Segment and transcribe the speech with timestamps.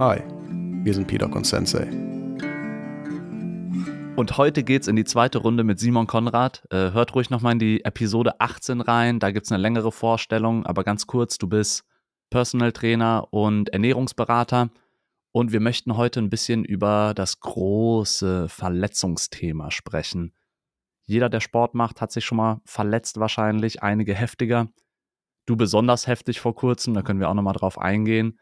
[0.00, 0.22] Hi,
[0.82, 1.86] wir sind Peter und Sensei.
[4.16, 6.66] Und heute geht's in die zweite Runde mit Simon Konrad.
[6.70, 10.84] Äh, hört ruhig nochmal in die Episode 18 rein, da gibt's eine längere Vorstellung, aber
[10.84, 11.84] ganz kurz, du bist
[12.30, 14.70] Personal Trainer und Ernährungsberater.
[15.32, 20.32] Und wir möchten heute ein bisschen über das große Verletzungsthema sprechen.
[21.04, 24.68] Jeder, der Sport macht, hat sich schon mal verletzt wahrscheinlich, einige heftiger.
[25.44, 28.38] Du besonders heftig vor kurzem, da können wir auch nochmal drauf eingehen.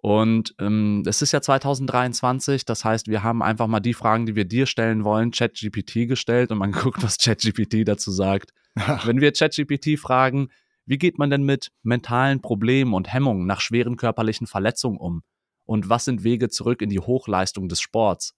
[0.00, 4.36] Und ähm, es ist ja 2023, das heißt, wir haben einfach mal die Fragen, die
[4.36, 8.52] wir dir stellen wollen, ChatGPT gestellt und man guckt, was ChatGPT dazu sagt.
[9.04, 10.48] Wenn wir ChatGPT fragen,
[10.86, 15.22] wie geht man denn mit mentalen Problemen und Hemmungen nach schweren körperlichen Verletzungen um?
[15.64, 18.34] Und was sind Wege zurück in die Hochleistung des Sports?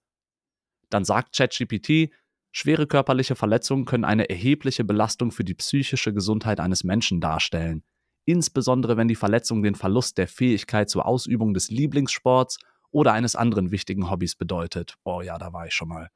[0.89, 2.11] Dann sagt ChatGPT,
[2.51, 7.83] schwere körperliche Verletzungen können eine erhebliche Belastung für die psychische Gesundheit eines Menschen darstellen
[8.25, 12.59] insbesondere wenn die Verletzung den Verlust der Fähigkeit zur Ausübung des Lieblingssports
[12.91, 14.95] oder eines anderen wichtigen Hobbys bedeutet.
[15.03, 16.09] Oh ja, da war ich schon mal.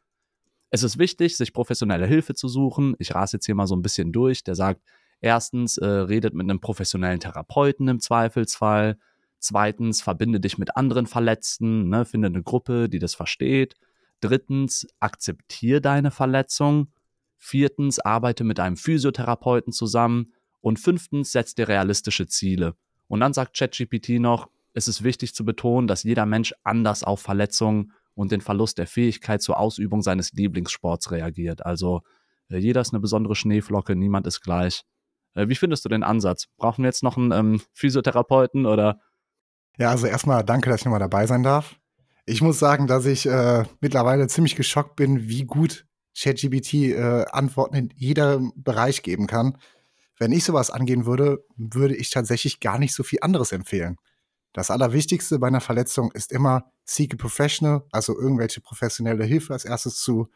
[0.70, 2.96] Es ist wichtig, sich professionelle Hilfe zu suchen.
[3.00, 4.44] Ich rase jetzt hier mal so ein bisschen durch.
[4.44, 4.82] Der sagt,
[5.22, 8.98] erstens, äh, redet mit einem professionellen Therapeuten im Zweifelsfall.
[9.40, 13.76] Zweitens, verbinde dich mit anderen Verletzten, ne, finde eine Gruppe, die das versteht.
[14.20, 16.92] Drittens, akzeptiere deine Verletzung.
[17.38, 20.34] Viertens, arbeite mit einem Physiotherapeuten zusammen.
[20.66, 22.74] Und fünftens, setzt dir realistische Ziele.
[23.08, 27.22] Und dann sagt ChatGPT noch, es ist wichtig zu betonen, dass jeder Mensch anders auf
[27.22, 31.64] Verletzungen und den Verlust der Fähigkeit zur Ausübung seines Lieblingssports reagiert.
[31.64, 32.02] Also
[32.50, 34.82] äh, jeder ist eine besondere Schneeflocke, niemand ist gleich.
[35.36, 36.48] Äh, wie findest du den Ansatz?
[36.58, 39.00] Brauchen wir jetzt noch einen ähm, Physiotherapeuten oder?
[39.78, 41.76] Ja, also erstmal danke, dass ich nochmal dabei sein darf.
[42.26, 45.86] Ich muss sagen, dass ich äh, mittlerweile ziemlich geschockt bin, wie gut
[46.20, 49.60] ChatGPT äh, Antworten in jedem Bereich geben kann
[50.18, 53.98] wenn ich sowas angehen würde, würde ich tatsächlich gar nicht so viel anderes empfehlen.
[54.54, 59.66] Das Allerwichtigste bei einer Verletzung ist immer seek a professional, also irgendwelche professionelle Hilfe als
[59.66, 60.30] erstes zu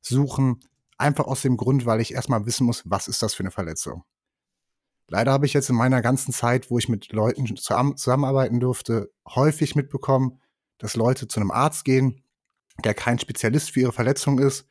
[0.00, 0.60] suchen.
[0.96, 4.04] Einfach aus dem Grund, weil ich erstmal wissen muss, was ist das für eine Verletzung.
[5.08, 9.74] Leider habe ich jetzt in meiner ganzen Zeit, wo ich mit Leuten zusammenarbeiten durfte, häufig
[9.74, 10.40] mitbekommen,
[10.78, 12.22] dass Leute zu einem Arzt gehen,
[12.84, 14.66] der kein Spezialist für ihre Verletzung ist,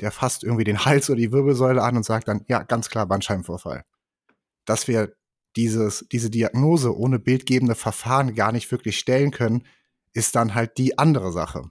[0.00, 3.06] der fasst irgendwie den Hals oder die Wirbelsäule an und sagt dann, ja, ganz klar
[3.06, 3.84] Bandscheibenvorfall
[4.64, 5.14] dass wir
[5.56, 9.66] dieses, diese Diagnose ohne bildgebende Verfahren gar nicht wirklich stellen können,
[10.12, 11.70] ist dann halt die andere Sache.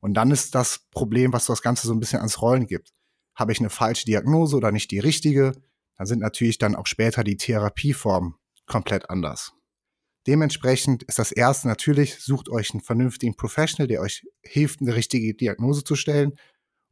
[0.00, 2.92] Und dann ist das Problem, was das Ganze so ein bisschen ans Rollen gibt.
[3.34, 5.52] Habe ich eine falsche Diagnose oder nicht die richtige,
[5.96, 8.34] dann sind natürlich dann auch später die Therapieformen
[8.66, 9.52] komplett anders.
[10.26, 15.34] Dementsprechend ist das erste natürlich, sucht euch einen vernünftigen Professional, der euch hilft, eine richtige
[15.34, 16.32] Diagnose zu stellen.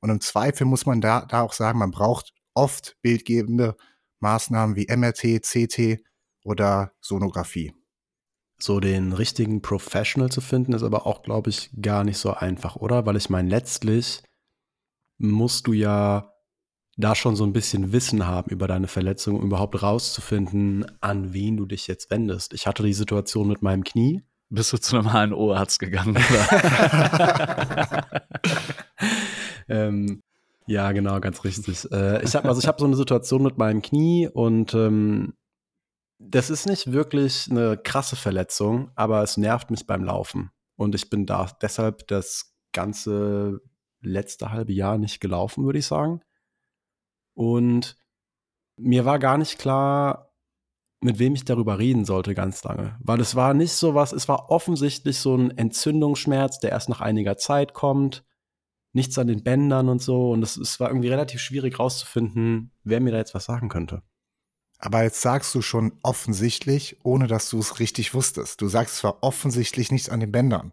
[0.00, 3.76] Und im Zweifel muss man da, da auch sagen, man braucht oft bildgebende
[4.22, 6.02] Maßnahmen wie MRT, CT
[6.44, 7.74] oder Sonographie.
[8.58, 12.76] So den richtigen Professional zu finden, ist aber auch, glaube ich, gar nicht so einfach,
[12.76, 13.04] oder?
[13.06, 14.22] Weil ich meine, letztlich
[15.18, 16.32] musst du ja
[16.96, 21.56] da schon so ein bisschen Wissen haben über deine Verletzung, um überhaupt rauszufinden, an wen
[21.56, 22.52] du dich jetzt wendest.
[22.52, 24.22] Ich hatte die Situation mit meinem Knie.
[24.50, 26.16] Bist du zu einem HNO-Arzt gegangen?
[26.16, 28.06] Oder?
[29.68, 30.22] ähm,
[30.66, 31.90] ja, genau, ganz richtig.
[31.90, 35.34] Äh, ich habe also ich habe so eine Situation mit meinem Knie und ähm,
[36.18, 41.10] das ist nicht wirklich eine krasse Verletzung, aber es nervt mich beim Laufen und ich
[41.10, 43.60] bin da deshalb das ganze
[44.00, 46.20] letzte halbe Jahr nicht gelaufen, würde ich sagen.
[47.34, 47.96] Und
[48.76, 50.32] mir war gar nicht klar,
[51.00, 54.28] mit wem ich darüber reden sollte ganz lange, weil es war nicht so was, es
[54.28, 58.24] war offensichtlich so ein Entzündungsschmerz, der erst nach einiger Zeit kommt
[58.92, 60.30] nichts an den Bändern und so.
[60.30, 64.02] Und es, es war irgendwie relativ schwierig rauszufinden, wer mir da jetzt was sagen könnte.
[64.78, 68.60] Aber jetzt sagst du schon offensichtlich, ohne dass du es richtig wusstest.
[68.60, 70.72] Du sagst zwar offensichtlich nichts an den Bändern.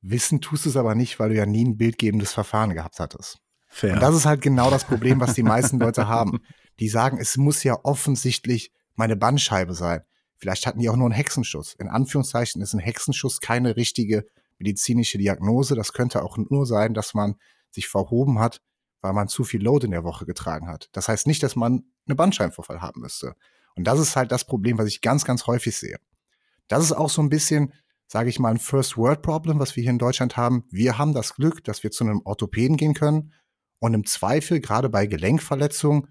[0.00, 3.38] Wissen tust du es aber nicht, weil du ja nie ein bildgebendes Verfahren gehabt hattest.
[3.68, 3.94] Fair.
[3.94, 6.40] Und das ist halt genau das Problem, was die meisten Leute haben.
[6.80, 10.00] Die sagen, es muss ja offensichtlich meine Bandscheibe sein.
[10.36, 11.74] Vielleicht hatten die auch nur einen Hexenschuss.
[11.74, 14.24] In Anführungszeichen ist ein Hexenschuss keine richtige
[14.58, 15.74] medizinische Diagnose.
[15.74, 17.36] Das könnte auch nur sein, dass man
[17.70, 18.60] sich verhoben hat,
[19.00, 20.88] weil man zu viel Load in der Woche getragen hat.
[20.92, 23.34] Das heißt nicht, dass man eine Bandscheibenvorfall haben müsste.
[23.76, 25.98] Und das ist halt das Problem, was ich ganz, ganz häufig sehe.
[26.68, 27.72] Das ist auch so ein bisschen,
[28.06, 30.64] sage ich mal, ein First-World-Problem, was wir hier in Deutschland haben.
[30.70, 33.32] Wir haben das Glück, dass wir zu einem Orthopäden gehen können
[33.78, 36.08] und im Zweifel, gerade bei Gelenkverletzungen,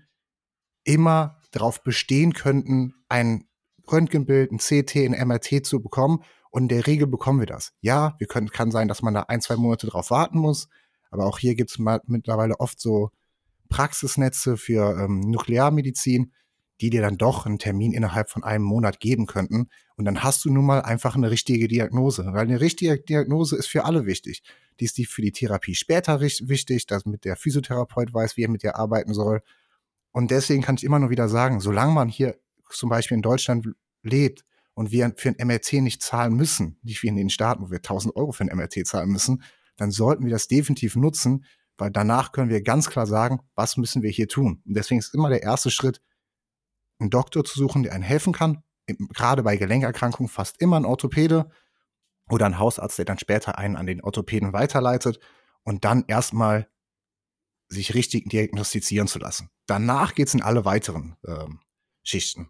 [0.83, 3.45] immer darauf bestehen könnten, ein
[3.91, 6.23] Röntgenbild, ein CT, ein MRT zu bekommen.
[6.51, 7.73] Und in der Regel bekommen wir das.
[7.79, 10.67] Ja, wir können, kann sein, dass man da ein, zwei Monate drauf warten muss.
[11.11, 13.09] Aber auch hier gibt es mittlerweile oft so
[13.69, 16.33] Praxisnetze für ähm, Nuklearmedizin,
[16.81, 19.67] die dir dann doch einen Termin innerhalb von einem Monat geben könnten.
[19.95, 22.25] Und dann hast du nun mal einfach eine richtige Diagnose.
[22.27, 24.43] Weil eine richtige Diagnose ist für alle wichtig.
[24.79, 28.63] Die ist die für die Therapie später wichtig, damit der Physiotherapeut weiß, wie er mit
[28.63, 29.41] dir arbeiten soll.
[30.11, 32.39] Und deswegen kann ich immer nur wieder sagen, solange man hier
[32.69, 33.67] zum Beispiel in Deutschland
[34.03, 37.71] lebt und wir für ein MRT nicht zahlen müssen, nicht wie in den Staaten, wo
[37.71, 39.43] wir 1000 Euro für ein MRT zahlen müssen,
[39.79, 41.45] dann sollten wir das definitiv nutzen,
[41.77, 44.61] weil danach können wir ganz klar sagen, was müssen wir hier tun.
[44.65, 46.01] Und deswegen ist immer der erste Schritt,
[46.99, 48.63] einen Doktor zu suchen, der einen helfen kann.
[48.87, 51.49] Gerade bei Gelenkerkrankungen fast immer ein Orthopäde
[52.29, 55.19] oder ein Hausarzt, der dann später einen an den Orthopäden weiterleitet
[55.63, 56.67] und dann erstmal
[57.67, 59.49] sich richtig diagnostizieren zu lassen.
[59.67, 61.59] Danach geht es in alle weiteren ähm,
[62.03, 62.49] Schichten.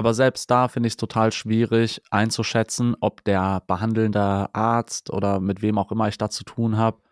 [0.00, 5.60] Aber selbst da finde ich es total schwierig einzuschätzen, ob der behandelnde Arzt oder mit
[5.60, 7.02] wem auch immer ich da zu tun habe,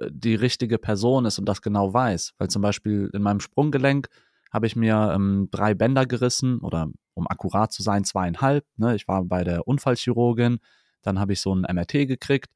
[0.00, 2.32] äh, die richtige Person ist und das genau weiß.
[2.38, 4.08] Weil zum Beispiel in meinem Sprunggelenk
[4.50, 8.64] habe ich mir ähm, drei Bänder gerissen oder um akkurat zu sein, zweieinhalb.
[8.78, 8.94] Ne?
[8.94, 10.58] Ich war bei der Unfallchirurgin,
[11.02, 12.50] dann habe ich so ein MRT gekriegt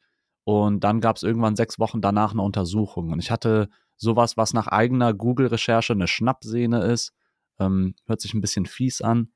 [0.45, 3.13] und dann gab es irgendwann sechs Wochen danach eine Untersuchung.
[3.13, 3.69] Und ich hatte
[3.99, 7.13] sowas, was nach eigener Google-Recherche eine Schnappsehne ist.
[7.59, 9.29] Ähm, hört sich ein bisschen fies an.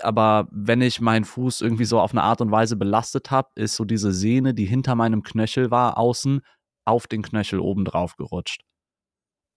[0.00, 3.76] Aber wenn ich meinen Fuß irgendwie so auf eine Art und Weise belastet habe, ist
[3.76, 6.40] so diese Sehne, die hinter meinem Knöchel war, außen
[6.86, 8.62] auf den Knöchel oben drauf gerutscht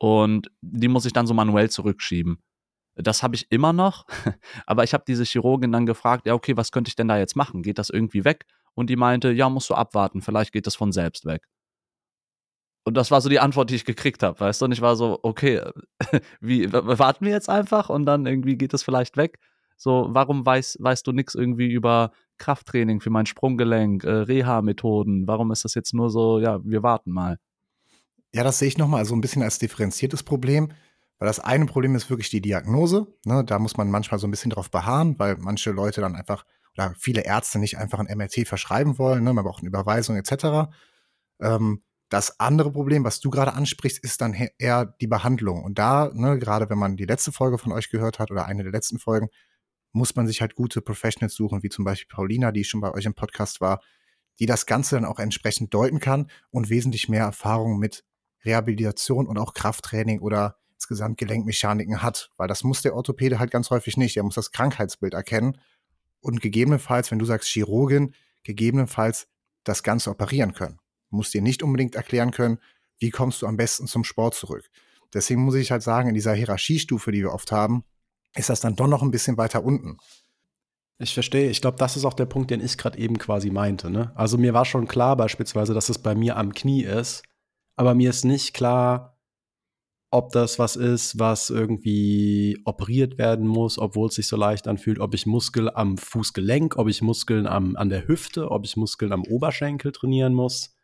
[0.02, 2.42] und die muss ich dann so manuell zurückschieben.
[2.96, 4.06] Das habe ich immer noch,
[4.66, 7.36] aber ich habe diese Chirurgin dann gefragt, ja, okay, was könnte ich denn da jetzt
[7.36, 7.62] machen?
[7.62, 8.46] Geht das irgendwie weg?
[8.74, 11.46] Und die meinte, ja, musst du abwarten, vielleicht geht das von selbst weg.
[12.84, 14.66] Und das war so die Antwort, die ich gekriegt habe, weißt du?
[14.66, 15.62] Und ich war so, okay,
[16.42, 19.38] wie, warten wir jetzt einfach und dann irgendwie geht das vielleicht weg?
[19.82, 25.28] So, warum weiß, weißt du nichts irgendwie über Krafttraining für mein Sprunggelenk, äh, Reha-Methoden?
[25.28, 27.40] Warum ist das jetzt nur so, ja, wir warten mal?
[28.32, 30.72] Ja, das sehe ich nochmal so ein bisschen als differenziertes Problem.
[31.18, 33.08] Weil das eine Problem ist wirklich die Diagnose.
[33.26, 33.44] Ne?
[33.44, 36.46] Da muss man manchmal so ein bisschen drauf beharren, weil manche Leute dann einfach
[36.76, 39.24] oder viele Ärzte nicht einfach ein MRT verschreiben wollen.
[39.24, 39.34] Ne?
[39.34, 40.70] Man braucht eine Überweisung etc.
[41.40, 45.64] Ähm, das andere Problem, was du gerade ansprichst, ist dann eher die Behandlung.
[45.64, 48.62] Und da, ne, gerade wenn man die letzte Folge von euch gehört hat oder eine
[48.62, 49.30] der letzten Folgen,
[49.92, 53.06] muss man sich halt gute Professionals suchen, wie zum Beispiel Paulina, die schon bei euch
[53.06, 53.82] im Podcast war,
[54.40, 58.04] die das Ganze dann auch entsprechend deuten kann und wesentlich mehr Erfahrung mit
[58.44, 63.70] Rehabilitation und auch Krafttraining oder insgesamt Gelenkmechaniken hat, weil das muss der Orthopäde halt ganz
[63.70, 64.18] häufig nicht.
[64.18, 65.60] Er muss das Krankheitsbild erkennen
[66.22, 69.28] und gegebenenfalls, wenn du sagst Chirurgin, gegebenenfalls
[69.64, 70.80] das Ganze operieren können.
[71.10, 72.58] Muss dir nicht unbedingt erklären können,
[72.98, 74.70] wie kommst du am besten zum Sport zurück.
[75.14, 77.84] Deswegen muss ich halt sagen, in dieser Hierarchiestufe, die wir oft haben,
[78.36, 79.98] ist das dann doch noch ein bisschen weiter unten.
[80.98, 81.50] Ich verstehe.
[81.50, 83.90] Ich glaube, das ist auch der Punkt, den ich gerade eben quasi meinte.
[83.90, 84.12] Ne?
[84.16, 87.24] Also mir war schon klar beispielsweise, dass es bei mir am Knie ist
[87.82, 89.18] aber mir ist nicht klar,
[90.12, 95.00] ob das was ist, was irgendwie operiert werden muss, obwohl es sich so leicht anfühlt,
[95.00, 99.14] ob ich Muskel am Fußgelenk, ob ich Muskeln am, an der Hüfte, ob ich Muskeln
[99.14, 100.76] am Oberschenkel trainieren muss.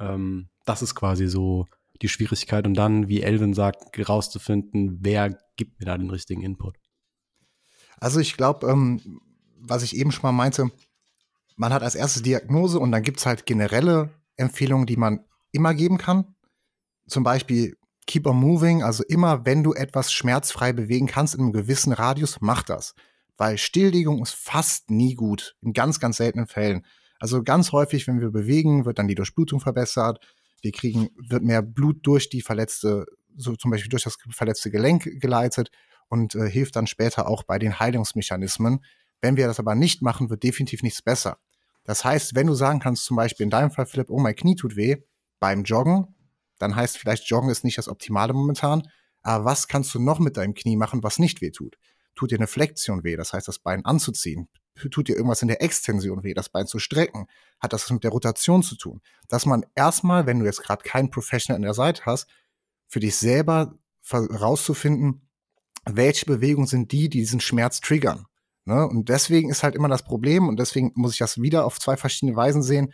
[0.00, 1.66] Ähm, das ist quasi so
[2.02, 2.66] die Schwierigkeit.
[2.66, 6.76] Und dann, wie Elvin sagt, herauszufinden, wer gibt mir da den richtigen Input.
[7.98, 9.20] Also ich glaube, ähm,
[9.58, 10.70] was ich eben schon mal meinte,
[11.56, 15.74] man hat als erstes Diagnose und dann gibt es halt generelle Empfehlungen, die man immer
[15.74, 16.34] geben kann.
[17.06, 17.76] Zum Beispiel
[18.06, 22.40] keep on moving, also immer wenn du etwas schmerzfrei bewegen kannst in einem gewissen Radius,
[22.40, 22.94] mach das.
[23.36, 26.84] Weil Stilllegung ist fast nie gut, in ganz, ganz seltenen Fällen.
[27.18, 30.18] Also ganz häufig, wenn wir bewegen, wird dann die Durchblutung verbessert.
[30.64, 33.06] Wir kriegen, wird mehr Blut durch die verletzte,
[33.36, 35.70] so zum Beispiel durch das verletzte Gelenk geleitet
[36.08, 38.84] und äh, hilft dann später auch bei den Heilungsmechanismen.
[39.20, 41.38] Wenn wir das aber nicht machen, wird definitiv nichts besser.
[41.84, 44.56] Das heißt, wenn du sagen kannst, zum Beispiel in deinem Fall, Philipp, oh, mein Knie
[44.56, 44.96] tut weh,
[45.38, 46.14] beim Joggen,
[46.58, 48.82] dann heißt vielleicht Joggen ist nicht das Optimale momentan.
[49.22, 51.76] Aber was kannst du noch mit deinem Knie machen, was nicht weh tut?
[52.14, 54.48] Tut dir eine Flexion weh, das heißt, das Bein anzuziehen?
[54.90, 57.26] Tut dir irgendwas in der Extension weh, das Bein zu strecken?
[57.60, 59.00] Hat das mit der Rotation zu tun?
[59.28, 62.28] Dass man erstmal, wenn du jetzt gerade keinen Professional an der Seite hast,
[62.88, 63.78] für dich selber
[64.08, 65.28] herauszufinden,
[65.84, 68.26] welche Bewegungen sind die, die diesen Schmerz triggern.
[68.64, 68.86] Ne?
[68.86, 71.96] Und deswegen ist halt immer das Problem, und deswegen muss ich das wieder auf zwei
[71.96, 72.92] verschiedene Weisen sehen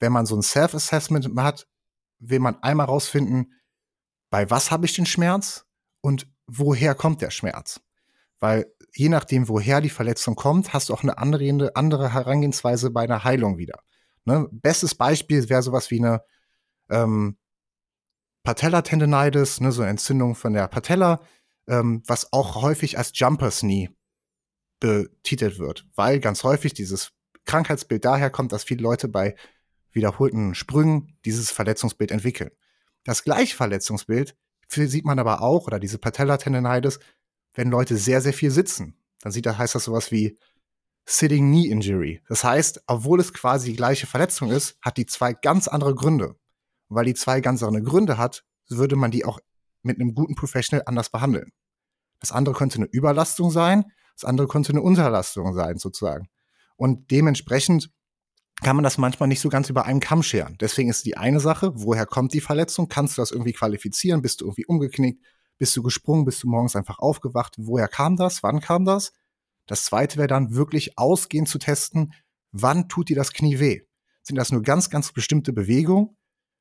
[0.00, 1.66] wenn man so ein Self-Assessment hat,
[2.18, 3.54] will man einmal rausfinden,
[4.30, 5.66] bei was habe ich den Schmerz
[6.00, 7.80] und woher kommt der Schmerz.
[8.38, 13.02] Weil je nachdem, woher die Verletzung kommt, hast du auch eine andere, andere Herangehensweise bei
[13.02, 13.78] einer Heilung wieder.
[14.24, 14.48] Ne?
[14.50, 16.20] Bestes Beispiel wäre sowas wie eine
[16.90, 17.36] ähm,
[18.42, 21.20] Patella-Tendinitis, ne, so eine Entzündung von der Patella,
[21.68, 23.88] ähm, was auch häufig als Jumpers Knee
[24.80, 27.12] betitelt wird, weil ganz häufig dieses
[27.44, 29.36] Krankheitsbild daher kommt, dass viele Leute bei
[29.92, 32.50] wiederholten Sprüngen dieses Verletzungsbild entwickeln.
[33.04, 34.36] Das gleiche Verletzungsbild
[34.68, 36.98] sieht man aber auch, oder diese Patellatendinitis,
[37.58, 38.94] wenn Leute sehr, sehr viel sitzen.
[39.20, 40.38] Dann sieht heißt das sowas wie
[41.04, 42.22] Sitting Knee Injury.
[42.28, 46.36] Das heißt, obwohl es quasi die gleiche Verletzung ist, hat die zwei ganz andere Gründe.
[46.86, 49.40] Und weil die zwei ganz andere Gründe hat, würde man die auch
[49.82, 51.50] mit einem guten Professional anders behandeln.
[52.20, 56.28] Das andere könnte eine Überlastung sein, das andere könnte eine Unterlastung sein, sozusagen.
[56.76, 57.90] Und dementsprechend
[58.62, 60.56] kann man das manchmal nicht so ganz über einen Kamm scheren.
[60.60, 62.88] Deswegen ist die eine Sache, woher kommt die Verletzung?
[62.88, 64.22] Kannst du das irgendwie qualifizieren?
[64.22, 65.24] Bist du irgendwie umgeknickt?
[65.58, 66.24] Bist du gesprungen?
[66.24, 67.54] Bist du morgens einfach aufgewacht?
[67.58, 68.42] Woher kam das?
[68.42, 69.12] Wann kam das?
[69.66, 72.14] Das zweite wäre dann wirklich ausgehend zu testen,
[72.52, 73.82] wann tut dir das Knie weh?
[74.22, 76.16] Sind das nur ganz, ganz bestimmte Bewegungen?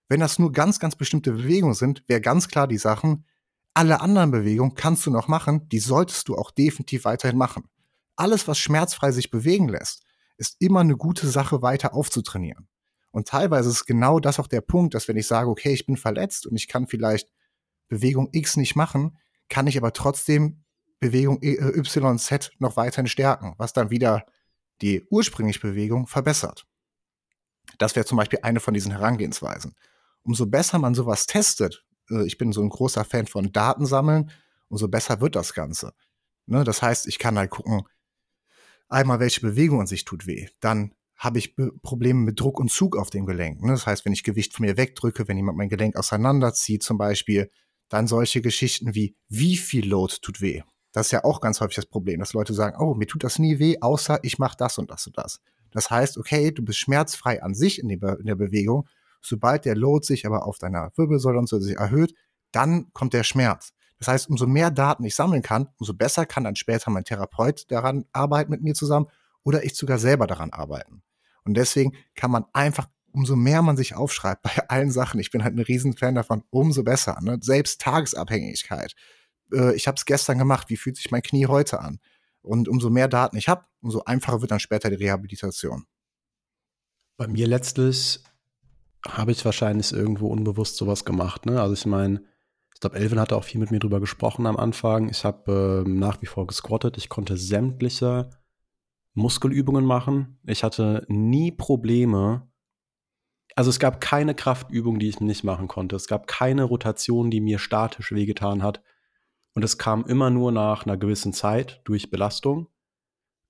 [0.09, 3.25] Wenn das nur ganz, ganz bestimmte Bewegungen sind, wäre ganz klar die Sachen,
[3.73, 7.69] alle anderen Bewegungen kannst du noch machen, die solltest du auch definitiv weiterhin machen.
[8.15, 10.03] Alles, was schmerzfrei sich bewegen lässt,
[10.37, 12.67] ist immer eine gute Sache, weiter aufzutrainieren.
[13.11, 15.97] Und teilweise ist genau das auch der Punkt, dass wenn ich sage, okay, ich bin
[15.97, 17.29] verletzt und ich kann vielleicht
[17.87, 19.17] Bewegung X nicht machen,
[19.49, 20.63] kann ich aber trotzdem
[20.99, 24.25] Bewegung äh, YZ noch weiterhin stärken, was dann wieder
[24.81, 26.65] die ursprüngliche Bewegung verbessert.
[27.77, 29.75] Das wäre zum Beispiel eine von diesen Herangehensweisen.
[30.23, 34.31] Umso besser man sowas testet, äh, ich bin so ein großer Fan von Datensammeln,
[34.69, 35.93] umso besser wird das Ganze.
[36.45, 37.83] Ne, das heißt, ich kann halt gucken,
[38.89, 40.47] einmal, welche Bewegung an sich tut weh.
[40.59, 43.61] Dann habe ich Probleme mit Druck und Zug auf dem Gelenk.
[43.61, 43.71] Ne?
[43.71, 47.51] Das heißt, wenn ich Gewicht von mir wegdrücke, wenn jemand mein Gelenk auseinanderzieht zum Beispiel,
[47.89, 50.61] dann solche Geschichten wie, wie viel Load tut weh.
[50.91, 53.39] Das ist ja auch ganz häufig das Problem, dass Leute sagen, oh, mir tut das
[53.39, 55.39] nie weh, außer ich mache das und das und das.
[55.71, 58.87] Das heißt, okay, du bist schmerzfrei an sich in, in der Bewegung.
[59.21, 62.13] Sobald der Load sich aber auf deiner Wirbelsäule und so sich erhöht,
[62.51, 63.73] dann kommt der Schmerz.
[63.99, 67.69] Das heißt, umso mehr Daten ich sammeln kann, umso besser kann dann später mein Therapeut
[67.71, 69.07] daran arbeiten mit mir zusammen
[69.43, 71.01] oder ich sogar selber daran arbeiten.
[71.43, 75.43] Und deswegen kann man einfach, umso mehr man sich aufschreibt bei allen Sachen, ich bin
[75.43, 77.17] halt ein Riesenfan davon, umso besser.
[77.21, 77.37] Ne?
[77.41, 78.93] Selbst Tagesabhängigkeit.
[79.53, 81.99] Äh, ich habe es gestern gemacht, wie fühlt sich mein Knie heute an?
[82.41, 85.85] Und umso mehr Daten ich habe, umso einfacher wird dann später die Rehabilitation.
[87.17, 88.21] Bei mir letztlich
[89.05, 91.45] habe ich wahrscheinlich irgendwo unbewusst sowas gemacht.
[91.45, 91.61] Ne?
[91.61, 92.23] Also ich meine,
[92.73, 95.09] ich glaube, Elvin hatte auch viel mit mir drüber gesprochen am Anfang.
[95.09, 96.97] Ich habe äh, nach wie vor gesquattet.
[96.97, 98.29] Ich konnte sämtliche
[99.15, 100.39] Muskelübungen machen.
[100.45, 102.47] Ich hatte nie Probleme.
[103.57, 105.95] Also es gab keine Kraftübung, die ich nicht machen konnte.
[105.95, 108.81] Es gab keine Rotation, die mir statisch wehgetan hat.
[109.53, 112.67] Und es kam immer nur nach einer gewissen Zeit durch Belastung.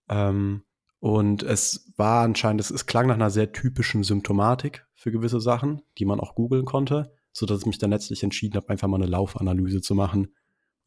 [0.10, 0.64] Ähm,
[1.00, 5.82] und es war anscheinend, es, es klang nach einer sehr typischen Symptomatik für gewisse Sachen,
[5.98, 9.06] die man auch googeln konnte sodass ich mich dann letztlich entschieden habe, einfach mal eine
[9.06, 10.34] Laufanalyse zu machen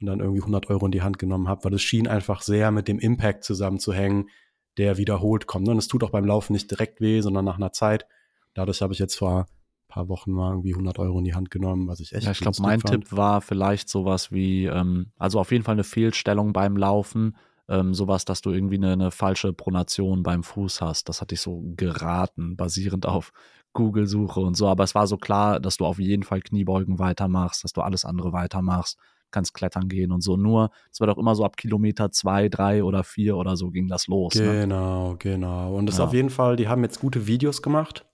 [0.00, 2.72] und dann irgendwie 100 Euro in die Hand genommen habe, weil es schien einfach sehr
[2.72, 4.28] mit dem Impact zusammenzuhängen,
[4.76, 5.68] der wiederholt kommt.
[5.68, 8.06] Und es tut auch beim Laufen nicht direkt weh, sondern nach einer Zeit.
[8.54, 11.50] Dadurch habe ich jetzt vor ein paar Wochen mal irgendwie 100 Euro in die Hand
[11.50, 13.04] genommen, was ich echt Ja, ich glaube, mein fand.
[13.04, 17.36] Tipp war vielleicht sowas wie, ähm, also auf jeden Fall eine Fehlstellung beim Laufen,
[17.70, 21.08] ähm, sowas, dass du irgendwie eine, eine, falsche Pronation beim Fuß hast.
[21.08, 23.32] Das hatte ich so geraten, basierend auf
[23.72, 24.66] Google-Suche und so.
[24.68, 28.04] Aber es war so klar, dass du auf jeden Fall Kniebeugen weitermachst, dass du alles
[28.04, 28.98] andere weitermachst,
[29.30, 30.36] kannst klettern gehen und so.
[30.36, 33.86] Nur, es war doch immer so ab Kilometer zwei, drei oder vier oder so ging
[33.86, 34.34] das los.
[34.34, 34.62] Ne?
[34.62, 35.16] Genau, ne?
[35.18, 35.76] genau.
[35.76, 36.04] Und das ja.
[36.04, 38.04] auf jeden Fall, die haben jetzt gute Videos gemacht,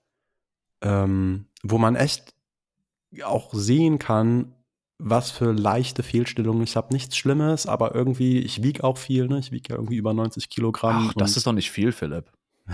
[0.81, 2.33] ähm, wo man echt
[3.23, 4.53] auch sehen kann,
[4.99, 6.93] was für leichte Fehlstellungen ich habe.
[6.93, 9.39] Nichts Schlimmes, aber irgendwie, ich wiege auch viel, ne?
[9.39, 11.09] Ich wiege ja irgendwie über 90 Kilogramm.
[11.09, 12.31] Ach, das ist doch nicht viel, Philipp.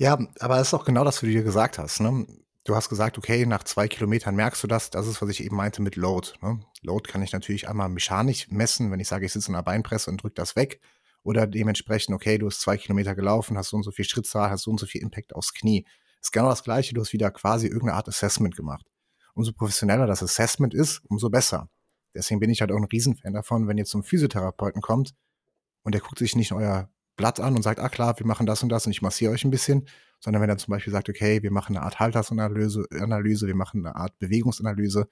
[0.00, 2.00] Ja, aber es ist auch genau das, was du dir gesagt hast.
[2.00, 2.26] Ne?
[2.64, 4.88] Du hast gesagt, okay, nach zwei Kilometern merkst du das.
[4.88, 6.28] Das ist, was ich eben meinte mit Load.
[6.40, 6.58] Ne?
[6.80, 10.10] Load kann ich natürlich einmal mechanisch messen, wenn ich sage, ich sitze in der Beinpresse
[10.10, 10.80] und drücke das weg.
[11.22, 14.62] Oder dementsprechend, okay, du hast zwei Kilometer gelaufen, hast so und so viel Schrittzahl, hast
[14.62, 15.84] so und so viel Impact aufs Knie.
[16.20, 16.94] Ist genau das Gleiche.
[16.94, 18.86] Du hast wieder quasi irgendeine Art Assessment gemacht.
[19.34, 21.68] Umso professioneller das Assessment ist, umso besser.
[22.14, 25.14] Deswegen bin ich halt auch ein Riesenfan davon, wenn ihr zum Physiotherapeuten kommt
[25.82, 28.62] und der guckt sich nicht euer Blatt an und sagt, ah klar, wir machen das
[28.62, 29.86] und das und ich massiere euch ein bisschen,
[30.20, 33.86] sondern wenn er zum Beispiel sagt, okay, wir machen eine Art Haltersanalyse, Analyse, wir machen
[33.86, 35.08] eine Art Bewegungsanalyse,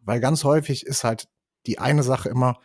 [0.00, 1.28] weil ganz häufig ist halt
[1.66, 2.58] die eine Sache immer,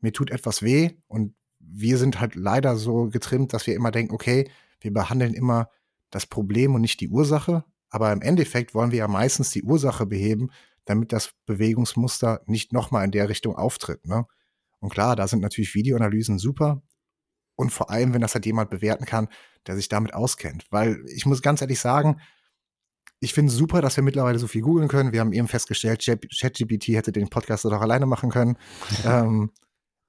[0.00, 4.14] mir tut etwas weh und wir sind halt leider so getrimmt, dass wir immer denken,
[4.14, 4.50] okay,
[4.80, 5.68] wir behandeln immer
[6.12, 10.06] das Problem und nicht die Ursache, aber im Endeffekt wollen wir ja meistens die Ursache
[10.06, 10.50] beheben,
[10.84, 14.06] damit das Bewegungsmuster nicht nochmal in der Richtung auftritt.
[14.06, 14.26] Ne?
[14.78, 16.82] Und klar, da sind natürlich Videoanalysen super,
[17.56, 19.28] und vor allem, wenn das halt jemand bewerten kann,
[19.66, 20.66] der sich damit auskennt.
[20.70, 22.20] Weil ich muss ganz ehrlich sagen,
[23.20, 25.12] ich finde es super, dass wir mittlerweile so viel googeln können.
[25.12, 28.56] Wir haben eben festgestellt, ChatGPT hätte den Podcast doch alleine machen können.
[29.06, 29.52] ähm,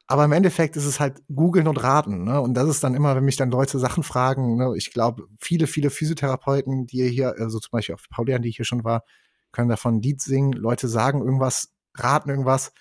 [0.08, 2.26] aber im Endeffekt ist es halt googeln und raten.
[2.26, 2.42] Ne?
[2.42, 4.58] Und das ist dann immer, wenn mich dann Leute Sachen fragen.
[4.58, 4.74] Ne?
[4.76, 8.84] Ich glaube, viele, viele Physiotherapeuten, die hier, also zum Beispiel auf Paulian, die hier schon
[8.84, 9.04] war,
[9.52, 10.52] können davon ein Lied singen.
[10.52, 12.72] Leute sagen irgendwas, raten irgendwas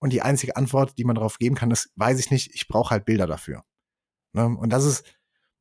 [0.00, 2.90] und die einzige Antwort, die man darauf geben kann, ist, weiß ich nicht, ich brauche
[2.90, 3.62] halt Bilder dafür.
[4.32, 4.46] Ne?
[4.46, 5.04] Und das ist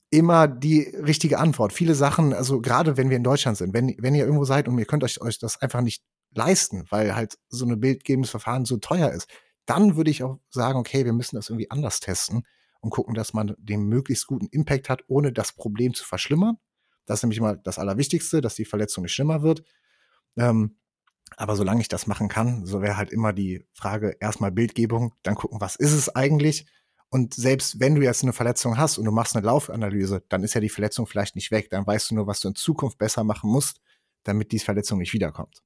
[0.09, 1.71] immer die richtige Antwort.
[1.71, 4.77] Viele Sachen, also gerade wenn wir in Deutschland sind, wenn, wenn ihr irgendwo seid und
[4.79, 8.77] ihr könnt euch, euch das einfach nicht leisten, weil halt so ein bildgebendes Verfahren so
[8.77, 9.27] teuer ist,
[9.71, 12.43] dann würde ich auch sagen, okay, wir müssen das irgendwie anders testen
[12.81, 16.57] und gucken, dass man den möglichst guten Impact hat, ohne das Problem zu verschlimmern.
[17.05, 19.63] Das ist nämlich mal das Allerwichtigste, dass die Verletzung nicht schlimmer wird.
[20.35, 20.75] Ähm,
[21.37, 25.35] aber solange ich das machen kann, so wäre halt immer die Frage, erstmal Bildgebung, dann
[25.35, 26.65] gucken, was ist es eigentlich?
[27.09, 30.53] Und selbst wenn du jetzt eine Verletzung hast und du machst eine Laufanalyse, dann ist
[30.53, 31.69] ja die Verletzung vielleicht nicht weg.
[31.69, 33.79] Dann weißt du nur, was du in Zukunft besser machen musst,
[34.23, 35.61] damit diese Verletzung nicht wiederkommt.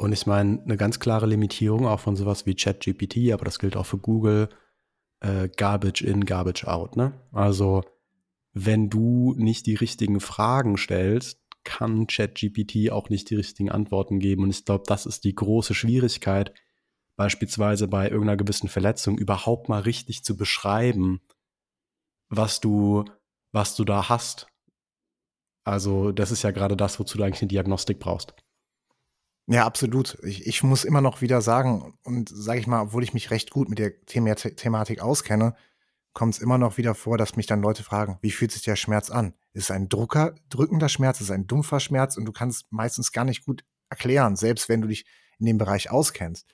[0.00, 3.76] Und ich meine, eine ganz klare Limitierung auch von sowas wie ChatGPT, aber das gilt
[3.76, 4.48] auch für Google,
[5.20, 6.96] äh, Garbage in, Garbage out.
[6.96, 7.12] Ne?
[7.32, 7.82] Also
[8.54, 14.44] wenn du nicht die richtigen Fragen stellst, kann ChatGPT auch nicht die richtigen Antworten geben.
[14.44, 16.54] Und ich glaube, das ist die große Schwierigkeit,
[17.16, 21.20] beispielsweise bei irgendeiner gewissen Verletzung überhaupt mal richtig zu beschreiben,
[22.30, 23.04] was du,
[23.52, 24.46] was du da hast.
[25.64, 28.34] Also, das ist ja gerade das, wozu du eigentlich eine Diagnostik brauchst.
[29.52, 30.16] Ja, absolut.
[30.22, 33.50] Ich, ich muss immer noch wieder sagen, und sage ich mal, obwohl ich mich recht
[33.50, 35.56] gut mit der The Thematik auskenne,
[36.12, 38.76] kommt es immer noch wieder vor, dass mich dann Leute fragen, wie fühlt sich der
[38.76, 39.34] Schmerz an?
[39.52, 42.16] Ist es ein Drucker, drückender Schmerz, ist es ein dumpfer Schmerz?
[42.16, 45.04] Und du kannst meistens gar nicht gut erklären, selbst wenn du dich
[45.40, 46.46] in dem Bereich auskennst.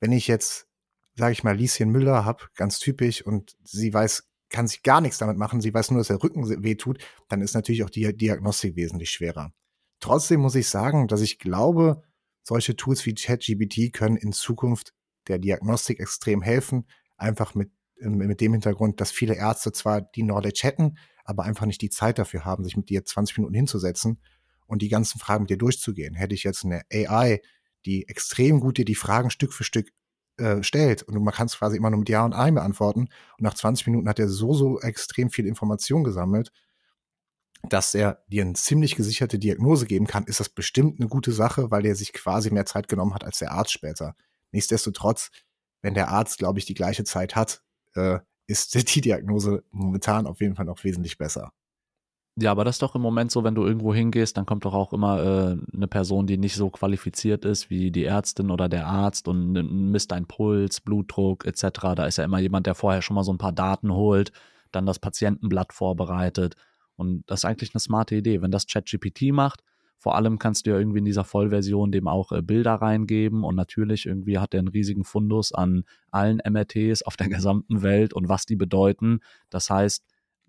[0.00, 0.68] Wenn ich jetzt,
[1.16, 5.18] sage ich mal, Lieschen Müller habe, ganz typisch, und sie weiß, kann sich gar nichts
[5.18, 6.96] damit machen, sie weiß nur, dass der Rücken wehtut,
[7.28, 9.52] dann ist natürlich auch die Diagnostik wesentlich schwerer.
[10.00, 12.02] Trotzdem muss ich sagen, dass ich glaube,
[12.42, 14.94] solche Tools wie ChatGPT können in Zukunft
[15.28, 16.86] der Diagnostik extrem helfen,
[17.16, 21.80] einfach mit mit dem Hintergrund, dass viele Ärzte zwar die Knowledge hätten, aber einfach nicht
[21.80, 24.20] die Zeit dafür haben, sich mit dir 20 Minuten hinzusetzen
[24.66, 26.14] und die ganzen Fragen mit dir durchzugehen.
[26.14, 27.40] Hätte ich jetzt eine AI,
[27.86, 29.90] die extrem gut dir die Fragen Stück für Stück
[30.36, 33.42] äh, stellt und man kann es quasi immer nur mit Ja und Nein beantworten und
[33.42, 36.52] nach 20 Minuten hat er so, so extrem viel Information gesammelt,
[37.68, 41.70] dass er dir eine ziemlich gesicherte Diagnose geben kann, ist das bestimmt eine gute Sache,
[41.70, 44.14] weil er sich quasi mehr Zeit genommen hat als der Arzt später.
[44.52, 45.30] Nichtsdestotrotz,
[45.82, 47.62] wenn der Arzt, glaube ich, die gleiche Zeit hat,
[47.94, 51.52] äh, ist die Diagnose momentan auf jeden Fall noch wesentlich besser.
[52.38, 54.74] Ja, aber das ist doch im Moment so, wenn du irgendwo hingehst, dann kommt doch
[54.74, 58.86] auch immer äh, eine Person, die nicht so qualifiziert ist wie die Ärztin oder der
[58.86, 59.52] Arzt und
[59.90, 61.94] misst deinen Puls, Blutdruck etc.
[61.96, 64.32] Da ist ja immer jemand, der vorher schon mal so ein paar Daten holt,
[64.70, 66.56] dann das Patientenblatt vorbereitet.
[66.96, 68.42] Und das ist eigentlich eine smarte Idee.
[68.42, 69.62] Wenn das ChatGPT macht,
[69.98, 73.54] vor allem kannst du ja irgendwie in dieser Vollversion dem auch äh, Bilder reingeben und
[73.54, 78.28] natürlich irgendwie hat er einen riesigen Fundus an allen MRTs auf der gesamten Welt und
[78.28, 79.20] was die bedeuten.
[79.50, 80.04] Das heißt,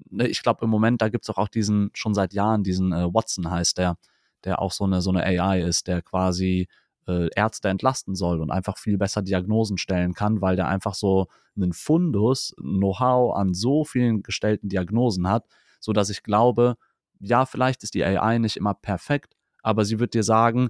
[0.10, 2.92] ne, ich glaube im Moment, da gibt es auch, auch diesen, schon seit Jahren, diesen
[2.92, 3.98] äh, Watson heißt der,
[4.44, 6.68] der auch so eine, so eine AI ist, der quasi
[7.08, 11.28] äh, Ärzte entlasten soll und einfach viel besser Diagnosen stellen kann, weil der einfach so
[11.56, 15.46] einen Fundus, Know-how an so vielen gestellten Diagnosen hat,
[15.80, 16.76] so dass ich glaube,
[17.20, 20.70] ja, vielleicht ist die AI nicht immer perfekt, aber sie wird dir sagen,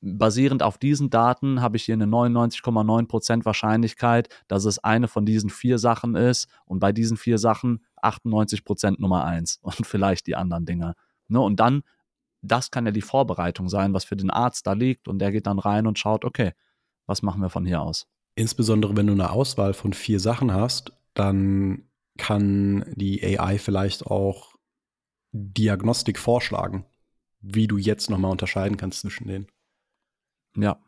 [0.00, 5.50] basierend auf diesen Daten habe ich hier eine 99,9% Wahrscheinlichkeit, dass es eine von diesen
[5.50, 10.64] vier Sachen ist und bei diesen vier Sachen 98% Nummer eins und vielleicht die anderen
[10.64, 10.94] Dinge.
[11.28, 11.40] Ne?
[11.40, 11.82] Und dann,
[12.42, 15.46] das kann ja die Vorbereitung sein, was für den Arzt da liegt und der geht
[15.46, 16.52] dann rein und schaut, okay,
[17.06, 18.06] was machen wir von hier aus?
[18.36, 21.89] Insbesondere wenn du eine Auswahl von vier Sachen hast, dann
[22.20, 24.54] kann die AI vielleicht auch
[25.32, 26.84] Diagnostik vorschlagen
[27.40, 29.46] wie du jetzt nochmal unterscheiden kannst zwischen denen.
[30.56, 30.78] Ja.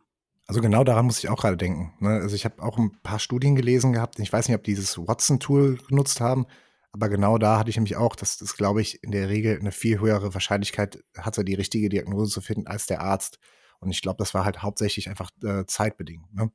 [0.46, 1.94] Also genau daran muss ich auch gerade denken.
[2.00, 2.10] Ne?
[2.10, 4.18] Also ich habe auch ein paar Studien gelesen gehabt.
[4.18, 6.46] Ich weiß nicht, ob die dieses Watson-Tool genutzt haben,
[6.90, 9.72] aber genau da hatte ich nämlich auch, dass das, glaube ich, in der Regel eine
[9.72, 13.38] viel höhere Wahrscheinlichkeit hatte, die richtige Diagnose zu finden als der Arzt.
[13.78, 16.32] Und ich glaube, das war halt hauptsächlich einfach äh, zeitbedingt.
[16.34, 16.50] Ne?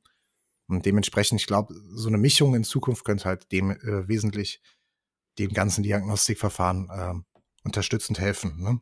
[0.68, 4.60] Und dementsprechend, ich glaube, so eine Mischung in Zukunft könnte halt dem äh, wesentlich
[5.38, 7.14] dem ganzen Diagnostikverfahren äh,
[7.64, 8.60] unterstützend helfen.
[8.60, 8.80] Ne?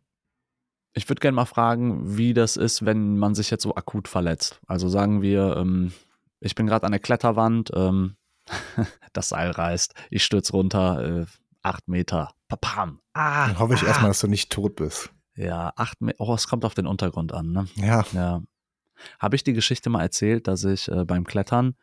[0.95, 4.61] Ich würde gerne mal fragen, wie das ist, wenn man sich jetzt so akut verletzt.
[4.67, 5.93] Also sagen wir, ähm,
[6.41, 8.17] ich bin gerade an der Kletterwand, ähm,
[9.13, 11.27] das Seil reißt, ich stürze runter, äh,
[11.63, 13.01] acht Meter, papam.
[13.13, 13.89] Ah, Dann hoffe ich ah.
[13.89, 15.11] erstmal, dass du nicht tot bist.
[15.37, 17.69] Ja, acht Meter, oh, es kommt auf den Untergrund an, ne?
[17.77, 18.05] Ja.
[18.13, 18.43] ja.
[19.19, 21.75] Habe ich die Geschichte mal erzählt, dass ich äh, beim Klettern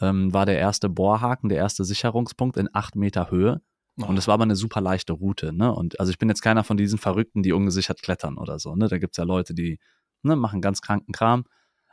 [0.00, 3.60] ähm, war der erste Bohrhaken, der erste Sicherungspunkt in acht Meter Höhe.
[3.96, 5.74] Und es war aber eine super leichte Route, ne?
[5.74, 8.86] Und also ich bin jetzt keiner von diesen Verrückten, die ungesichert klettern oder so, ne?
[8.86, 9.80] Da gibt's ja Leute, die
[10.22, 11.44] ne, machen ganz kranken Kram.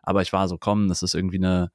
[0.03, 1.71] Aber ich war so, komm, das ist irgendwie eine,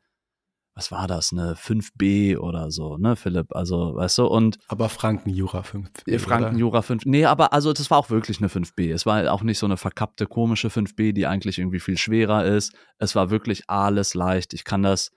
[0.74, 3.54] was war das, eine 5b oder so, ne, Philipp?
[3.54, 4.58] Also, weißt du, und.
[4.68, 6.18] Aber Franken-Jura 5b.
[6.18, 7.04] Franken-Jura 5.
[7.06, 8.92] Nee, aber also das war auch wirklich eine 5b.
[8.92, 12.72] Es war auch nicht so eine verkappte, komische 5b, die eigentlich irgendwie viel schwerer ist.
[12.98, 14.54] Es war wirklich alles leicht.
[14.54, 15.10] Ich kann das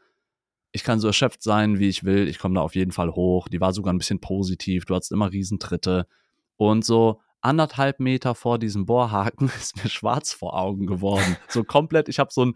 [0.73, 2.27] ich kann so erschöpft sein, wie ich will.
[2.27, 3.47] Ich komme da auf jeden Fall hoch.
[3.47, 4.85] Die war sogar ein bisschen positiv.
[4.85, 6.07] Du hattest immer Riesentritte.
[6.57, 11.37] Und so anderthalb Meter vor diesem Bohrhaken ist mir schwarz vor Augen geworden.
[11.47, 12.55] So komplett, ich habe so ein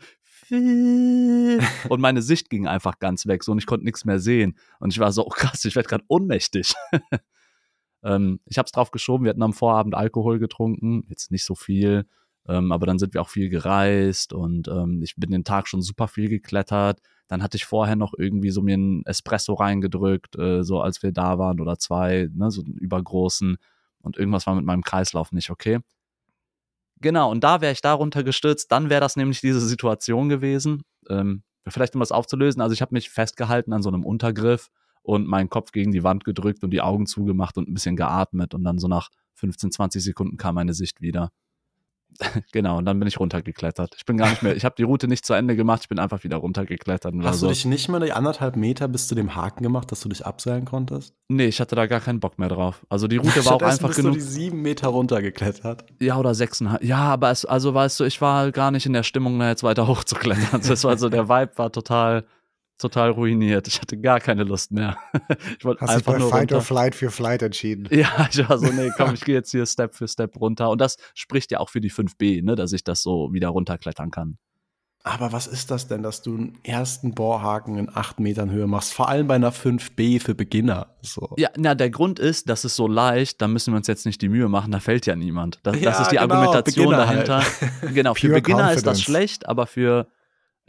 [1.90, 4.58] und meine Sicht ging einfach ganz weg so und ich konnte nichts mehr sehen.
[4.80, 6.74] Und ich war so, oh krass, ich werde gerade ohnmächtig.
[8.04, 11.56] ähm, ich habe es drauf geschoben, wir hatten am Vorabend Alkohol getrunken, jetzt nicht so
[11.56, 12.06] viel,
[12.48, 15.82] ähm, aber dann sind wir auch viel gereist und ähm, ich bin den Tag schon
[15.82, 17.02] super viel geklettert.
[17.28, 21.12] Dann hatte ich vorher noch irgendwie so mir einen Espresso reingedrückt, äh, so als wir
[21.12, 23.58] da waren oder zwei, ne, so einen übergroßen.
[24.02, 25.80] Und irgendwas war mit meinem Kreislauf nicht okay.
[27.02, 30.84] Genau, und da wäre ich darunter gestürzt, dann wäre das nämlich diese Situation gewesen.
[31.10, 34.70] Ähm, vielleicht um das aufzulösen, also ich habe mich festgehalten an so einem Untergriff
[35.04, 38.54] und meinen Kopf gegen die Wand gedrückt und die Augen zugemacht und ein bisschen geatmet
[38.54, 41.30] und dann so nach 15, 20 Sekunden kam meine Sicht wieder.
[42.52, 43.96] genau, und dann bin ich runtergeklettert.
[43.98, 46.00] Ich bin gar nicht mehr, ich habe die Route nicht zu Ende gemacht, ich bin
[46.00, 47.14] einfach wieder runtergeklettert.
[47.24, 50.10] Hast du dich nicht mal die anderthalb Meter bis zu dem Haken gemacht, dass du
[50.10, 51.14] dich abseilen konntest?
[51.30, 52.86] Nee, ich hatte da gar keinen Bock mehr drauf.
[52.90, 54.14] Also die Route war auch einfach bist genug.
[54.14, 55.86] Du die sieben Meter runtergeklettert.
[56.00, 56.84] Ja, oder sechseinhalb.
[56.84, 59.64] Ja, aber es, also weißt du, ich war gar nicht in der Stimmung, da jetzt
[59.64, 60.62] weiter hochzuklettern.
[60.68, 62.26] Das war also der Vibe war total
[62.78, 63.68] total ruiniert.
[63.68, 64.98] Ich hatte gar keine Lust mehr.
[65.60, 66.56] Ich wollte Hast einfach dich bei nur Fight runter.
[66.58, 67.88] or Flight für Flight entschieden.
[67.92, 70.70] Ja, ich war so, nee, komm, ich gehe jetzt hier Step für Step runter.
[70.70, 74.12] Und das spricht ja auch für die 5B, ne, dass ich das so wieder runterklettern
[74.12, 74.38] kann.
[75.04, 78.94] Aber was ist das denn, dass du einen ersten Bohrhaken in 8 Metern Höhe machst?
[78.94, 80.88] Vor allem bei einer 5B für Beginner.
[81.02, 81.34] So.
[81.38, 84.22] Ja, na, der Grund ist, das ist so leicht, da müssen wir uns jetzt nicht
[84.22, 85.60] die Mühe machen, da fällt ja niemand.
[85.64, 87.36] Das, ja, das ist die genau, Argumentation Beginner dahinter.
[87.38, 87.96] Halt.
[87.96, 88.78] Genau, für Beginner Confidence.
[88.78, 90.08] ist das schlecht, aber für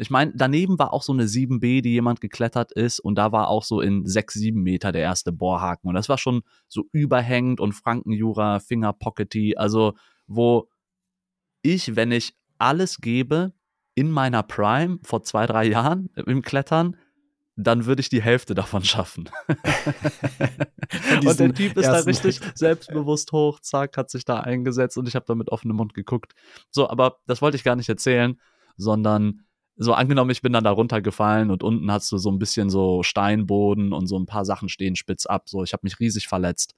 [0.01, 3.49] ich meine, daneben war auch so eine 7B, die jemand geklettert ist und da war
[3.49, 7.59] auch so in 6, 7 Meter der erste Bohrhaken und das war schon so überhängend
[7.61, 9.95] und Frankenjura, Fingerpockety, also
[10.29, 10.69] wo
[11.63, 13.53] ich, wenn ich alles gebe
[13.97, 16.97] in meiner Prime vor zwei, drei Jahren im Klettern,
[17.57, 19.29] dann würde ich die Hälfte davon schaffen.
[21.27, 25.17] und der Typ ist da richtig selbstbewusst hoch, zack, hat sich da eingesetzt und ich
[25.17, 26.35] habe da mit offenem Mund geguckt.
[26.71, 28.41] So, aber das wollte ich gar nicht erzählen,
[28.77, 29.48] sondern
[29.79, 33.03] so angenommen, ich bin dann da runtergefallen und unten hast du so ein bisschen so
[33.05, 35.49] Steinboden und so ein paar Sachen stehen spitz ab.
[35.49, 36.75] So, ich habe mich riesig verletzt.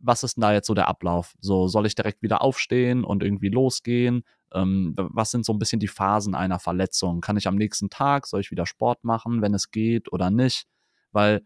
[0.00, 1.34] Was ist denn da jetzt so der Ablauf?
[1.40, 4.22] So, soll ich direkt wieder aufstehen und irgendwie losgehen?
[4.54, 7.20] Ähm, was sind so ein bisschen die Phasen einer Verletzung?
[7.20, 10.66] Kann ich am nächsten Tag, soll ich wieder Sport machen, wenn es geht oder nicht?
[11.12, 11.42] Weil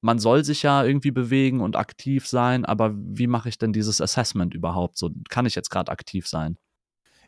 [0.00, 4.00] man soll sich ja irgendwie bewegen und aktiv sein, aber wie mache ich denn dieses
[4.00, 4.98] Assessment überhaupt?
[4.98, 6.58] So, kann ich jetzt gerade aktiv sein?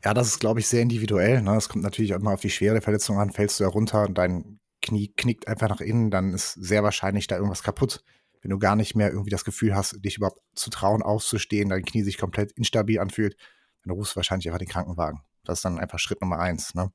[0.04, 1.42] Ja, das ist, glaube ich, sehr individuell.
[1.42, 1.58] Ne?
[1.68, 3.32] Kommt natürlich auch immer auf die schwere Verletzung an.
[3.32, 7.26] Fällst du da runter und dein Knie knickt einfach nach innen, dann ist sehr wahrscheinlich
[7.26, 8.02] da irgendwas kaputt.
[8.40, 11.84] Wenn du gar nicht mehr irgendwie das Gefühl hast, dich überhaupt zu trauen, aufzustehen, dein
[11.84, 13.36] Knie sich komplett instabil anfühlt,
[13.82, 15.20] dann rufst du wahrscheinlich einfach den Krankenwagen.
[15.44, 16.74] Das ist dann einfach Schritt Nummer eins.
[16.74, 16.92] Ne?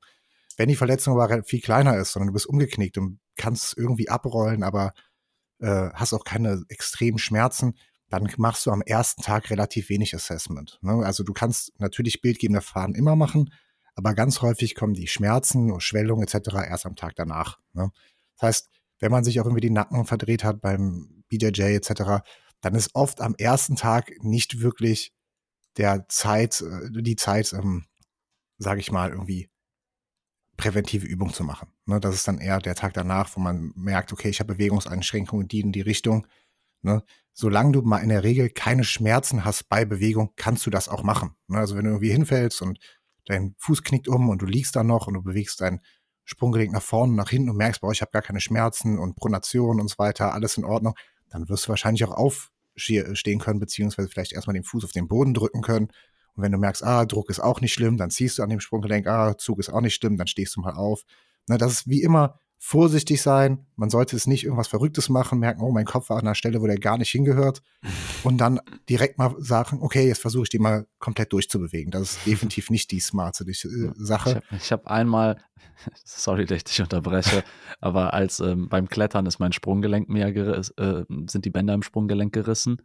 [0.56, 4.62] Wenn die Verletzung aber viel kleiner ist, sondern du bist umgeknickt und kannst irgendwie abrollen,
[4.62, 4.94] aber
[5.58, 7.74] äh, hast auch keine extremen Schmerzen,
[8.18, 10.78] dann machst du am ersten Tag relativ wenig Assessment.
[10.82, 11.04] Ne?
[11.04, 13.52] Also du kannst natürlich bildgebende Fahren immer machen,
[13.94, 16.54] aber ganz häufig kommen die Schmerzen, Schwellungen etc.
[16.68, 17.58] erst am Tag danach.
[17.72, 17.90] Ne?
[18.36, 22.24] Das heißt, wenn man sich auch irgendwie die Nacken verdreht hat beim BJJ etc.,
[22.60, 25.12] dann ist oft am ersten Tag nicht wirklich
[25.76, 27.84] der Zeit, äh, die Zeit, ähm,
[28.58, 29.50] sage ich mal, irgendwie
[30.56, 31.68] präventive Übung zu machen.
[31.86, 32.00] Ne?
[32.00, 35.60] Das ist dann eher der Tag danach, wo man merkt, okay, ich habe Bewegungseinschränkungen, die
[35.60, 36.26] in die Richtung.
[36.82, 37.02] Ne?
[37.36, 41.02] Solange du mal in der Regel keine Schmerzen hast bei Bewegung, kannst du das auch
[41.02, 41.34] machen.
[41.48, 41.58] Ne?
[41.58, 42.78] Also wenn du irgendwie hinfällst und
[43.26, 45.80] dein Fuß knickt um und du liegst da noch und du bewegst dein
[46.24, 49.80] Sprunggelenk nach vorne, nach hinten und merkst, boah, ich habe gar keine Schmerzen und Pronation
[49.80, 50.94] und so weiter, alles in Ordnung,
[51.28, 55.34] dann wirst du wahrscheinlich auch aufstehen können, beziehungsweise vielleicht erstmal den Fuß auf den Boden
[55.34, 55.88] drücken können.
[56.34, 58.60] Und wenn du merkst, ah, Druck ist auch nicht schlimm, dann ziehst du an dem
[58.60, 61.02] Sprunggelenk, ah, Zug ist auch nicht schlimm, dann stehst du mal auf.
[61.48, 63.66] Ne, das ist wie immer vorsichtig sein.
[63.76, 66.62] Man sollte es nicht irgendwas Verrücktes machen, merken, oh, mein Kopf war an einer Stelle,
[66.62, 67.60] wo der gar nicht hingehört.
[68.24, 71.90] Und dann direkt mal sagen, okay, jetzt versuche ich den mal komplett durchzubewegen.
[71.90, 74.42] Das ist definitiv nicht die smarte äh, Sache.
[74.56, 75.36] Ich habe hab einmal,
[76.04, 77.44] sorry, dass ich dich unterbreche,
[77.82, 82.32] aber als ähm, beim Klettern ist mein Sprunggelenk mehr äh, sind die Bänder im Sprunggelenk
[82.32, 82.80] gerissen.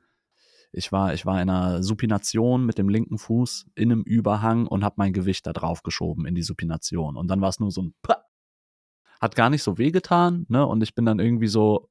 [0.74, 4.84] Ich war, ich war in einer Supination mit dem linken Fuß in einem Überhang und
[4.84, 7.16] habe mein Gewicht da drauf geschoben in die Supination.
[7.16, 8.29] Und dann war es nur so ein Pah!
[9.20, 10.66] Hat gar nicht so wehgetan, ne?
[10.66, 11.90] Und ich bin dann irgendwie so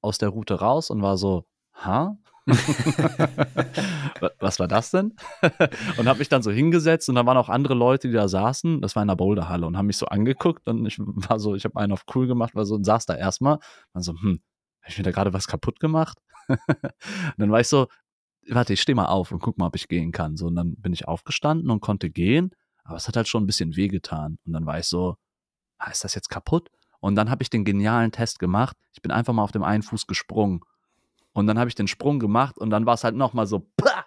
[0.00, 2.16] aus der Route raus und war so, ha?
[4.38, 5.14] Was war das denn?
[5.98, 8.80] und habe mich dann so hingesetzt und da waren auch andere Leute, die da saßen.
[8.80, 11.64] Das war in der Boulderhalle und haben mich so angeguckt und ich war so, ich
[11.64, 13.58] habe einen auf cool gemacht, war so und saß da erstmal.
[13.92, 14.40] War so, hm,
[14.80, 16.18] habe ich mir da gerade was kaputt gemacht?
[16.48, 16.58] und
[17.36, 17.88] dann war ich so,
[18.48, 20.36] warte, ich stehe mal auf und guck mal, ob ich gehen kann.
[20.36, 22.52] So und dann bin ich aufgestanden und konnte gehen,
[22.84, 24.38] aber es hat halt schon ein bisschen wehgetan.
[24.46, 25.16] Und dann war ich so,
[25.90, 26.70] ist das jetzt kaputt?
[27.00, 28.76] Und dann habe ich den genialen Test gemacht.
[28.92, 30.60] Ich bin einfach mal auf dem einen Fuß gesprungen.
[31.32, 34.04] Und dann habe ich den Sprung gemacht und dann war es halt nochmal so, pah!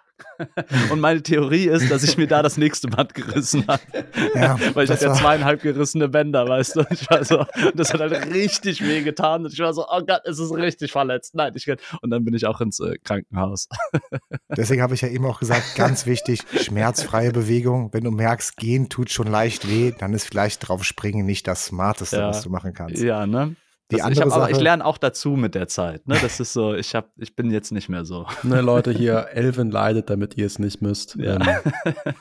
[0.90, 3.82] Und meine Theorie ist, dass ich mir da das nächste Band gerissen habe.
[4.34, 6.84] Ja, Weil ich hatte ja zweieinhalb gerissene Bänder, weißt du.
[6.90, 9.44] Ich war so, das hat halt richtig weh getan.
[9.44, 11.34] Und ich war so, oh Gott, es ist richtig verletzt.
[11.34, 11.76] Nein, ich kann.
[12.00, 13.68] Und dann bin ich auch ins äh, Krankenhaus.
[14.56, 17.92] Deswegen habe ich ja eben auch gesagt, ganz wichtig, schmerzfreie Bewegung.
[17.92, 21.66] Wenn du merkst, gehen tut schon leicht weh, dann ist vielleicht drauf springen nicht das
[21.66, 22.28] Smarteste, ja.
[22.28, 23.02] was du machen kannst.
[23.02, 23.56] Ja, ne?
[23.92, 26.08] Die das, andere ich, Sache, ich lerne auch dazu mit der Zeit.
[26.08, 26.16] Ne?
[26.20, 28.26] Das ist so, ich, hab, ich bin jetzt nicht mehr so.
[28.42, 31.16] Ne, Leute, hier, Elvin leidet, damit ihr es nicht müsst.
[31.16, 31.62] Ja.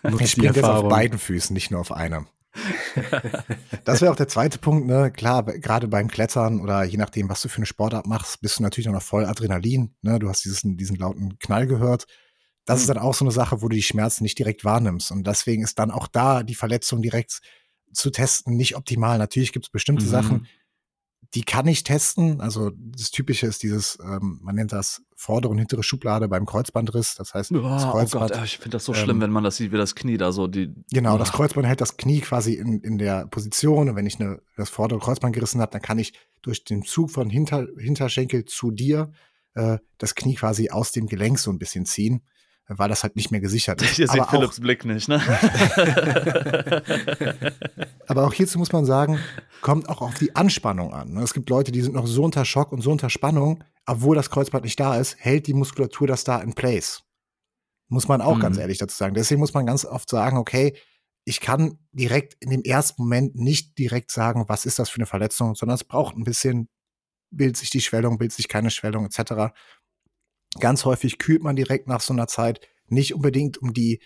[0.03, 2.27] Ähm, ich spiele jetzt auf beiden Füßen, nicht nur auf einem.
[3.85, 5.09] das wäre auch der zweite Punkt, ne?
[5.11, 8.63] Klar, gerade beim Klettern oder je nachdem, was du für eine Sportart machst, bist du
[8.63, 9.95] natürlich auch noch voll Adrenalin.
[10.01, 10.19] Ne?
[10.19, 12.05] Du hast diesen, diesen lauten Knall gehört.
[12.65, 12.81] Das mhm.
[12.81, 15.11] ist dann auch so eine Sache, wo du die Schmerzen nicht direkt wahrnimmst.
[15.11, 17.39] Und deswegen ist dann auch da die Verletzung direkt
[17.93, 19.17] zu testen nicht optimal.
[19.17, 20.09] Natürlich gibt es bestimmte mhm.
[20.09, 20.47] Sachen,
[21.33, 22.41] die kann ich testen.
[22.41, 27.15] Also das Typische ist dieses, ähm, man nennt das vordere und hintere Schublade beim Kreuzbandriss.
[27.15, 28.31] Das heißt, oh, das Kreuzband.
[28.31, 30.17] Oh Gott, ich finde das so schlimm, ähm, wenn man das sieht, wie das Knie
[30.17, 30.73] da so die.
[30.91, 31.17] Genau, oh.
[31.17, 33.89] das Kreuzband hält das Knie quasi in, in der Position.
[33.89, 37.11] Und wenn ich eine, das vordere Kreuzband gerissen habe, dann kann ich durch den Zug
[37.11, 39.11] von Hinter, Hinterschenkel zu dir
[39.53, 42.23] äh, das Knie quasi aus dem Gelenk so ein bisschen ziehen
[42.67, 43.99] weil das halt nicht mehr gesichert ist.
[43.99, 45.21] Ihr seht Philips Blick nicht, ne?
[48.07, 49.19] aber auch hierzu muss man sagen,
[49.61, 51.13] kommt auch auf die Anspannung an.
[51.13, 51.21] Ne?
[51.21, 54.29] Es gibt Leute, die sind noch so unter Schock und so unter Spannung, obwohl das
[54.29, 57.03] Kreuzband nicht da ist, hält die Muskulatur das da in place.
[57.89, 58.41] Muss man auch mhm.
[58.41, 59.15] ganz ehrlich dazu sagen.
[59.15, 60.77] Deswegen muss man ganz oft sagen, okay,
[61.25, 65.05] ich kann direkt in dem ersten Moment nicht direkt sagen, was ist das für eine
[65.05, 66.69] Verletzung, sondern es braucht ein bisschen,
[67.31, 69.53] bildet sich die Schwellung, bildet sich keine Schwellung etc.
[70.59, 74.01] Ganz häufig kühlt man direkt nach so einer Zeit nicht unbedingt um die,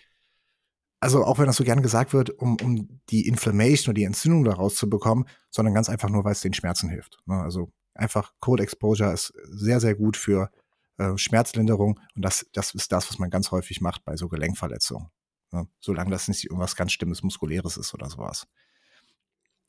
[1.00, 4.44] also auch wenn das so gern gesagt wird, um, um die Inflammation oder die Entzündung
[4.44, 7.18] daraus zu bekommen, sondern ganz einfach nur, weil es den Schmerzen hilft.
[7.26, 7.36] Ne?
[7.42, 10.52] Also einfach Cold Exposure ist sehr, sehr gut für
[10.98, 15.10] äh, Schmerzlinderung und das, das ist das, was man ganz häufig macht bei so Gelenkverletzungen.
[15.52, 15.68] Ne?
[15.80, 18.48] Solange das nicht irgendwas ganz Stimmes, Muskuläres ist oder sowas.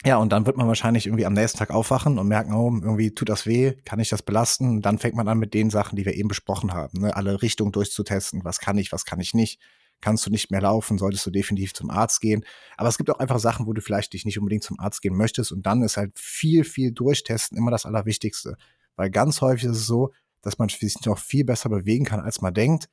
[0.04, 3.14] Ja, und dann wird man wahrscheinlich irgendwie am nächsten Tag aufwachen und merken, oh, irgendwie
[3.14, 4.76] tut das weh, kann ich das belasten?
[4.76, 7.16] Und dann fängt man an mit den Sachen, die wir eben besprochen haben, ne?
[7.16, 9.60] alle Richtungen durchzutesten, was kann ich, was kann ich nicht.
[10.02, 12.44] Kannst du nicht mehr laufen, solltest du definitiv zum Arzt gehen.
[12.76, 15.16] Aber es gibt auch einfach Sachen, wo du vielleicht dich nicht unbedingt zum Arzt gehen
[15.16, 15.52] möchtest.
[15.52, 18.56] Und dann ist halt viel, viel durchtesten immer das Allerwichtigste.
[18.96, 22.42] Weil ganz häufig ist es so, dass man sich noch viel besser bewegen kann, als
[22.42, 22.90] man denkt.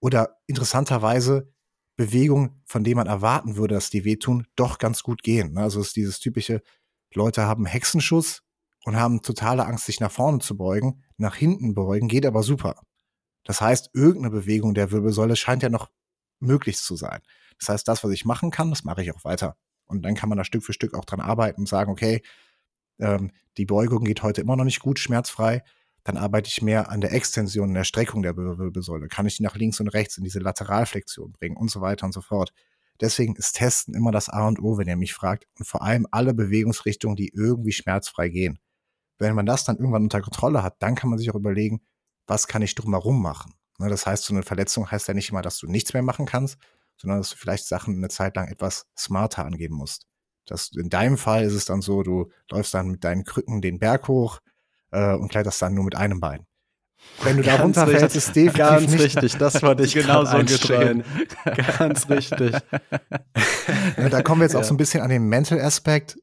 [0.00, 1.52] Oder interessanterweise
[1.96, 5.52] Bewegungen, von denen man erwarten würde, dass die wehtun, doch ganz gut gehen.
[5.52, 5.60] Ne?
[5.60, 6.62] Also es ist dieses typische,
[7.12, 8.42] Leute haben Hexenschuss
[8.84, 12.80] und haben totale Angst, sich nach vorne zu beugen, nach hinten beugen, geht aber super.
[13.44, 15.90] Das heißt, irgendeine Bewegung der Wirbelsäule scheint ja noch
[16.40, 17.20] möglich zu sein.
[17.58, 19.56] Das heißt, das, was ich machen kann, das mache ich auch weiter.
[19.86, 22.22] Und dann kann man da Stück für Stück auch dran arbeiten und sagen, okay,
[22.98, 25.62] ähm, die Beugung geht heute immer noch nicht gut, schmerzfrei
[26.04, 29.08] dann arbeite ich mehr an der Extension, der Streckung der Wirbelsäule.
[29.08, 32.12] Kann ich die nach links und rechts in diese Lateralflexion bringen und so weiter und
[32.12, 32.52] so fort.
[33.00, 35.46] Deswegen ist Testen immer das A und O, wenn ihr mich fragt.
[35.58, 38.58] Und vor allem alle Bewegungsrichtungen, die irgendwie schmerzfrei gehen.
[39.18, 41.80] Wenn man das dann irgendwann unter Kontrolle hat, dann kann man sich auch überlegen,
[42.26, 43.54] was kann ich drumherum machen.
[43.78, 46.26] Ne, das heißt, so eine Verletzung heißt ja nicht immer, dass du nichts mehr machen
[46.26, 46.58] kannst,
[46.96, 50.06] sondern dass du vielleicht Sachen eine Zeit lang etwas smarter angehen musst.
[50.46, 53.78] Das, in deinem Fall ist es dann so, du läufst dann mit deinen Krücken den
[53.78, 54.40] Berg hoch,
[54.94, 56.46] äh, und kletterst dann nur mit einem Bein.
[57.22, 61.04] Wenn du da runterfällst, ist definitiv Ganz nicht richtig, das wollte ich genau so geschrien.
[61.78, 62.56] Ganz richtig.
[64.10, 64.60] da kommen wir jetzt ja.
[64.60, 66.16] auch so ein bisschen an den Mental-Aspekt.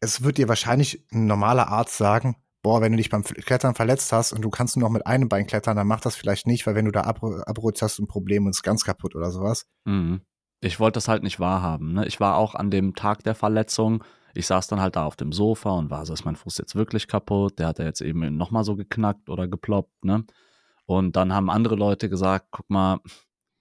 [0.00, 4.12] Es wird dir wahrscheinlich ein normaler Arzt sagen, boah, wenn du dich beim Klettern verletzt
[4.12, 6.66] hast und du kannst nur noch mit einem Bein klettern, dann mach das vielleicht nicht,
[6.66, 9.66] weil wenn du da abrutscht, hast du ein Problem und ist ganz kaputt oder sowas.
[9.84, 10.22] Mhm.
[10.60, 11.92] Ich wollte das halt nicht wahrhaben.
[11.92, 12.06] Ne?
[12.06, 15.32] Ich war auch an dem Tag der Verletzung ich saß dann halt da auf dem
[15.32, 17.58] Sofa und war so, ist mein Fuß jetzt wirklich kaputt?
[17.58, 20.24] Der hat ja jetzt eben nochmal so geknackt oder geploppt, ne?
[20.84, 23.00] Und dann haben andere Leute gesagt, guck mal,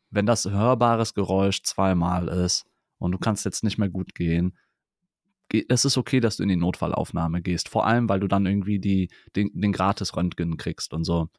[0.10, 2.65] wenn das hörbares Geräusch zweimal ist
[2.97, 4.57] und du kannst jetzt nicht mehr gut gehen,
[5.67, 7.69] es ist okay, dass du in die Notfallaufnahme gehst.
[7.69, 11.29] Vor allem, weil du dann irgendwie die, den, den Gratis-Röntgen kriegst und so.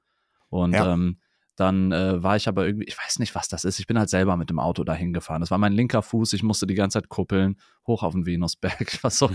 [0.48, 0.92] Und ja.
[0.92, 1.18] ähm,
[1.56, 3.78] dann äh, war ich aber irgendwie, ich weiß nicht, was das ist.
[3.78, 5.40] Ich bin halt selber mit dem Auto dahin gefahren.
[5.40, 6.32] Das war mein linker Fuß.
[6.32, 8.98] Ich musste die ganze Zeit kuppeln, hoch auf den Venusberg.
[9.02, 9.30] Was so,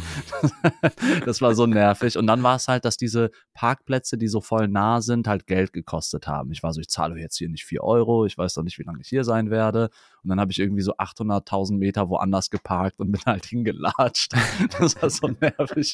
[1.25, 2.17] das war so nervig.
[2.17, 5.73] Und dann war es halt, dass diese Parkplätze, die so voll nah sind, halt Geld
[5.73, 6.51] gekostet haben.
[6.51, 8.25] Ich war so, ich zahle jetzt hier nicht vier Euro.
[8.25, 9.89] Ich weiß doch nicht, wie lange ich hier sein werde.
[10.23, 14.33] Und dann habe ich irgendwie so 800.000 Meter woanders geparkt und bin halt hingelatscht.
[14.79, 15.93] Das war so nervig.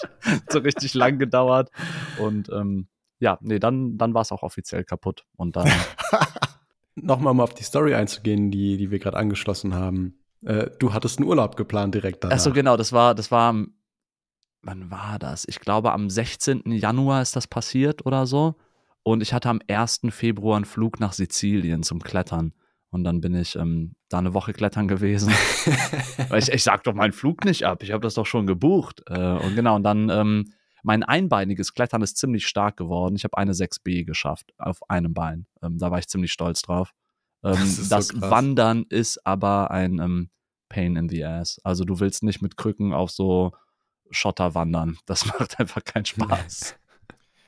[0.49, 1.69] so richtig lang gedauert.
[2.19, 2.87] Und ähm,
[3.23, 5.25] ja, nee, dann, dann war es auch offiziell kaputt.
[5.35, 5.69] Und dann.
[6.95, 10.19] Nochmal mal auf die Story einzugehen, die, die wir gerade angeschlossen haben.
[10.45, 12.35] Äh, du hattest einen Urlaub geplant direkt danach.
[12.35, 13.55] Achso, genau, das war, das war
[14.63, 15.45] wann war das?
[15.47, 16.63] Ich glaube, am 16.
[16.71, 18.55] Januar ist das passiert oder so.
[19.03, 20.01] Und ich hatte am 1.
[20.09, 22.53] Februar einen Flug nach Sizilien zum Klettern.
[22.89, 25.33] Und dann bin ich ähm, da eine Woche klettern gewesen.
[26.29, 27.83] Weil ich, ich sag doch meinen Flug nicht ab.
[27.83, 29.01] Ich habe das doch schon gebucht.
[29.07, 33.15] Äh, und genau, und dann ähm, mein einbeiniges Klettern ist ziemlich stark geworden.
[33.15, 35.47] Ich habe eine 6B geschafft auf einem Bein.
[35.61, 36.93] Ähm, da war ich ziemlich stolz drauf.
[37.43, 40.29] Ähm, das, das so Wandern ist aber ein ähm,
[40.69, 41.59] Pain in the Ass.
[41.63, 43.53] Also du willst nicht mit Krücken auf so
[44.11, 44.97] Schotter wandern.
[45.05, 46.75] Das macht einfach keinen Spaß.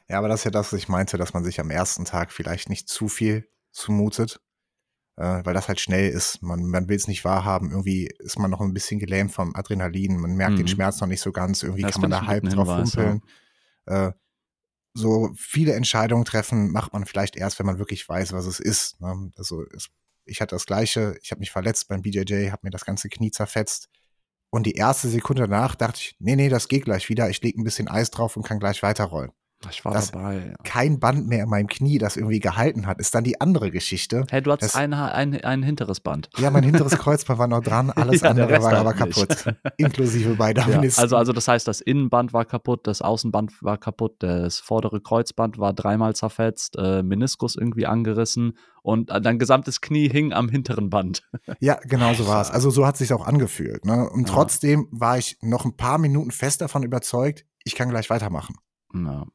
[0.08, 2.32] Ja, aber das ist ja das, was ich meinte, dass man sich am ersten Tag
[2.32, 4.40] vielleicht nicht zu viel zumutet,
[5.18, 6.42] äh, weil das halt schnell ist.
[6.42, 7.72] Man, man will es nicht wahrhaben.
[7.72, 10.18] Irgendwie ist man noch ein bisschen gelähmt vom Adrenalin.
[10.18, 10.58] Man merkt mhm.
[10.58, 11.64] den Schmerz noch nicht so ganz.
[11.64, 13.22] Irgendwie das kann man da halb drauf humpeln.
[13.88, 14.08] Ja.
[14.08, 14.14] Äh,
[14.94, 19.00] so viele Entscheidungen treffen macht man vielleicht erst, wenn man wirklich weiß, was es ist.
[19.02, 19.32] Ne?
[19.38, 19.90] Also es,
[20.26, 21.18] ich hatte das Gleiche.
[21.22, 23.90] Ich habe mich verletzt beim BJJ, habe mir das ganze Knie zerfetzt.
[24.50, 27.30] Und die erste Sekunde danach dachte ich, nee, nee, das geht gleich wieder.
[27.30, 29.32] Ich lege ein bisschen Eis drauf und kann gleich weiterrollen.
[29.70, 30.48] Ich war dass dabei.
[30.50, 30.54] Ja.
[30.64, 34.26] Kein Band mehr in meinem Knie, das irgendwie gehalten hat, ist dann die andere Geschichte.
[34.30, 36.30] Hey, du hattest ein, ein, ein hinteres Band.
[36.38, 39.46] Ja, mein hinteres Kreuzband war noch dran, alles ja, andere war aber kaputt.
[39.78, 44.16] Inklusive beide ja, also, also das heißt, das Innenband war kaputt, das Außenband war kaputt,
[44.20, 50.34] das vordere Kreuzband war dreimal zerfetzt, äh, Meniskus irgendwie angerissen und dein gesamtes Knie hing
[50.34, 51.24] am hinteren Band.
[51.60, 52.52] Ja, genau so war es.
[52.52, 53.86] Also so hat es sich auch angefühlt.
[53.86, 54.08] Ne?
[54.10, 58.56] Und trotzdem war ich noch ein paar Minuten fest davon überzeugt, ich kann gleich weitermachen.
[58.94, 59.26] Ja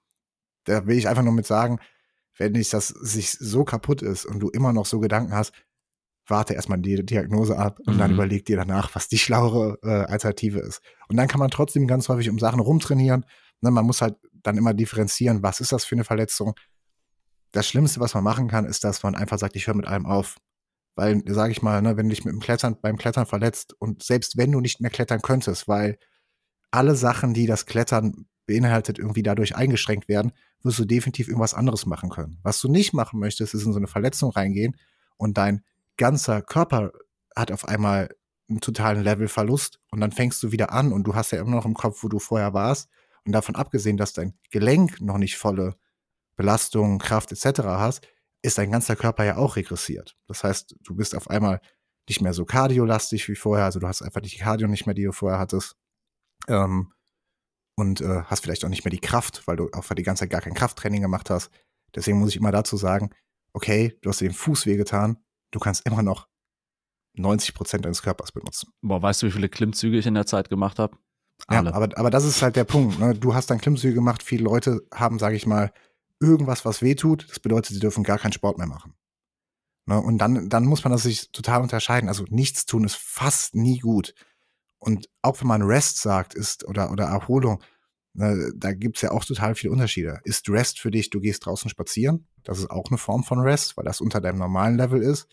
[0.64, 1.78] da will ich einfach nur mit sagen,
[2.36, 5.52] wenn nicht das sich so kaputt ist und du immer noch so Gedanken hast,
[6.26, 7.98] warte erstmal die Diagnose ab und mhm.
[7.98, 10.80] dann überleg dir danach, was die schlauere äh, Alternative ist.
[11.08, 13.26] Und dann kann man trotzdem ganz häufig um Sachen rumtrainieren.
[13.60, 16.54] Ne, man muss halt dann immer differenzieren, was ist das für eine Verletzung.
[17.52, 20.06] Das Schlimmste, was man machen kann, ist, dass man einfach sagt, ich höre mit allem
[20.06, 20.36] auf.
[20.94, 24.02] Weil, sage ich mal, ne, wenn du dich mit dem Klettern, beim Klettern verletzt und
[24.02, 25.98] selbst wenn du nicht mehr klettern könntest, weil
[26.70, 31.86] alle Sachen, die das Klettern beinhaltet, irgendwie dadurch eingeschränkt werden, wirst du definitiv irgendwas anderes
[31.86, 32.38] machen können.
[32.42, 34.76] Was du nicht machen möchtest, ist in so eine Verletzung reingehen
[35.16, 35.62] und dein
[35.96, 36.92] ganzer Körper
[37.36, 38.08] hat auf einmal
[38.48, 41.66] einen totalen Levelverlust und dann fängst du wieder an und du hast ja immer noch
[41.66, 42.88] im Kopf, wo du vorher warst.
[43.24, 45.76] Und davon abgesehen, dass dein Gelenk noch nicht volle
[46.36, 47.60] Belastung, Kraft etc.
[47.64, 48.06] hast,
[48.42, 50.16] ist dein ganzer Körper ja auch regressiert.
[50.26, 51.60] Das heißt, du bist auf einmal
[52.08, 55.04] nicht mehr so kardiolastig wie vorher, also du hast einfach die Cardio nicht mehr, die
[55.04, 55.76] du vorher hattest.
[56.48, 56.92] Ähm,
[57.80, 60.30] und äh, hast vielleicht auch nicht mehr die Kraft, weil du auch die ganze Zeit
[60.30, 61.50] gar kein Krafttraining gemacht hast.
[61.94, 63.10] Deswegen muss ich immer dazu sagen,
[63.52, 65.16] okay, du hast dir den Fuß wehgetan,
[65.50, 66.28] du kannst immer noch
[67.14, 68.72] 90 Prozent deines Körpers benutzen.
[68.82, 70.96] Boah, weißt du, wie viele Klimmzüge ich in der Zeit gemacht habe?
[71.50, 72.98] Ja, aber, aber das ist halt der Punkt.
[72.98, 73.14] Ne?
[73.14, 75.72] Du hast dann Klimmzüge gemacht, viele Leute haben, sage ich mal,
[76.20, 77.28] irgendwas, was wehtut.
[77.30, 78.94] Das bedeutet, sie dürfen gar keinen Sport mehr machen.
[79.86, 79.98] Ne?
[79.98, 82.08] Und dann, dann muss man das sich total unterscheiden.
[82.08, 84.14] Also nichts tun ist fast nie gut.
[84.80, 87.62] Und auch wenn man Rest sagt, ist oder, oder Erholung,
[88.14, 90.20] ne, da gibt's ja auch total viele Unterschiede.
[90.24, 92.26] Ist Rest für dich, du gehst draußen spazieren?
[92.42, 95.28] Das ist auch eine Form von Rest, weil das unter deinem normalen Level ist.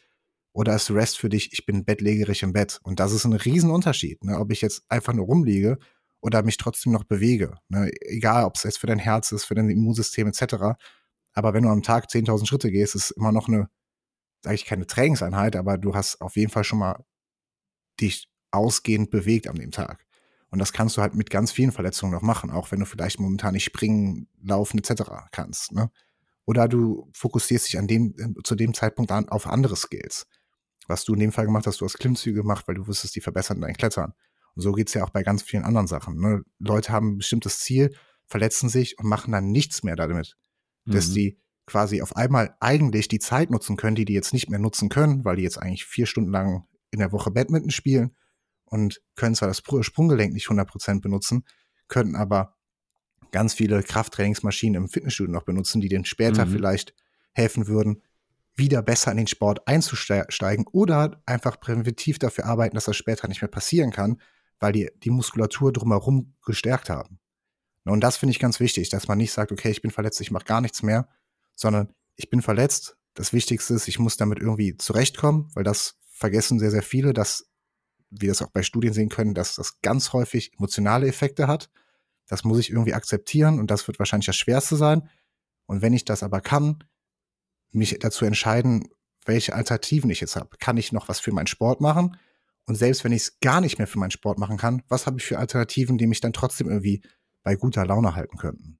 [0.53, 2.79] Oder ist Rest für dich, ich bin bettlägerig im Bett?
[2.83, 5.77] Und das ist ein Riesenunterschied, ne, ob ich jetzt einfach nur rumliege
[6.19, 7.55] oder mich trotzdem noch bewege.
[7.69, 7.91] Ne?
[8.01, 10.77] Egal, ob es jetzt für dein Herz ist, für dein Immunsystem etc.
[11.33, 13.69] Aber wenn du am Tag 10.000 Schritte gehst, ist immer noch eine,
[14.43, 17.05] sage ich keine Trainingseinheit, aber du hast auf jeden Fall schon mal
[18.01, 20.05] dich ausgehend bewegt an dem Tag.
[20.49, 23.19] Und das kannst du halt mit ganz vielen Verletzungen noch machen, auch wenn du vielleicht
[23.19, 25.03] momentan nicht springen, laufen etc.
[25.31, 25.73] kannst.
[25.73, 25.91] Ne?
[26.45, 30.25] Oder du fokussierst dich an dem, zu dem Zeitpunkt an, auf andere Skills.
[30.87, 33.21] Was du in dem Fall gemacht hast, du hast Klimmzüge gemacht, weil du wusstest, die
[33.21, 34.13] verbessern dein Klettern.
[34.55, 36.15] Und so geht's ja auch bei ganz vielen anderen Sachen.
[36.15, 36.43] Ne?
[36.59, 37.93] Leute haben ein bestimmtes Ziel,
[38.25, 40.37] verletzen sich und machen dann nichts mehr damit.
[40.85, 40.93] Mhm.
[40.93, 44.59] Dass die quasi auf einmal eigentlich die Zeit nutzen können, die die jetzt nicht mehr
[44.59, 48.15] nutzen können, weil die jetzt eigentlich vier Stunden lang in der Woche Badminton spielen
[48.69, 51.43] und können zwar das Sprunggelenk nicht 100% benutzen,
[51.87, 52.55] könnten aber
[53.31, 56.51] ganz viele Krafttrainingsmaschinen im Fitnessstudio noch benutzen, die denen später mhm.
[56.51, 56.93] vielleicht
[57.33, 58.01] helfen würden,
[58.55, 63.41] wieder besser in den Sport einzusteigen oder einfach präventiv dafür arbeiten, dass das später nicht
[63.41, 64.19] mehr passieren kann,
[64.59, 67.19] weil die die Muskulatur drumherum gestärkt haben.
[67.85, 70.31] Und das finde ich ganz wichtig, dass man nicht sagt, okay, ich bin verletzt, ich
[70.31, 71.07] mache gar nichts mehr,
[71.55, 72.97] sondern ich bin verletzt.
[73.13, 77.49] Das Wichtigste ist, ich muss damit irgendwie zurechtkommen, weil das vergessen sehr, sehr viele, dass
[78.09, 81.69] wir das auch bei Studien sehen können, dass das ganz häufig emotionale Effekte hat.
[82.27, 85.09] Das muss ich irgendwie akzeptieren und das wird wahrscheinlich das Schwerste sein.
[85.65, 86.83] Und wenn ich das aber kann,
[87.71, 88.89] mich dazu entscheiden,
[89.25, 90.57] welche Alternativen ich jetzt habe.
[90.57, 92.17] Kann ich noch was für meinen Sport machen?
[92.65, 95.19] Und selbst wenn ich es gar nicht mehr für meinen Sport machen kann, was habe
[95.19, 97.01] ich für Alternativen, die mich dann trotzdem irgendwie
[97.43, 98.76] bei guter Laune halten könnten?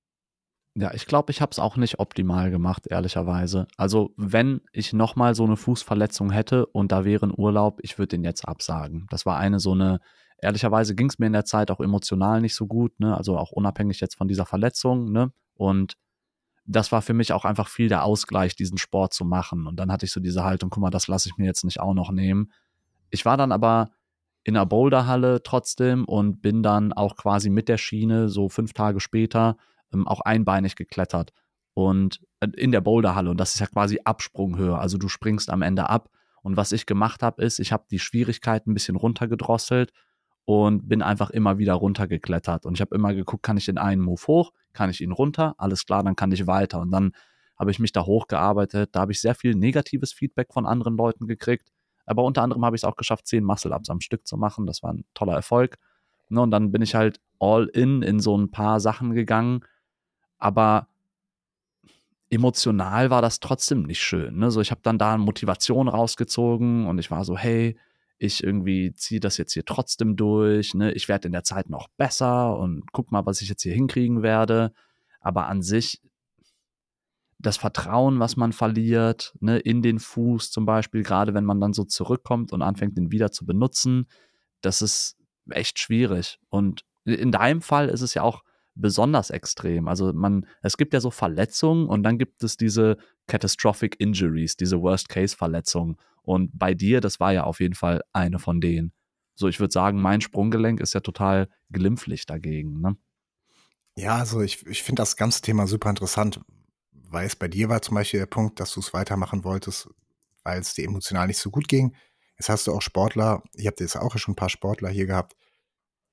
[0.80, 3.68] Ja, ich glaube, ich habe es auch nicht optimal gemacht, ehrlicherweise.
[3.78, 8.10] Also, wenn ich nochmal so eine Fußverletzung hätte und da wäre ein Urlaub, ich würde
[8.10, 9.08] den jetzt absagen.
[9.10, 10.00] Das war eine so eine
[10.40, 13.18] ehrlicherweise ging es mir in der Zeit auch emotional nicht so gut, ne?
[13.18, 15.32] Also auch unabhängig jetzt von dieser Verletzung, ne?
[15.56, 15.98] Und
[16.68, 19.66] das war für mich auch einfach viel der Ausgleich, diesen Sport zu machen.
[19.66, 21.80] Und dann hatte ich so diese Haltung, guck mal, das lasse ich mir jetzt nicht
[21.80, 22.52] auch noch nehmen.
[23.10, 23.90] Ich war dann aber
[24.44, 29.00] in der Boulderhalle trotzdem und bin dann auch quasi mit der Schiene so fünf Tage
[29.00, 29.58] später
[29.94, 31.34] ähm, auch einbeinig geklettert
[31.74, 33.30] und äh, in der Boulderhalle.
[33.30, 36.10] Und das ist ja quasi Absprunghöhe, also du springst am Ende ab.
[36.42, 39.92] Und was ich gemacht habe ist, ich habe die Schwierigkeiten ein bisschen runtergedrosselt
[40.46, 42.66] und bin einfach immer wieder runtergeklettert.
[42.66, 45.56] Und ich habe immer geguckt, kann ich den einen Move hoch, kann ich ihn runter,
[45.58, 46.80] alles klar, dann kann ich weiter.
[46.80, 47.12] Und dann
[47.60, 51.28] habe ich mich da hochgearbeitet, da habe ich sehr viel negatives Feedback von anderen Leuten
[51.28, 51.70] gekriegt,
[52.06, 54.84] aber unter anderem habe ich es auch geschafft, zehn Muscle-Ups am Stück zu machen, das
[54.84, 55.78] war ein toller Erfolg.
[56.30, 59.62] Ne, und dann bin ich halt all in in so ein paar Sachen gegangen,
[60.38, 60.88] aber
[62.30, 64.38] emotional war das trotzdem nicht schön.
[64.38, 64.52] Ne?
[64.52, 67.78] So, ich habe dann da Motivation rausgezogen und ich war so, hey,
[68.18, 70.92] ich irgendwie ziehe das jetzt hier trotzdem durch, ne?
[70.92, 74.24] ich werde in der Zeit noch besser und guck mal, was ich jetzt hier hinkriegen
[74.24, 74.74] werde.
[75.22, 76.02] Aber an sich,
[77.40, 81.74] das Vertrauen, was man verliert, ne, in den Fuß zum Beispiel, gerade wenn man dann
[81.74, 84.08] so zurückkommt und anfängt, den wieder zu benutzen,
[84.62, 85.18] das ist
[85.50, 86.40] echt schwierig.
[86.50, 88.44] Und in deinem Fall ist es ja auch
[88.80, 89.88] besonders extrem.
[89.88, 92.98] Also man, es gibt ja so Verletzungen und dann gibt es diese
[93.28, 95.98] catastrophic injuries, diese Worst-Case-Verletzungen.
[96.22, 98.92] Und bei dir, das war ja auf jeden Fall eine von denen.
[99.36, 102.82] So, ich würde sagen, mein Sprunggelenk ist ja total glimpflich dagegen.
[102.82, 102.98] Ne?
[103.96, 106.40] Ja, also ich, ich finde das ganze Thema super interessant,
[106.92, 109.90] weil es bei dir war zum Beispiel der Punkt, dass du es weitermachen wolltest,
[110.44, 111.96] weil es dir emotional nicht so gut ging.
[112.38, 115.36] Jetzt hast du auch Sportler, ich habe jetzt auch schon ein paar Sportler hier gehabt,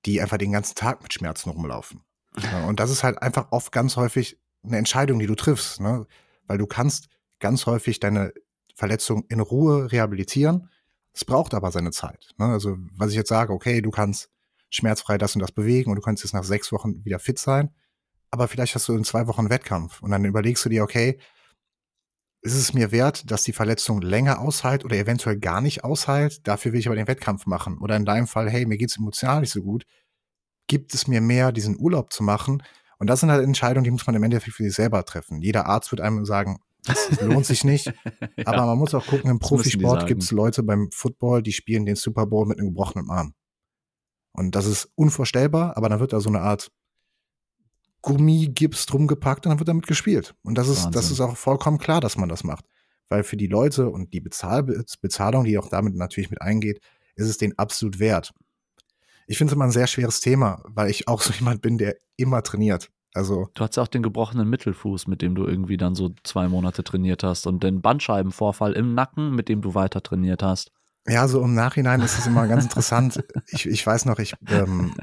[0.07, 2.03] die einfach den ganzen Tag mit Schmerzen rumlaufen.
[2.43, 6.07] Ja, und das ist halt einfach oft ganz häufig eine Entscheidung, die du triffst, ne?
[6.47, 7.09] weil du kannst
[7.39, 8.32] ganz häufig deine
[8.74, 10.70] Verletzung in Ruhe rehabilitieren.
[11.12, 12.30] Es braucht aber seine Zeit.
[12.39, 12.47] Ne?
[12.47, 14.30] Also was ich jetzt sage, okay, du kannst
[14.70, 17.70] schmerzfrei das und das bewegen und du kannst jetzt nach sechs Wochen wieder fit sein,
[18.32, 21.20] aber vielleicht hast du in zwei Wochen Wettkampf und dann überlegst du dir, okay,
[22.41, 26.47] ist es mir wert, dass die Verletzung länger aushält oder eventuell gar nicht aushält?
[26.47, 27.78] Dafür will ich aber den Wettkampf machen.
[27.78, 29.87] Oder in deinem Fall, hey, mir geht's emotional nicht so gut
[30.67, 32.62] gibt es mir mehr, diesen Urlaub zu machen?
[32.99, 35.43] Und das sind halt Entscheidungen, die muss man im Endeffekt für sich selber treffen.
[35.43, 37.87] Jeder Arzt wird einem sagen, das lohnt sich nicht.
[38.37, 38.47] ja.
[38.47, 41.97] Aber man muss auch gucken, im Profisport gibt es Leute beim Football, die spielen den
[41.97, 43.35] Super Bowl mit einem gebrochenen Arm.
[44.33, 46.71] Und das ist unvorstellbar, aber dann wird da so eine Art
[48.03, 50.35] Gummigips drum gepackt und dann wird damit gespielt.
[50.43, 52.67] Und das ist, das ist auch vollkommen klar, dass man das macht.
[53.09, 56.81] Weil für die Leute und die Bezahl Bezahlung, die auch damit natürlich mit eingeht,
[57.17, 58.35] ist es den absolut wert
[59.27, 61.97] ich finde es immer ein sehr schweres Thema, weil ich auch so jemand bin, der
[62.16, 62.91] immer trainiert.
[63.14, 66.49] Also du hast ja auch den gebrochenen Mittelfuß, mit dem du irgendwie dann so zwei
[66.49, 70.72] Monate trainiert hast und den Bandscheibenvorfall im Nacken, mit dem du weiter trainiert hast.
[71.07, 73.22] Ja, so im Nachhinein ist es immer ganz interessant.
[73.49, 74.95] Ich, ich weiß noch, ich ähm,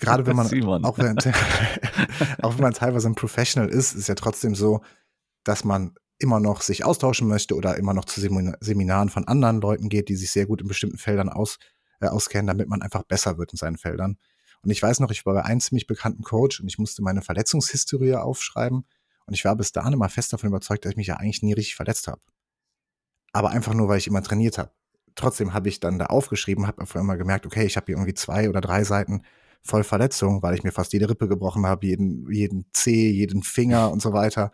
[0.00, 0.46] gerade wenn man
[0.84, 1.18] auch wenn,
[2.42, 4.82] auch wenn man teilweise ein Professional ist, ist ja trotzdem so,
[5.44, 9.88] dass man immer noch sich austauschen möchte oder immer noch zu Seminaren von anderen Leuten
[9.88, 11.58] geht, die sich sehr gut in bestimmten Feldern aus,
[12.00, 14.18] äh, auskennen, damit man einfach besser wird in seinen Feldern.
[14.62, 17.22] Und ich weiß noch, ich war bei einem ziemlich bekannten Coach und ich musste meine
[17.22, 18.84] Verletzungshistorie aufschreiben.
[19.26, 21.52] Und ich war bis dahin immer fest davon überzeugt, dass ich mich ja eigentlich nie
[21.52, 22.20] richtig verletzt habe.
[23.32, 24.72] Aber einfach nur, weil ich immer trainiert habe.
[25.14, 28.14] Trotzdem habe ich dann da aufgeschrieben, habe einfach immer gemerkt, okay, ich habe hier irgendwie
[28.14, 29.22] zwei oder drei Seiten
[29.62, 33.90] voll Verletzungen, weil ich mir fast jede Rippe gebrochen habe, jeden, jeden Zeh, jeden Finger
[33.90, 34.52] und so weiter,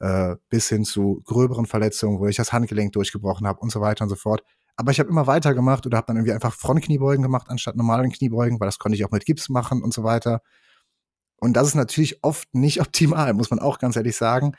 [0.00, 4.04] äh, bis hin zu gröberen Verletzungen, wo ich das Handgelenk durchgebrochen habe und so weiter
[4.04, 4.44] und so fort.
[4.76, 8.58] Aber ich habe immer weitergemacht oder habe dann irgendwie einfach Frontkniebeugen gemacht anstatt normalen Kniebeugen,
[8.58, 10.40] weil das konnte ich auch mit Gips machen und so weiter.
[11.36, 14.52] Und das ist natürlich oft nicht optimal, muss man auch ganz ehrlich sagen.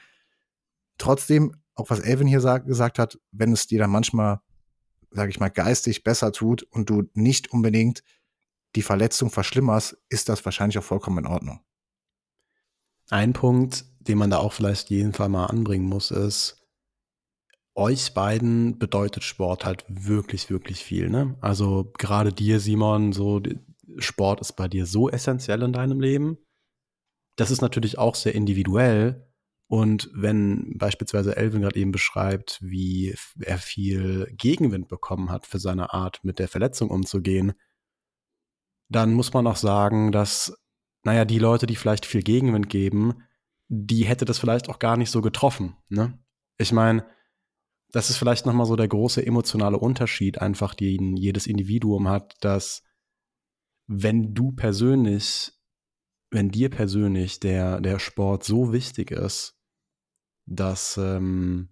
[0.98, 4.40] Trotzdem, auch was Elvin hier sag, gesagt hat, wenn es dir dann manchmal,
[5.10, 8.04] sage ich mal, geistig besser tut und du nicht unbedingt
[8.76, 11.60] die Verletzung verschlimmerst, ist das wahrscheinlich auch vollkommen in Ordnung.
[13.10, 16.63] Ein Punkt, den man da auch vielleicht jeden Fall mal anbringen muss, ist,
[17.76, 21.10] euch beiden bedeutet Sport halt wirklich, wirklich viel.
[21.10, 21.36] Ne?
[21.42, 23.42] Also gerade dir, Simon, so
[23.98, 26.38] Sport ist bei dir so essentiell in deinem Leben.
[27.36, 29.28] Das ist natürlich auch sehr individuell.
[29.68, 35.94] Und wenn beispielsweise Elvin gerade eben beschreibt, wie er viel Gegenwind bekommen hat für seine
[35.94, 37.54] Art, mit der Verletzung umzugehen,
[38.90, 40.56] dann muss man auch sagen, dass,
[41.04, 43.24] naja, die Leute, die vielleicht viel Gegenwind geben,
[43.68, 45.76] die hätte das vielleicht auch gar nicht so getroffen.
[45.90, 46.20] Ne?
[46.60, 47.04] Ich meine,
[47.94, 52.84] das ist vielleicht nochmal so der große emotionale Unterschied, einfach den jedes Individuum hat, dass
[53.88, 55.54] wenn du persönlich,
[56.32, 59.56] wenn dir persönlich der, der Sport so wichtig ist,
[60.48, 61.70] dass ähm,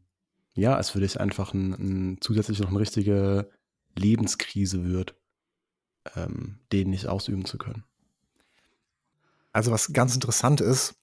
[0.54, 3.50] ja, es für dich einfach ein, ein, zusätzlich noch eine richtige
[3.98, 5.16] Lebenskrise wird.
[6.16, 7.84] ähm, den nicht ausüben zu können.
[9.52, 10.96] Also was ganz interessant ist,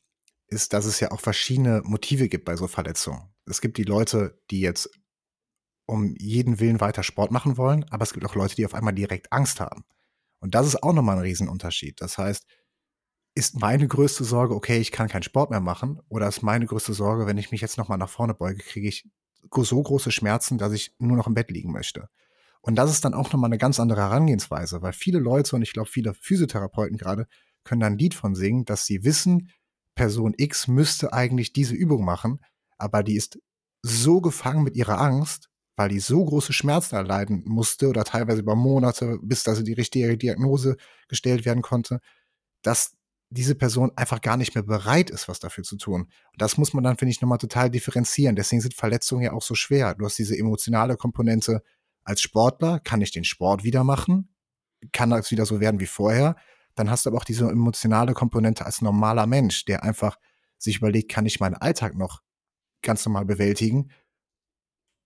[0.48, 3.34] ist, dass es ja auch verschiedene Motive gibt bei so Verletzungen.
[3.46, 4.90] Es gibt die Leute, die jetzt
[5.88, 8.94] um jeden Willen weiter Sport machen wollen, aber es gibt auch Leute, die auf einmal
[8.94, 9.84] direkt Angst haben.
[10.38, 12.00] Und das ist auch nochmal ein Riesenunterschied.
[12.00, 12.46] Das heißt,
[13.34, 16.92] ist meine größte Sorge, okay, ich kann keinen Sport mehr machen, oder ist meine größte
[16.92, 19.08] Sorge, wenn ich mich jetzt nochmal nach vorne beuge, kriege ich
[19.50, 22.10] so große Schmerzen, dass ich nur noch im Bett liegen möchte.
[22.60, 25.72] Und das ist dann auch nochmal eine ganz andere Herangehensweise, weil viele Leute und ich
[25.72, 27.26] glaube viele Physiotherapeuten gerade
[27.64, 29.50] können da ein Lied von singen, dass sie wissen,
[29.94, 32.40] Person X müsste eigentlich diese Übung machen,
[32.76, 33.38] aber die ist
[33.82, 35.47] so gefangen mit ihrer Angst,
[35.78, 40.18] weil die so große Schmerzen erleiden musste oder teilweise über Monate, bis da die richtige
[40.18, 40.76] Diagnose
[41.06, 42.00] gestellt werden konnte,
[42.62, 42.96] dass
[43.30, 46.02] diese Person einfach gar nicht mehr bereit ist, was dafür zu tun.
[46.02, 48.34] Und das muss man dann, finde ich, nochmal total differenzieren.
[48.34, 49.94] Deswegen sind Verletzungen ja auch so schwer.
[49.94, 51.62] Du hast diese emotionale Komponente
[52.02, 54.34] als Sportler, kann ich den Sport wieder machen?
[54.90, 56.34] Kann das wieder so werden wie vorher?
[56.74, 60.16] Dann hast du aber auch diese emotionale Komponente als normaler Mensch, der einfach
[60.58, 62.22] sich überlegt, kann ich meinen Alltag noch
[62.82, 63.92] ganz normal bewältigen?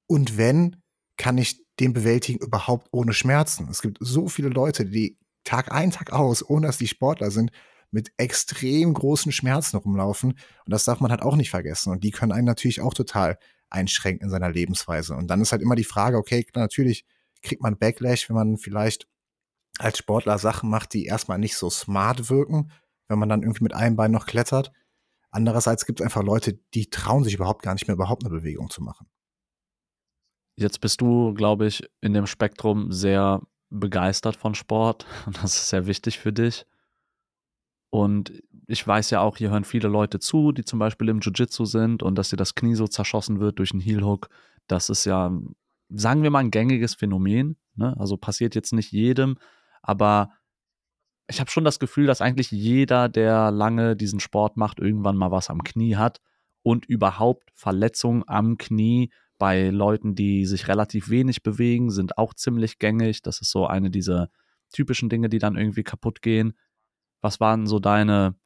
[0.07, 0.83] Und wenn,
[1.17, 3.69] kann ich den bewältigen überhaupt ohne Schmerzen?
[3.71, 7.51] Es gibt so viele Leute, die Tag ein, Tag aus, ohne dass die Sportler sind,
[7.91, 10.31] mit extrem großen Schmerzen rumlaufen.
[10.33, 11.93] Und das darf man halt auch nicht vergessen.
[11.93, 13.39] Und die können einen natürlich auch total
[13.71, 15.15] einschränken in seiner Lebensweise.
[15.15, 17.05] Und dann ist halt immer die Frage, okay, natürlich
[17.43, 19.07] kriegt man Backlash, wenn man vielleicht
[19.79, 22.71] als Sportler Sachen macht, die erstmal nicht so smart wirken,
[23.09, 24.73] wenn man dann irgendwie mit einem Bein noch klettert.
[25.31, 28.71] Andererseits gibt es einfach Leute, die trauen sich überhaupt gar nicht mehr, überhaupt eine Bewegung
[28.71, 29.07] zu machen.
[30.57, 33.41] Jetzt bist du, glaube ich, in dem Spektrum sehr
[33.71, 35.07] begeistert von Sport
[35.43, 36.67] das ist sehr wichtig für dich.
[37.91, 38.33] Und
[38.67, 42.03] ich weiß ja auch, hier hören viele Leute zu, die zum Beispiel im Jiu-Jitsu sind
[42.03, 44.31] und dass dir das Knie so zerschossen wird durch einen Heel-Hook.
[44.67, 45.31] Das ist ja,
[45.91, 47.57] sagen wir mal, ein gängiges Phänomen.
[47.75, 47.95] Ne?
[47.99, 49.37] Also passiert jetzt nicht jedem,
[49.83, 50.31] aber
[51.29, 55.31] ich habe schon das Gefühl, dass eigentlich jeder, der lange diesen Sport macht, irgendwann mal
[55.31, 56.21] was am Knie hat
[56.63, 59.11] und überhaupt Verletzungen am Knie
[59.43, 63.23] bei Leuten, die sich relativ wenig bewegen, sind auch ziemlich gängig.
[63.23, 64.29] Das ist so eine dieser
[64.73, 66.55] typischen Dinge, die dann irgendwie kaputt gehen.
[67.23, 68.37] Was waren so deine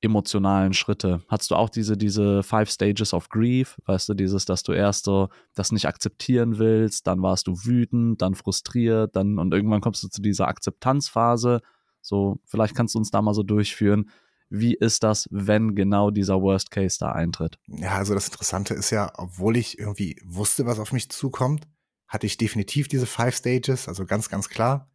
[0.00, 1.22] emotionalen Schritte?
[1.28, 3.78] Hattest du auch diese, diese Five Stages of Grief?
[3.86, 8.20] Weißt du, dieses, dass du erst so das nicht akzeptieren willst, dann warst du wütend,
[8.20, 11.60] dann frustriert, dann und irgendwann kommst du zu dieser Akzeptanzphase.
[12.00, 14.10] So, vielleicht kannst du uns da mal so durchführen.
[14.50, 17.58] Wie ist das, wenn genau dieser Worst Case da eintritt?
[17.66, 21.66] Ja, also das Interessante ist ja, obwohl ich irgendwie wusste, was auf mich zukommt,
[22.06, 24.90] hatte ich definitiv diese Five Stages, also ganz, ganz klar.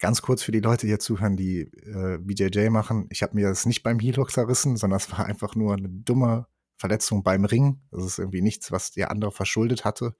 [0.00, 3.08] Ganz kurz für die Leute, die hier zuhören, die äh, BJJ machen.
[3.10, 6.46] Ich habe mir das nicht beim Heel-Hook zerrissen, sondern es war einfach nur eine dumme
[6.76, 7.80] Verletzung beim Ring.
[7.90, 10.14] Das ist irgendwie nichts, was der andere verschuldet hatte.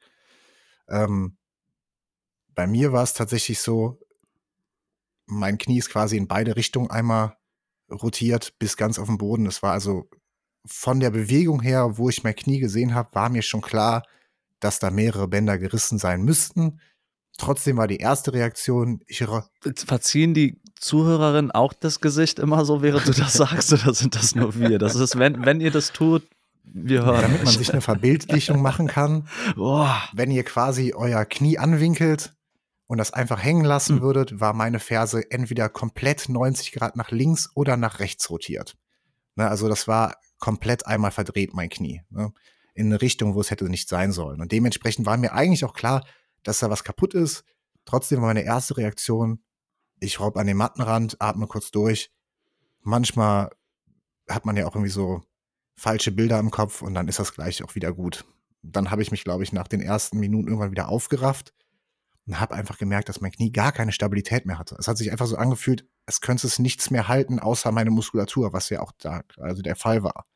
[0.89, 1.37] Ähm,
[2.57, 4.01] bei mir war es tatsächlich so,
[5.27, 7.38] mein Knie ist quasi in beide Richtungen einmal
[7.91, 9.47] rotiert bis ganz auf den Boden.
[9.47, 10.09] Es war also
[10.67, 14.03] von der Bewegung her, wo ich mein Knie gesehen habe, war mir schon klar,
[14.61, 16.81] dass da mehrere Bänder gerissen sein müssten.
[17.39, 19.25] Trotzdem war die erste Reaktion, ich
[19.87, 24.35] verziehen die Zuhörerinnen auch das Gesicht immer so, während du das sagst, oder sind das
[24.35, 24.79] nur wir?
[24.79, 26.29] Das ist, wenn, wenn ihr das tut,
[26.65, 27.23] wir hören.
[27.23, 29.27] Damit man sich eine Verbildlichung machen kann.
[29.57, 30.03] Boah.
[30.13, 32.35] Wenn ihr quasi euer Knie anwinkelt
[32.89, 34.01] und das einfach hängen lassen mhm.
[34.01, 38.77] würdet, war meine Ferse entweder komplett 90 Grad nach links oder nach rechts rotiert.
[39.37, 42.03] Ne, also das war komplett einmal verdreht, mein Knie.
[42.11, 42.33] Ne,
[42.75, 44.41] in eine Richtung, wo es hätte nicht sein sollen.
[44.41, 46.07] Und dementsprechend war mir eigentlich auch klar,
[46.45, 47.45] dass da was kaputt ist.
[47.85, 49.43] Trotzdem war meine erste Reaktion,
[50.01, 52.11] ich raub an den Mattenrand, atme kurz durch.
[52.83, 53.51] Manchmal
[54.29, 55.23] hat man ja auch irgendwie so
[55.75, 58.25] falsche Bilder im Kopf und dann ist das gleich auch wieder gut.
[58.63, 61.53] Dann habe ich mich, glaube ich, nach den ersten Minuten irgendwann wieder aufgerafft
[62.29, 64.77] und habe einfach gemerkt, dass mein Knie gar keine Stabilität mehr hatte.
[64.79, 68.53] Es hat sich einfach so angefühlt, es könnte es nichts mehr halten, außer meine Muskulatur,
[68.53, 70.27] was ja auch da also der Fall war.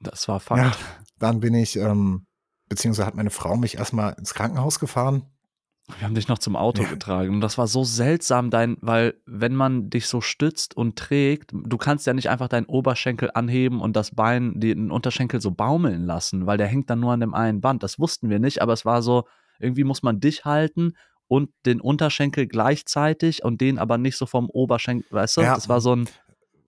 [0.00, 0.60] Das war Fakt.
[0.60, 0.72] Ja,
[1.18, 2.26] dann bin ich ähm,
[2.68, 5.26] beziehungsweise hat meine Frau mich erstmal ins Krankenhaus gefahren.
[5.98, 6.88] Wir haben dich noch zum Auto ja.
[6.88, 7.34] getragen.
[7.34, 11.76] Und das war so seltsam, dein, weil wenn man dich so stützt und trägt, du
[11.76, 16.46] kannst ja nicht einfach deinen Oberschenkel anheben und das Bein, den Unterschenkel so baumeln lassen,
[16.46, 17.82] weil der hängt dann nur an dem einen Band.
[17.82, 19.24] Das wussten wir nicht, aber es war so,
[19.60, 20.94] irgendwie muss man dich halten
[21.28, 25.40] und den Unterschenkel gleichzeitig und den aber nicht so vom Oberschenkel, weißt du?
[25.42, 25.54] Ja.
[25.54, 26.08] Das war so ein,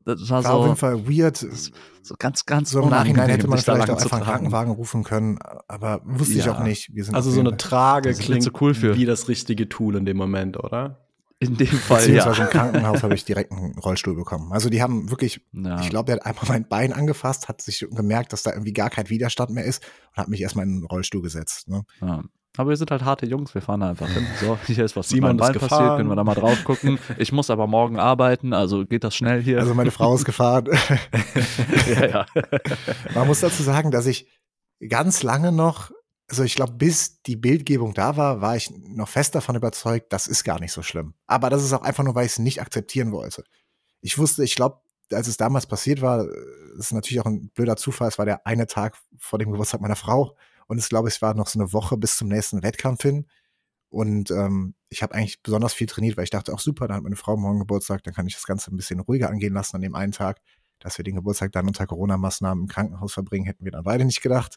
[0.05, 1.37] das war, war so, auf jeden Fall weird.
[1.37, 5.39] So ganz, ganz So im Nachhinein hätte man vielleicht auch einfach einen Krankenwagen rufen können,
[5.69, 6.41] aber wusste ja.
[6.41, 6.91] ich auch nicht.
[7.13, 8.97] also so eine Trage klingt so cool für.
[8.97, 10.99] wie das richtige Tool in dem Moment, oder?
[11.39, 12.45] In dem Fall, Beziehungsweise ja.
[12.45, 14.53] im Krankenhaus habe ich direkt einen Rollstuhl bekommen.
[14.53, 15.81] Also die haben wirklich, ja.
[15.81, 18.91] ich glaube, der hat einfach mein Bein angefasst, hat sich gemerkt, dass da irgendwie gar
[18.91, 21.69] kein Widerstand mehr ist und hat mich erstmal in einen Rollstuhl gesetzt.
[21.69, 21.83] Ne?
[22.01, 22.23] Ja.
[22.57, 24.27] Aber wir sind halt harte Jungs, wir fahren da einfach hin.
[24.39, 26.99] So, hier ist was Simon mit ist passiert, können wir da mal drauf gucken.
[27.17, 29.59] Ich muss aber morgen arbeiten, also geht das schnell hier.
[29.59, 30.67] Also meine Frau ist gefahren.
[31.87, 32.27] ja, ja.
[33.15, 34.29] Man muss dazu sagen, dass ich
[34.87, 35.93] ganz lange noch,
[36.29, 40.27] also ich glaube, bis die Bildgebung da war, war ich noch fest davon überzeugt, das
[40.27, 41.15] ist gar nicht so schlimm.
[41.27, 43.45] Aber das ist auch einfach nur, weil ich es nicht akzeptieren wollte.
[44.03, 44.79] Ich wusste, ich glaube,
[45.11, 46.27] als es damals passiert war,
[46.77, 49.81] das ist natürlich auch ein blöder Zufall, es war der eine Tag vor dem Geburtstag
[49.81, 50.37] meiner Frau
[50.73, 53.27] und ich glaube, es war noch so eine Woche bis zum nächsten Wettkampf hin.
[53.91, 57.03] Und ähm, ich habe eigentlich besonders viel trainiert, weil ich dachte, auch super, dann hat
[57.03, 59.83] meine Frau morgen Geburtstag, dann kann ich das Ganze ein bisschen ruhiger angehen lassen an
[59.83, 60.41] dem einen Tag.
[60.79, 64.23] Dass wir den Geburtstag dann unter Corona-Maßnahmen im Krankenhaus verbringen, hätten wir dann beide nicht
[64.23, 64.57] gedacht.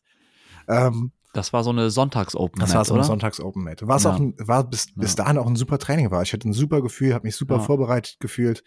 [0.70, 2.61] Ähm, Das war so eine Sonntags-Open.
[2.61, 3.03] das war so ein oder?
[3.07, 3.88] Sonntags-Open-Mate.
[3.89, 4.11] Was Ja.
[4.11, 5.24] auch ein, war bis, bis Ja.
[5.26, 6.22] dahin auch ein super Training war.
[6.24, 7.61] Ich hatte ein super Gefühl, habe mich super Ja.
[7.61, 8.63] vorbereitet gefühlt.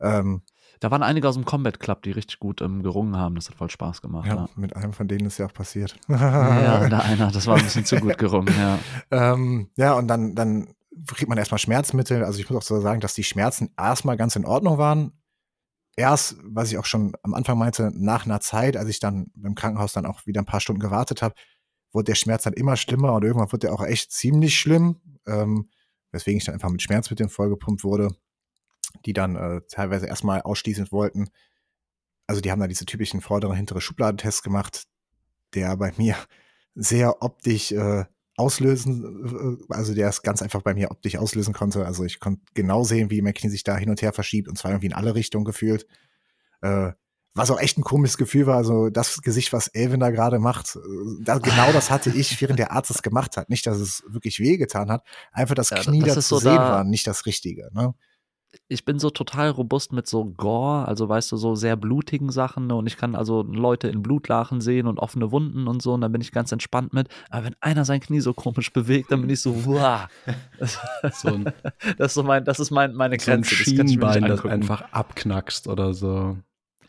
[0.00, 0.42] Ähm,
[0.80, 3.34] Da waren einige aus dem Combat Club, die richtig gut ähm, gerungen haben.
[3.34, 4.26] Das hat voll Spaß gemacht.
[4.26, 5.94] ja, Ja, mit einem von denen ist ja auch passiert.
[6.08, 6.88] ja.
[6.88, 8.78] da einer, das war ein bisschen zu gut gerungen, ja.
[9.10, 10.74] Ähm, ja, und dann, dann
[11.06, 12.24] kriegt man erstmal Schmerzmittel.
[12.24, 15.12] Also ich muss auch so sagen, dass die Schmerzen erstmal ganz in Ordnung waren.
[15.96, 19.54] Erst, was ich auch schon am Anfang meinte, nach einer Zeit, als ich dann im
[19.54, 21.34] Krankenhaus dann auch wieder ein paar Stunden gewartet habe,
[21.92, 25.68] wurde der Schmerz dann immer schlimmer und irgendwann wurde der auch echt ziemlich schlimm, ähm,
[26.12, 28.08] weswegen ich dann einfach mit Schmerzmitteln vollgepumpt wurde,
[29.06, 31.28] die dann äh, teilweise erstmal ausschließend wollten.
[32.26, 34.84] Also die haben da diese typischen vordere, hintere Schubladentests gemacht,
[35.54, 36.16] der bei mir
[36.74, 38.04] sehr optisch äh,
[38.36, 41.84] auslösen, äh, also der es ganz einfach bei mir optisch auslösen konnte.
[41.84, 44.56] Also ich konnte genau sehen, wie mein Knie sich da hin und her verschiebt und
[44.56, 45.86] zwar irgendwie in alle Richtungen gefühlt.
[46.62, 46.92] Äh,
[47.34, 50.76] was auch echt ein komisches Gefühl war, also das Gesicht, was Elvin da gerade macht,
[50.76, 50.80] äh,
[51.24, 53.50] da, genau das hatte ich, während der Arzt es gemacht hat.
[53.50, 56.70] Nicht, dass es wirklich wehgetan hat, einfach das Ja, Knie das zu so sehen da-
[56.70, 57.70] war, nicht das Richtige.
[57.72, 57.94] Ne?
[58.68, 62.66] Ich bin so total robust mit so Gore, also weißt du, so sehr blutigen Sachen
[62.66, 62.74] ne?
[62.74, 66.12] und ich kann also Leute in Blutlachen sehen und offene Wunden und so und dann
[66.12, 67.08] bin ich ganz entspannt mit.
[67.30, 70.06] Aber wenn einer sein Knie so komisch bewegt, dann bin ich so, wow.
[71.12, 71.44] So ein,
[71.98, 73.56] Das ist so mein, das ist mein, meine so ein Grenze.
[73.56, 74.50] das mir nicht Schienbein, das angucken.
[74.54, 76.36] einfach abknackst oder so.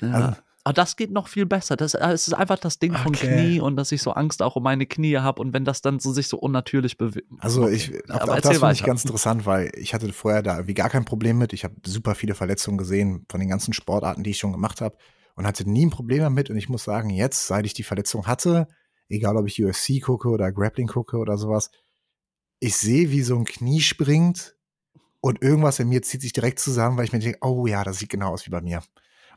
[0.01, 0.11] Ja.
[0.11, 1.75] Also- Aber das geht noch viel besser.
[1.75, 3.27] Das, äh, es ist einfach das Ding vom Okay.
[3.27, 5.99] Knie und dass ich so Angst auch um meine Knie habe und wenn das dann
[5.99, 7.27] so sich so unnatürlich bewegt.
[7.39, 10.75] Also ich, auch, auch das finde ich ganz interessant, weil ich hatte vorher da irgendwie
[10.75, 11.53] gar kein Problem mit.
[11.53, 14.97] Ich habe super viele Verletzungen gesehen von den ganzen Sportarten, die ich schon gemacht habe
[15.35, 16.49] und hatte nie ein Problem damit.
[16.49, 18.67] Und ich muss sagen, jetzt, seit ich die Verletzung hatte,
[19.09, 21.71] egal ob ich UFC gucke oder Grappling gucke oder sowas,
[22.59, 24.55] ich sehe, wie so ein Knie springt
[25.21, 27.97] und irgendwas in mir zieht sich direkt zusammen, weil ich mir denke, oh ja, das
[27.97, 28.83] sieht genau aus wie bei mir.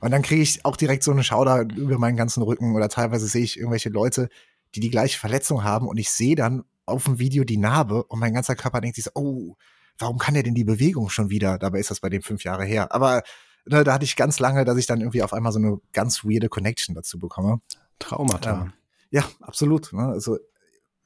[0.05, 3.27] Und dann kriege ich auch direkt so eine Schauder über meinen ganzen Rücken oder teilweise
[3.27, 4.29] sehe ich irgendwelche Leute,
[4.75, 8.19] die die gleiche Verletzung haben und ich sehe dann auf dem Video die Narbe und
[8.19, 9.57] mein ganzer Körper denkt sich so, oh,
[9.97, 11.59] warum kann der denn die Bewegung schon wieder?
[11.59, 12.93] Dabei ist das bei dem fünf Jahre her.
[12.93, 13.23] Aber
[13.65, 16.23] ne, da hatte ich ganz lange, dass ich dann irgendwie auf einmal so eine ganz
[16.23, 17.63] weirde Connection dazu bekomme.
[17.99, 18.75] Traumata.
[19.11, 19.91] Ja, absolut.
[19.95, 20.03] Ne?
[20.03, 20.37] Also,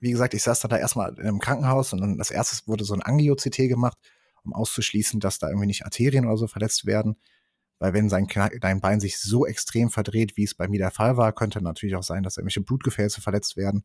[0.01, 2.95] wie gesagt, ich saß dann da erstmal im Krankenhaus und dann das erste wurde so
[2.95, 3.97] ein Angio-CT gemacht,
[4.43, 7.17] um auszuschließen, dass da irgendwie nicht Arterien oder so verletzt werden.
[7.79, 8.27] Weil wenn sein
[8.61, 11.95] dein Bein sich so extrem verdreht, wie es bei mir der Fall war, könnte natürlich
[11.97, 13.85] auch sein, dass irgendwelche Blutgefäße verletzt werden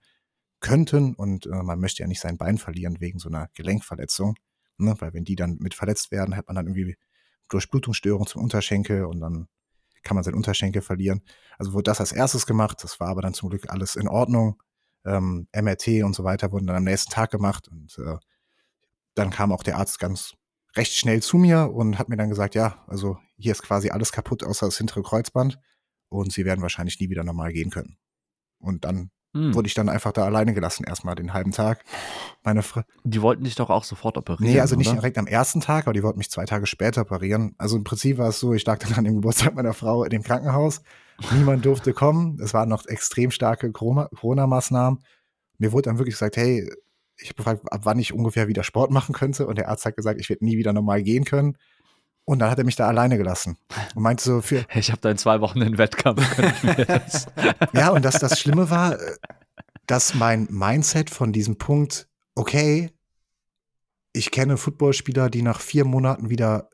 [0.59, 1.13] könnten.
[1.13, 4.35] Und äh, man möchte ja nicht sein Bein verlieren wegen so einer Gelenkverletzung.
[4.77, 4.95] Ne?
[4.99, 6.95] Weil wenn die dann mit verletzt werden, hat man dann irgendwie
[7.49, 9.47] Durchblutungsstörung zum Unterschenkel und dann
[10.03, 11.21] kann man seinen Unterschenkel verlieren.
[11.57, 12.83] Also wurde das als erstes gemacht.
[12.83, 14.61] Das war aber dann zum Glück alles in Ordnung.
[15.05, 18.17] Ähm, MRT und so weiter wurden dann am nächsten Tag gemacht und äh,
[19.15, 20.33] dann kam auch der Arzt ganz
[20.76, 24.11] recht schnell zu mir und hat mir dann gesagt, ja, also hier ist quasi alles
[24.11, 25.59] kaputt außer das hintere Kreuzband
[26.09, 27.97] und sie werden wahrscheinlich nie wieder normal gehen können.
[28.59, 29.55] Und dann Hm.
[29.55, 31.84] wurde ich dann einfach da alleine gelassen, erstmal den halben Tag.
[32.43, 34.53] Meine Fr Die wollten dich doch auch sofort operieren.
[34.53, 34.97] Nee, also nicht oder?
[34.97, 37.55] direkt am ersten Tag, aber die wollten mich zwei Tage später operieren.
[37.57, 40.11] Also im Prinzip war es so, ich lag dann an dem Geburtstag meiner Frau in
[40.11, 40.82] dem Krankenhaus.
[41.32, 42.39] Niemand durfte kommen.
[42.43, 44.99] Es waren noch extrem starke Corona- Corona-Maßnahmen.
[45.57, 46.69] Mir wurde dann wirklich gesagt, hey,
[47.18, 49.47] ich habe gefragt, ab wann ich ungefähr wieder Sport machen könnte.
[49.47, 51.57] Und der Arzt hat gesagt, ich werde nie wieder normal gehen können.
[52.26, 53.57] Und dann hat er mich da alleine gelassen.
[53.95, 56.24] Und meinte so, für, ich habe da in zwei Wochen einen Wettkampf.
[57.74, 59.16] Ja, und das, das Schlimme war, äh,
[59.88, 62.91] dass mein Mindset von diesem Punkt, okay,
[64.14, 66.70] ich kenne Footballspieler, die nach vier Monaten wieder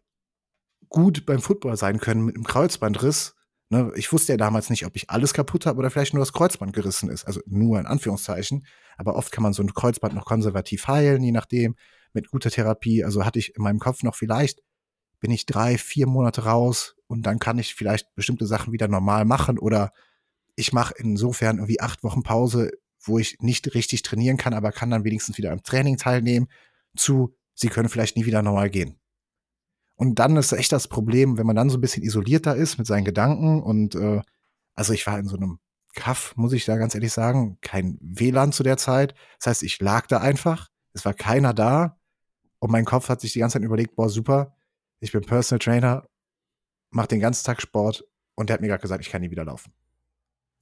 [0.90, 3.36] gut beim Football sein können mit einem Kreuzbandriss.
[3.72, 6.34] Ne, ich wusste ja damals nicht, ob ich alles kaputt habe oder vielleicht nur das
[6.34, 7.26] Kreuzband gerissen ist.
[7.26, 8.66] Also nur in Anführungszeichen.
[8.98, 11.76] Aber oft kann man so ein Kreuzband noch konservativ heilen, je nachdem,
[12.14, 13.04] mit guter Therapie.
[13.04, 14.62] Also hatte ich in meinem Kopf noch vielleicht,
[15.20, 19.26] bin ich drei, vier Monate raus und dann kann ich vielleicht bestimmte Sachen wieder normal
[19.26, 19.92] machen oder
[20.56, 24.90] ich mache insofern irgendwie acht Wochen Pause, wo ich nicht richtig trainieren kann, aber kann
[24.90, 26.48] dann wenigstens wieder am Training teilnehmen,
[26.98, 28.99] zu, sie können vielleicht nie wieder normal gehen.
[30.00, 32.88] Und dann ist echt das Problem, wenn man dann so ein bisschen isolierter ist mit
[32.88, 34.22] seinen Gedanken und äh,
[34.74, 35.60] also ich war in so einem
[35.94, 39.14] Kaff, muss ich da ganz ehrlich sagen, kein WLAN zu der Zeit.
[39.40, 41.98] Das heißt, ich lag da einfach, es war keiner da
[42.60, 44.56] und mein Kopf hat sich die ganze Zeit überlegt, boah, super,
[45.02, 46.08] ich bin Personal Trainer,
[46.92, 49.44] mach den ganzen Tag Sport und der hat mir gerade gesagt, ich kann nie wieder
[49.44, 49.74] laufen.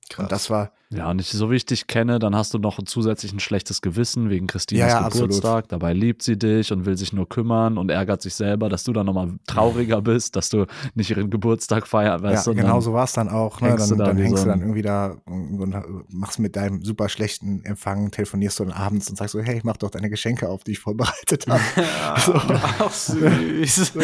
[0.10, 0.24] Krass.
[0.24, 0.72] Und das war.
[0.89, 3.82] Ja, und ich, so wie ich dich kenne, dann hast du noch zusätzlich ein schlechtes
[3.82, 5.66] Gewissen wegen Christinas ja, ja, Geburtstag.
[5.66, 5.72] Absolut.
[5.74, 8.93] Dabei liebt sie dich und will sich nur kümmern und ärgert sich selber, dass du
[8.93, 12.24] dann nochmal trauriger bist, dass du nicht ihren Geburtstag feierst.
[12.24, 13.60] Weißt ja, genau so war es dann auch.
[13.60, 13.76] Ne?
[13.76, 17.10] Dann, da dann hängst so du dann irgendwie da und, und, machst mit deinem super
[17.10, 20.64] schlechten Empfang, telefonierst du dann abends und sagst so, hey, mach doch deine Geschenke auf,
[20.64, 21.62] die ich vorbereitet habe.
[21.97, 22.34] Ja, so.
[22.34, 23.93] Ach, süß.
[23.93, 24.01] so,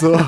[0.00, 0.20] so.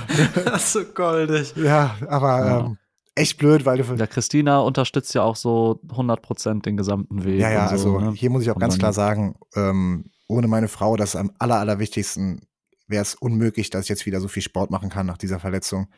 [0.44, 1.54] Das ist so goldig.
[1.56, 2.60] Ja, aber ja.
[2.60, 2.78] Ähm,
[3.18, 3.94] echt blöd, weil du.
[3.94, 7.40] Ja, Christina unterstützt ja auch so 100% den gesamten Weg.
[7.40, 8.12] Ja, ja, so, also ne?
[8.12, 11.58] hier muss ich auch ganz klar sagen, ähm, ohne meine Frau, das ist am aller,
[11.58, 12.46] allerwichtigsten,
[12.86, 15.88] wäre es unmöglich, dass ich jetzt wieder so viel Sport machen kann nach dieser Verletzung.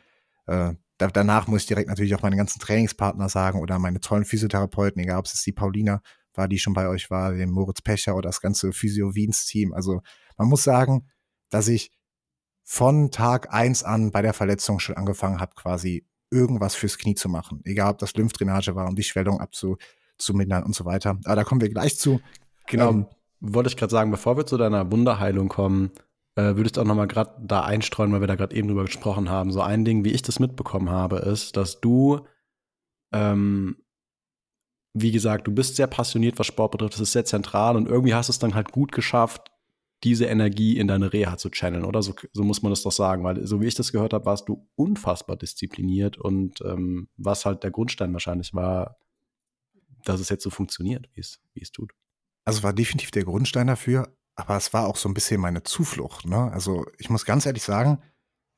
[0.47, 4.25] Äh, da, danach muss ich direkt natürlich auch meine ganzen Trainingspartner sagen oder meine tollen
[4.25, 6.01] Physiotherapeuten, egal ob es die Paulina
[6.33, 9.73] war, die schon bei euch war, den Moritz Pecher oder das ganze Physio-Wiens-Team.
[9.73, 10.01] Also
[10.37, 11.07] man muss sagen,
[11.49, 11.91] dass ich
[12.63, 17.29] von Tag eins an bei der Verletzung schon angefangen habe, quasi irgendwas fürs Knie zu
[17.29, 17.61] machen.
[17.65, 21.17] Egal, ob das Lymphdrainage war, um die Schwellung abzumindern und so weiter.
[21.25, 22.21] Aber da kommen wir gleich zu.
[22.67, 22.89] Genau.
[22.89, 23.05] Ähm,
[23.41, 25.91] wollte ich gerade sagen, bevor wir zu deiner Wunderheilung kommen,
[26.35, 28.85] äh, würde ich auch noch mal gerade da einstreuen, weil wir da gerade eben drüber
[28.85, 29.51] gesprochen haben.
[29.51, 32.21] So ein Ding, wie ich das mitbekommen habe, ist, dass du,
[33.13, 33.77] ähm,
[34.93, 36.93] wie gesagt, du bist sehr passioniert, was Sport betrifft.
[36.93, 39.50] Das ist sehr zentral und irgendwie hast du es dann halt gut geschafft,
[40.03, 42.01] diese Energie in deine Reha zu channeln, oder?
[42.01, 44.49] So, so muss man das doch sagen, weil so wie ich das gehört habe, warst
[44.49, 48.97] du unfassbar diszipliniert und ähm, was halt der Grundstein wahrscheinlich war,
[50.03, 51.91] dass es jetzt so funktioniert, wie es, wie es tut.
[52.45, 56.25] Also war definitiv der Grundstein dafür, aber es war auch so ein bisschen meine Zuflucht.
[56.25, 56.51] Ne?
[56.51, 58.01] Also ich muss ganz ehrlich sagen,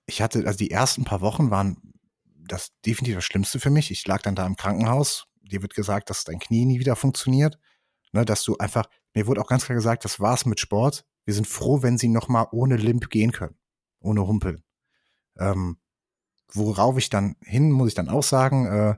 [0.06, 1.78] ich hatte, also die ersten paar Wochen waren
[2.26, 3.91] das definitiv das Schlimmste für mich.
[3.91, 7.58] Ich lag dann da im Krankenhaus, dir wird gesagt, dass dein Knie nie wieder funktioniert,
[8.14, 11.34] ne, dass du einfach, mir wurde auch ganz klar gesagt, das war's mit Sport wir
[11.34, 13.55] sind froh, wenn sie noch mal ohne Limp gehen können,
[13.99, 14.63] ohne Humpeln.
[15.38, 15.78] Ähm,
[16.51, 18.95] worauf ich dann hin, muss ich dann auch sagen, äh,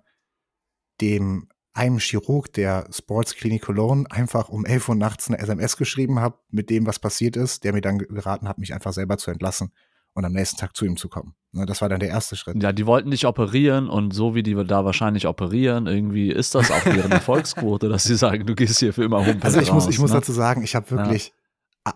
[1.02, 6.20] dem einem Chirurg der Sports Clinic Cologne einfach um 11 Uhr nachts eine SMS geschrieben
[6.20, 9.30] habe mit dem, was passiert ist, der mir dann geraten hat, mich einfach selber zu
[9.30, 9.72] entlassen
[10.14, 11.36] und am nächsten Tag zu ihm zu kommen.
[11.52, 12.64] Ne, das war dann der erste Schritt.
[12.64, 16.72] Ja, die wollten dich operieren und so wie die da wahrscheinlich operieren, irgendwie ist das
[16.72, 19.44] auch deren Erfolgsquote, dass sie sagen, du gehst hier für immer humpeln.
[19.44, 20.04] Also ich raus, muss, ich ne?
[20.04, 21.34] muss dazu sagen, ich habe wirklich, ja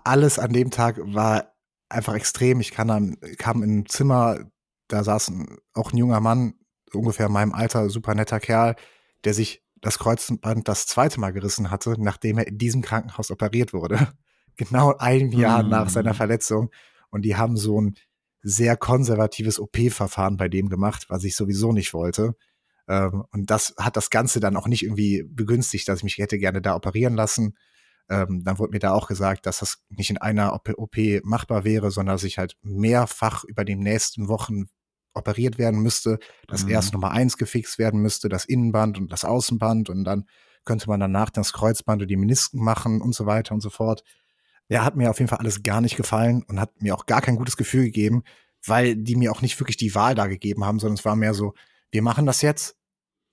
[0.04, 1.54] alles an dem Tag war
[1.90, 2.60] einfach extrem.
[2.60, 4.40] Ich kam, kam in ein Zimmer,
[4.88, 6.54] da saß ein, auch ein junger Mann,
[6.94, 8.76] ungefähr in meinem Alter, super netter Kerl,
[9.24, 13.74] der sich das Kreuzband das zweite Mal gerissen hatte, nachdem er in diesem Krankenhaus operiert
[13.74, 14.08] wurde.
[14.56, 15.70] genau ein Jahr mm.
[15.70, 16.70] nach seiner Verletzung.
[17.10, 17.96] Und die haben so ein
[18.42, 22.36] sehr konservatives OP-Verfahren bei dem gemacht, was ich sowieso nicht wollte.
[22.88, 26.38] Ähm, und das hat das Ganze dann auch nicht irgendwie begünstigt, dass ich mich hätte
[26.38, 27.56] gerne da operieren lassen.
[28.10, 31.92] Ähm, dann wurde mir da auch gesagt, dass das nicht in einer OP machbar wäre,
[31.92, 34.66] sondern dass ich halt mehrfach über die nächsten Wochen
[35.14, 36.72] operiert werden müsste, dass mhm.
[36.72, 40.26] erst Nummer eins gefixt werden müsste, das Innenband und das Außenband und dann
[40.66, 44.04] könnte man danach das Kreuzband und die Menisken machen und so weiter und so fort.
[44.68, 47.22] Ja, hat mir auf jeden Fall alles gar nicht gefallen und hat mir auch gar
[47.22, 48.24] kein gutes Gefühl gegeben,
[48.66, 51.34] weil die mir auch nicht wirklich die Wahl da gegeben haben, sondern es war mehr
[51.34, 51.54] so,
[51.92, 52.76] wir machen das jetzt,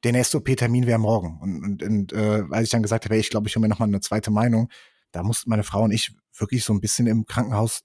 [0.05, 1.39] der nächste OP-Termin wäre morgen.
[1.41, 3.69] Und, und, und äh, als ich dann gesagt habe, hey, ich glaube, ich hole mir
[3.69, 4.69] nochmal eine zweite Meinung,
[5.13, 7.85] da mussten meine Frau und ich wirklich so ein bisschen im Krankenhaus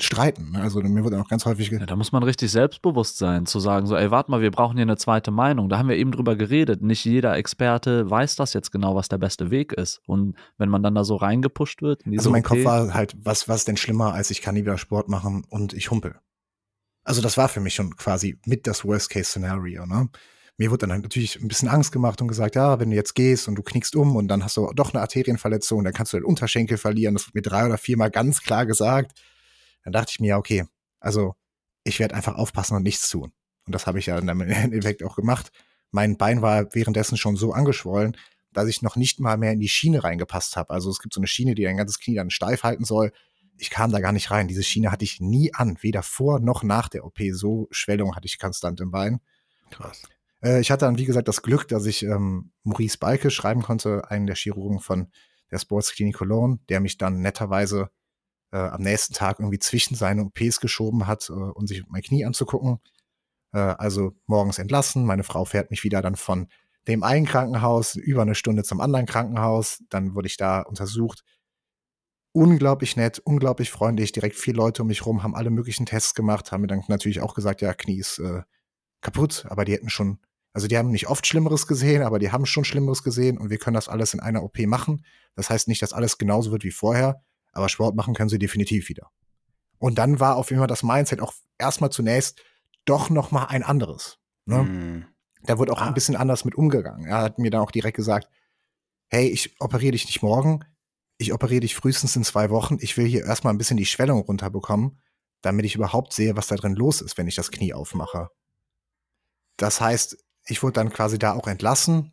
[0.00, 0.52] streiten.
[0.52, 0.60] Ne?
[0.60, 1.70] Also mir wurde auch ganz häufig.
[1.70, 4.76] Ja, da muss man richtig selbstbewusst sein, zu sagen, so, ey, warte mal, wir brauchen
[4.76, 5.68] hier eine zweite Meinung.
[5.68, 6.82] Da haben wir eben drüber geredet.
[6.82, 10.00] Nicht jeder Experte weiß das jetzt genau, was der beste Weg ist.
[10.06, 12.02] Und wenn man dann da so reingepusht wird.
[12.06, 14.78] also mein OP, Kopf war halt, was, was denn schlimmer, als ich kann nie wieder
[14.78, 16.20] Sport machen und ich humpel.
[17.02, 20.08] Also das war für mich schon quasi mit das Worst-Case-Szenario, ne?
[20.58, 23.14] Mir wurde dann halt natürlich ein bisschen Angst gemacht und gesagt, ja, wenn du jetzt
[23.14, 26.16] gehst und du knickst um und dann hast du doch eine Arterienverletzung, dann kannst du
[26.16, 27.14] den Unterschenkel verlieren.
[27.14, 29.12] Das wurde mir drei oder viermal ganz klar gesagt.
[29.84, 30.66] Dann dachte ich mir, ja, okay,
[30.98, 31.36] also
[31.84, 33.32] ich werde einfach aufpassen und nichts tun.
[33.66, 35.52] Und das habe ich ja dann im Endeffekt auch gemacht.
[35.92, 38.16] Mein Bein war währenddessen schon so angeschwollen,
[38.52, 40.70] dass ich noch nicht mal mehr in die Schiene reingepasst habe.
[40.70, 43.12] Also es gibt so eine Schiene, die dein ganzes Knie dann steif halten soll.
[43.58, 44.48] Ich kam da gar nicht rein.
[44.48, 47.18] Diese Schiene hatte ich nie an, weder vor noch nach der OP.
[47.30, 49.20] So Schwellung hatte ich konstant im Bein.
[49.70, 50.02] Krass.
[50.42, 54.10] Äh, ich hatte dann, wie gesagt, das Glück, dass ich ähm, Maurice Balke schreiben konnte,
[54.10, 55.08] einen der Chirurgen von
[55.50, 57.90] der Sportsklinik Cologne, der mich dann netterweise
[58.52, 62.24] äh, am nächsten Tag irgendwie zwischen seine OPs geschoben hat, äh, um sich mein Knie
[62.24, 62.80] anzugucken.
[63.52, 65.04] Äh, also morgens entlassen.
[65.04, 66.48] Meine Frau fährt mich wieder dann von
[66.86, 69.82] dem einen Krankenhaus über eine Stunde zum anderen Krankenhaus.
[69.90, 71.24] Dann wurde ich da untersucht.
[72.32, 74.12] Unglaublich nett, unglaublich freundlich.
[74.12, 77.20] Direkt vier Leute um mich rum haben alle möglichen Tests gemacht, haben mir dann natürlich
[77.20, 78.42] auch gesagt, ja, Knie ist äh,
[79.00, 80.18] kaputt, aber die hätten schon
[80.52, 83.58] Also die haben nicht oft Schlimmeres gesehen, aber die haben schon Schlimmeres gesehen und wir
[83.58, 85.04] können das alles in einer OP machen.
[85.34, 87.22] Das heißt nicht, dass alles genauso wird wie vorher,
[87.52, 89.10] aber Sport machen können sie definitiv wieder.
[89.78, 92.40] Und dann war auf jeden Fall das Mindset auch erstmal zunächst
[92.84, 94.18] doch noch mal ein anderes.
[94.46, 94.62] Ne?
[94.64, 95.06] Mhm.
[95.42, 95.86] Da wurde auch Ah.
[95.86, 97.06] ein bisschen anders mit umgegangen.
[97.06, 98.28] Er hat mir dann auch direkt gesagt,
[99.08, 100.64] hey, ich operiere dich nicht morgen,
[101.18, 102.78] ich operiere dich frühestens in zwei Wochen.
[102.80, 105.00] Ich will hier erstmal ein bisschen die Schwellung runterbekommen,
[105.42, 108.30] damit ich überhaupt sehe, was da drin los ist, wenn ich das Knie aufmache.
[109.56, 110.16] Das heißt,
[110.48, 112.12] ich wurde dann quasi da auch entlassen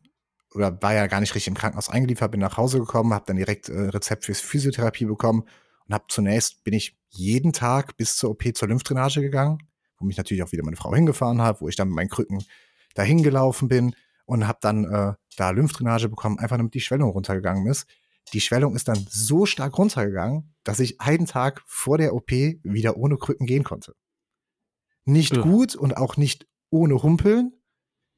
[0.53, 3.38] oder war ja gar nicht richtig im Krankenhaus eingeliefert, bin nach Hause gekommen, habe dann
[3.38, 5.43] direkt äh, Rezept fürs Physiotherapie bekommen
[5.88, 9.59] und habe zunächst bin ich jeden Tag bis zur OP zur Lymphdrainage gegangen,
[9.97, 12.43] wo mich natürlich auch wieder meine Frau hingefahren hat, wo ich dann mit meinen Krücken
[12.93, 17.67] dahin gelaufen bin und habe dann äh, da Lymphdrainage bekommen, einfach damit die Schwellung runtergegangen
[17.67, 17.86] ist.
[18.33, 22.97] Die Schwellung ist dann so stark runtergegangen, dass ich einen Tag vor der OP wieder
[22.97, 23.93] ohne Krücken gehen konnte.
[25.05, 25.41] Nicht Ja.
[25.41, 27.53] gut und auch nicht ohne Humpeln,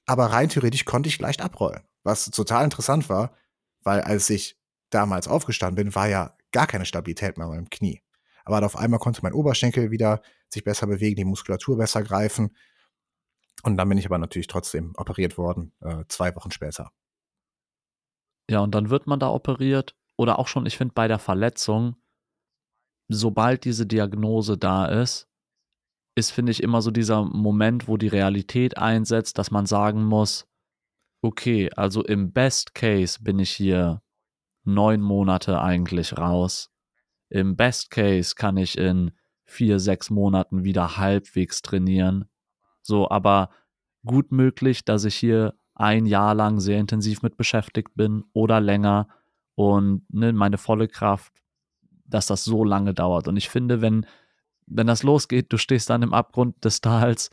[0.07, 1.83] aber rein theoretisch konnte ich leicht abrollen.
[2.03, 3.35] Was total interessant war,
[3.83, 4.57] weil als ich
[4.89, 8.01] damals aufgestanden bin, war ja gar keine Stabilität mehr in meinem Knie.
[8.45, 12.55] Aber auf einmal konnte mein Oberschenkel wieder sich besser bewegen, die Muskulatur besser greifen.
[13.63, 16.91] Und dann bin ich aber natürlich trotzdem operiert worden, äh, zwei Wochen später.
[18.49, 19.95] Ja, und dann wird man da operiert.
[20.15, 21.97] Oder auch schon, ich finde, bei der Verletzung,
[23.09, 25.27] sobald diese Diagnose da ist,
[26.17, 30.47] ist, finde ich, immer so dieser Moment, wo die Realität einsetzt, dass man sagen muss,
[31.21, 34.01] okay, also im Best Case bin ich hier
[34.63, 36.71] neun Monate eigentlich raus.
[37.29, 39.11] Im Best Case kann ich in
[39.45, 42.25] vier, sechs Monaten wieder halbwegs trainieren.
[42.81, 43.51] So, aber
[44.03, 49.07] gut möglich, dass ich hier ein Jahr lang sehr intensiv mit beschäftigt bin oder länger
[49.53, 51.31] und ne, meine volle Kraft,
[52.05, 53.27] dass das so lange dauert.
[53.27, 54.07] Und ich finde, wenn,
[54.67, 57.31] wenn das losgeht, du stehst dann im Abgrund des Tals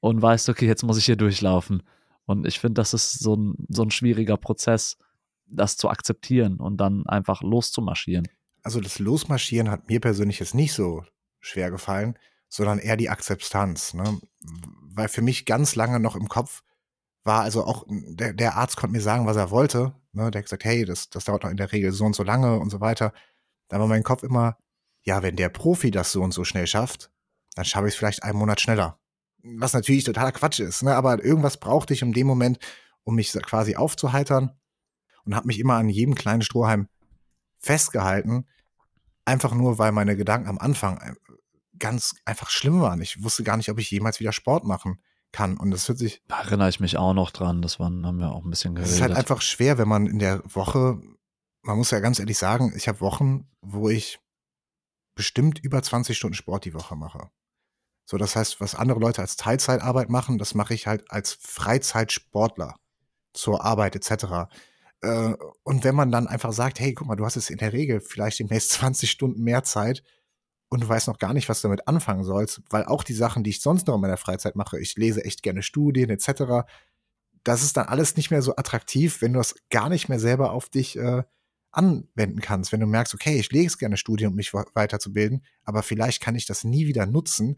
[0.00, 1.82] und weißt, okay, jetzt muss ich hier durchlaufen.
[2.26, 4.96] Und ich finde, das ist so ein, so ein schwieriger Prozess,
[5.46, 8.28] das zu akzeptieren und dann einfach loszumarschieren.
[8.62, 11.04] Also das Losmarschieren hat mir persönlich jetzt nicht so
[11.40, 12.18] schwer gefallen,
[12.48, 13.94] sondern eher die Akzeptanz.
[13.94, 14.20] Ne?
[14.94, 16.62] Weil für mich ganz lange noch im Kopf
[17.24, 19.94] war, also auch der, der Arzt konnte mir sagen, was er wollte.
[20.12, 20.30] Ne?
[20.30, 22.58] Der hat gesagt, hey, das, das dauert noch in der Regel so und so lange
[22.58, 23.12] und so weiter.
[23.68, 24.56] Da war mein Kopf immer,
[25.04, 27.10] ja, wenn der Profi das so und so schnell schafft,
[27.54, 28.98] dann schaffe ich es vielleicht einen Monat schneller.
[29.42, 30.94] Was natürlich totaler Quatsch ist, ne?
[30.96, 32.58] aber irgendwas brauchte ich in dem Moment,
[33.04, 34.50] um mich quasi aufzuheitern
[35.24, 36.88] und habe mich immer an jedem kleinen Strohhalm
[37.58, 38.46] festgehalten,
[39.24, 41.14] einfach nur, weil meine Gedanken am Anfang äh,
[41.78, 43.00] ganz einfach schlimm waren.
[43.02, 45.00] Ich wusste gar nicht, ob ich jemals wieder Sport machen
[45.32, 45.56] kann.
[45.56, 47.60] Und das hört sich, Da erinnere ich mich auch noch dran.
[47.60, 48.94] Das waren, haben wir auch ein bisschen es geredet.
[48.94, 51.00] ist halt einfach schwer, wenn man in der Woche,
[51.62, 54.20] man muss ja ganz ehrlich sagen, ich habe Wochen, wo ich
[55.14, 57.30] bestimmt über 20 Stunden Sport die Woche mache.
[58.06, 62.76] So, das heißt, was andere Leute als Teilzeitarbeit machen, das mache ich halt als Freizeitsportler
[63.32, 64.48] zur Arbeit etc.
[65.02, 65.34] Äh,
[65.64, 68.00] Und wenn man dann einfach sagt, hey, guck mal, du hast jetzt in der Regel
[68.00, 70.02] vielleicht demnächst 20 Stunden mehr Zeit
[70.68, 73.44] und du weißt noch gar nicht, was du damit anfangen sollst, weil auch die Sachen,
[73.44, 76.66] die ich sonst noch in meiner Freizeit mache, ich lese echt gerne Studien etc.,
[77.44, 80.52] das ist dann alles nicht mehr so attraktiv, wenn du das gar nicht mehr selber
[80.52, 81.24] auf dich äh,
[81.76, 82.72] anwenden kannst.
[82.72, 86.46] Wenn du merkst, okay, ich lese gerne Studien, um mich weiterzubilden, aber vielleicht kann ich
[86.46, 87.56] das nie wieder nutzen,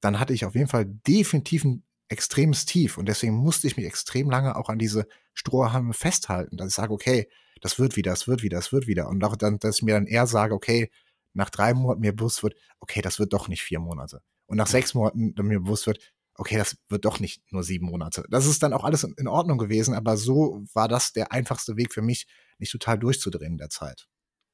[0.00, 2.98] dann hatte ich auf jeden Fall definitiv ein extremes Tief.
[2.98, 6.92] Und deswegen musste ich mich extrem lange auch an diese Strohhalme festhalten, dass ich sage,
[6.92, 7.28] okay,
[7.60, 9.08] das wird wieder, das wird wieder, das wird wieder.
[9.08, 10.90] Und auch dann, dass ich mir dann eher sage, okay,
[11.34, 14.22] nach drei Monaten mir bewusst wird, okay, das wird doch nicht vier Monate.
[14.46, 15.98] Und nach sechs Monaten dann mir bewusst wird,
[16.38, 18.24] okay, das wird doch nicht nur sieben Monate.
[18.30, 21.92] Das ist dann auch alles in Ordnung gewesen, aber so war das der einfachste Weg
[21.92, 22.26] für mich,
[22.58, 24.08] nicht total durchzudrehen in der Zeit.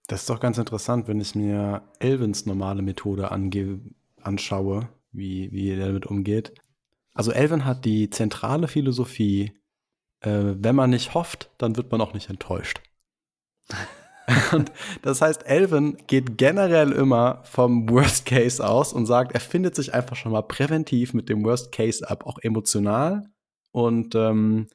[0.06, 5.86] Das ist doch ganz interessant, wenn ich mir Elvins normale Methode anschaue, wie, wie er
[5.86, 6.54] damit umgeht.
[7.12, 9.52] Also Elvin hat die zentrale Philosophie,
[10.20, 12.80] äh, wenn man nicht hofft, dann wird man auch nicht enttäuscht.
[14.52, 14.72] und
[15.02, 19.94] das heißt, Elvin geht generell immer vom Worst Case aus und sagt, er findet sich
[19.94, 23.24] einfach schon mal präventiv mit dem Worst Case ab, auch emotional
[23.72, 24.68] und ähm,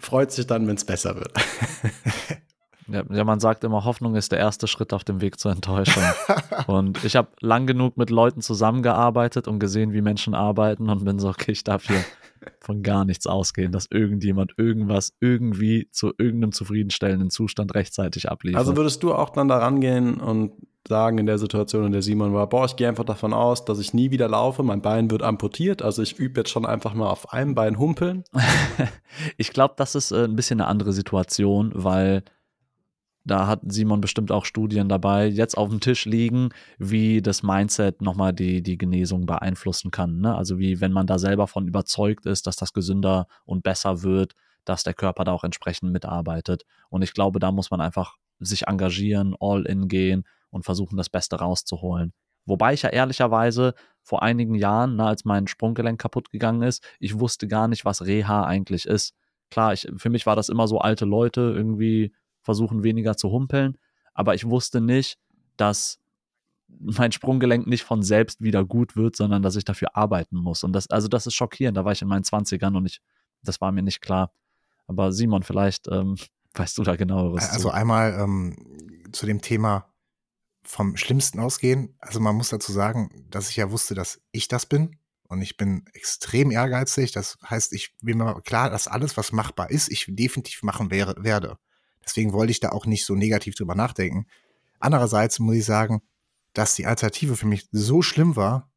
[0.00, 1.32] freut sich dann, wenn es besser wird.
[2.90, 6.02] Ja, ja, man sagt immer, Hoffnung ist der erste Schritt auf dem Weg zur Enttäuschung.
[6.66, 11.18] und ich habe lang genug mit Leuten zusammengearbeitet und gesehen, wie Menschen arbeiten und bin
[11.18, 12.02] so, okay, ich darf hier
[12.60, 18.58] von gar nichts ausgehen, dass irgendjemand irgendwas irgendwie zu irgendeinem zufriedenstellenden Zustand rechtzeitig abliefert.
[18.58, 20.52] Also würdest du auch dann da rangehen und
[20.86, 23.78] sagen in der Situation, in der Simon war, boah, ich gehe einfach davon aus, dass
[23.78, 27.10] ich nie wieder laufe, mein Bein wird amputiert, also ich übe jetzt schon einfach mal
[27.10, 28.24] auf einem Bein humpeln.
[29.36, 32.22] ich glaube, das ist äh, ein bisschen eine andere Situation, weil
[33.30, 38.02] da hat Simon bestimmt auch Studien dabei, jetzt auf dem Tisch liegen, wie das Mindset
[38.02, 40.20] nochmal die, die Genesung beeinflussen kann.
[40.20, 40.34] Ne?
[40.34, 44.34] Also wie, wenn man da selber von überzeugt ist, dass das gesünder und besser wird,
[44.64, 46.64] dass der Körper da auch entsprechend mitarbeitet.
[46.90, 51.08] Und ich glaube, da muss man einfach sich engagieren, all in gehen und versuchen, das
[51.08, 52.12] Beste rauszuholen.
[52.46, 57.18] Wobei ich ja ehrlicherweise vor einigen Jahren, na, als mein Sprunggelenk kaputt gegangen ist, ich
[57.20, 59.14] wusste gar nicht, was Reha eigentlich ist.
[59.50, 62.12] Klar, ich, für mich war das immer so alte Leute irgendwie
[62.48, 63.76] versuchen weniger zu humpeln,
[64.14, 65.18] aber ich wusste nicht,
[65.58, 66.00] dass
[66.80, 70.64] mein Sprunggelenk nicht von selbst wieder gut wird, sondern dass ich dafür arbeiten muss.
[70.64, 71.76] Und das, also das ist schockierend.
[71.76, 73.02] Da war ich in meinen 20ern und ich,
[73.42, 74.32] das war mir nicht klar.
[74.86, 76.16] Aber Simon, vielleicht ähm,
[76.54, 77.50] weißt du da genaueres.
[77.50, 77.74] Also zu.
[77.74, 78.56] einmal ähm,
[79.12, 79.92] zu dem Thema
[80.62, 81.94] vom Schlimmsten ausgehen.
[81.98, 84.96] Also man muss dazu sagen, dass ich ja wusste, dass ich das bin.
[85.28, 87.12] Und ich bin extrem ehrgeizig.
[87.12, 91.22] Das heißt, ich bin mir klar, dass alles, was machbar ist, ich definitiv machen wäre,
[91.22, 91.58] werde.
[92.08, 94.26] Deswegen wollte ich da auch nicht so negativ drüber nachdenken.
[94.78, 96.00] Andererseits muss ich sagen,
[96.54, 98.70] dass die Alternative für mich so schlimm war,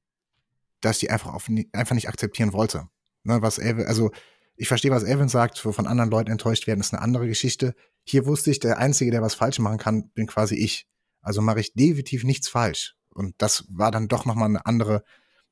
[0.82, 2.90] dass ich die einfach, auf, einfach nicht akzeptieren wollte.
[3.24, 4.12] Ne, was Elvin, also
[4.58, 7.74] ich verstehe, was Elvin sagt, von anderen Leuten enttäuscht werden, ist eine andere Geschichte.
[8.04, 10.88] Hier wusste ich, der Einzige, der was falsch machen kann, bin quasi ich.
[11.22, 12.96] Also mache ich definitiv nichts falsch.
[13.14, 15.04] Und das war dann doch nochmal eine andere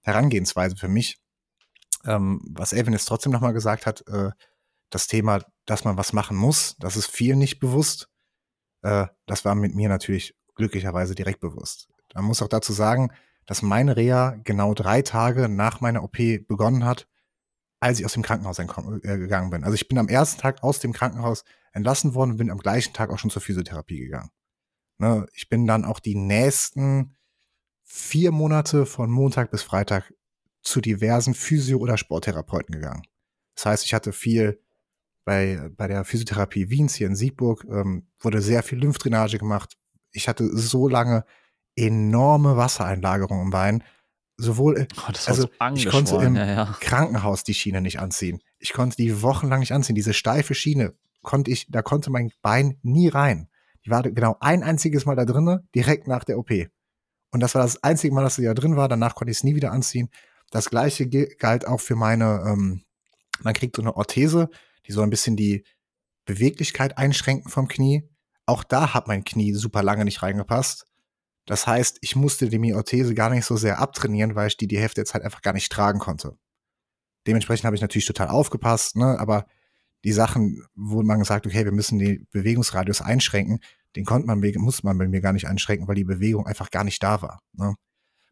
[0.01, 1.17] Herangehensweise für mich.
[2.05, 4.31] Ähm, was Elvin jetzt trotzdem nochmal gesagt hat, äh,
[4.89, 8.09] das Thema, dass man was machen muss, das ist viel nicht bewusst.
[8.81, 11.87] Äh, das war mit mir natürlich glücklicherweise direkt bewusst.
[12.13, 13.11] Man muss auch dazu sagen,
[13.45, 16.17] dass meine Reha genau drei Tage nach meiner OP
[16.47, 17.07] begonnen hat,
[17.79, 19.63] als ich aus dem Krankenhaus äh, gegangen bin.
[19.63, 22.93] Also ich bin am ersten Tag aus dem Krankenhaus entlassen worden und bin am gleichen
[22.93, 24.29] Tag auch schon zur Physiotherapie gegangen.
[24.97, 27.15] Ne, ich bin dann auch die nächsten
[27.83, 30.13] vier Monate von Montag bis Freitag
[30.61, 33.03] zu diversen Physio- oder Sporttherapeuten gegangen.
[33.55, 34.61] Das heißt, ich hatte viel
[35.29, 39.77] bei, bei der Physiotherapie Wiens hier in Siegburg ähm, wurde sehr viel Lymphdrainage gemacht.
[40.11, 41.23] Ich hatte so lange
[41.75, 43.83] enorme Wassereinlagerung im Bein.
[44.37, 46.75] Sowohl, oh, also so ich konnte im ja, ja.
[46.79, 48.41] Krankenhaus die Schiene nicht anziehen.
[48.57, 49.93] Ich konnte die wochenlang nicht anziehen.
[49.93, 53.49] Diese steife Schiene konnte ich, da konnte mein Bein nie rein.
[53.85, 56.49] Die war genau ein einziges Mal da drinne, direkt nach der OP.
[57.29, 58.89] Und das war das einzige Mal, dass sie da drin war.
[58.89, 60.09] Danach konnte ich es nie wieder anziehen.
[60.49, 62.81] Das gleiche galt auch für meine, ähm,
[63.43, 64.49] man kriegt so eine Orthese,
[64.89, 65.63] die soll ein bisschen die
[66.25, 68.09] Beweglichkeit einschränken vom Knie.
[68.45, 70.85] Auch da hat mein Knie super lange nicht reingepasst.
[71.45, 74.77] Das heißt, ich musste die Myorthese gar nicht so sehr abtrainieren, weil ich die die
[74.77, 76.37] Hälfte der Zeit einfach gar nicht tragen konnte.
[77.27, 79.19] Dementsprechend habe ich natürlich total aufgepasst, ne?
[79.19, 79.45] aber
[80.03, 83.59] die Sachen, wo man gesagt, okay, wir müssen den Bewegungsradius einschränken,
[83.95, 86.83] den konnte man, musste man bei mir gar nicht einschränken, weil die Bewegung einfach gar
[86.83, 87.41] nicht da war.
[87.53, 87.75] Ne?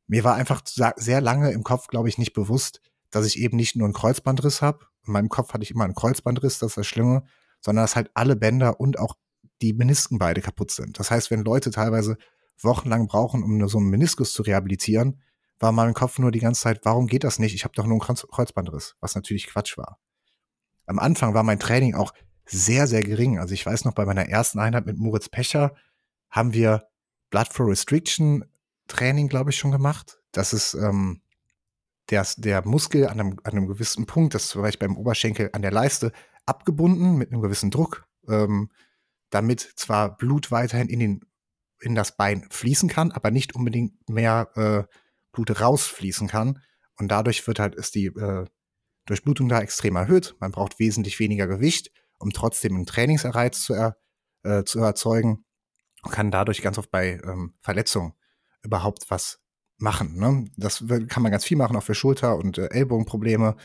[0.08, 0.62] Mir war einfach
[0.96, 2.82] sehr lange im Kopf, glaube ich, nicht bewusst,
[3.12, 4.86] dass ich eben nicht nur einen Kreuzbandriss habe.
[5.06, 7.24] In meinem Kopf hatte ich immer einen Kreuzbandriss, das ist das Schlimme,
[7.62, 9.16] sondern dass halt alle Bänder und auch
[9.62, 11.00] die Menisken beide kaputt sind.
[11.00, 12.18] Das heißt, wenn Leute teilweise
[12.62, 15.22] wochenlang brauchen, um nur so einen Meniskus zu rehabilitieren,
[15.60, 17.56] war in meinem Kopf nur die ganze Zeit, warum geht das nicht?
[17.56, 20.00] Ich habe doch nur einen Kreuzbandriss, was natürlich Quatsch war.
[20.86, 22.14] Am Anfang war mein Training auch
[22.46, 23.40] sehr, sehr gering.
[23.40, 25.76] Also ich weiß noch, bei meiner ersten Einheit mit Moritz Pecher
[26.30, 26.88] haben wir
[27.30, 28.46] Blood Flow Restriction
[28.88, 30.20] Training, glaube ich, schon gemacht.
[30.32, 31.22] Das ist ähm,
[32.10, 35.62] der, der Muskel an einem, an einem gewissen Punkt, das ist vielleicht beim Oberschenkel an
[35.62, 36.12] der Leiste,
[36.46, 38.72] abgebunden mit einem gewissen Druck, ähm,
[39.30, 41.22] damit zwar Blut weiterhin in, den,
[41.82, 44.94] in das Bein fließen kann, aber nicht unbedingt mehr äh,
[45.32, 46.62] Blut rausfließen kann.
[46.96, 48.46] Und dadurch wird halt, ist die äh,
[49.06, 50.36] Durchblutung da extrem erhöht.
[50.40, 53.98] Man braucht wesentlich weniger Gewicht, um trotzdem einen Trainingsereiz zu, er,
[54.44, 55.46] äh, zu erzeugen
[56.04, 58.14] und kann dadurch ganz oft bei ähm, Verletzungen
[58.64, 59.40] überhaupt was
[59.78, 60.18] machen.
[60.18, 60.50] Ne?
[60.58, 63.56] Das kann man ganz viel machen, auch für Schulter- und äh, Ellbogenprobleme.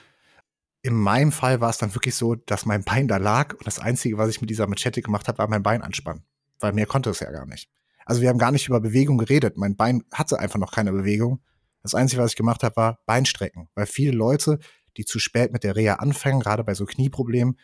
[0.82, 3.78] In meinem Fall war es dann wirklich so, dass mein Bein da lag und das
[3.78, 6.24] Einzige, was ich mit dieser Machete gemacht habe, war mein Bein anspannen.
[6.58, 7.70] Weil mehr konnte es ja gar nicht.
[8.04, 9.56] Also wir haben gar nicht über Bewegung geredet.
[9.56, 11.40] Mein Bein hatte einfach noch keine Bewegung.
[11.82, 13.68] Das Einzige, was ich gemacht habe, war Beinstrecken.
[13.74, 14.58] Weil viele Leute,
[14.96, 17.58] die zu spät mit der Reha anfangen, gerade bei so Knieproblemen,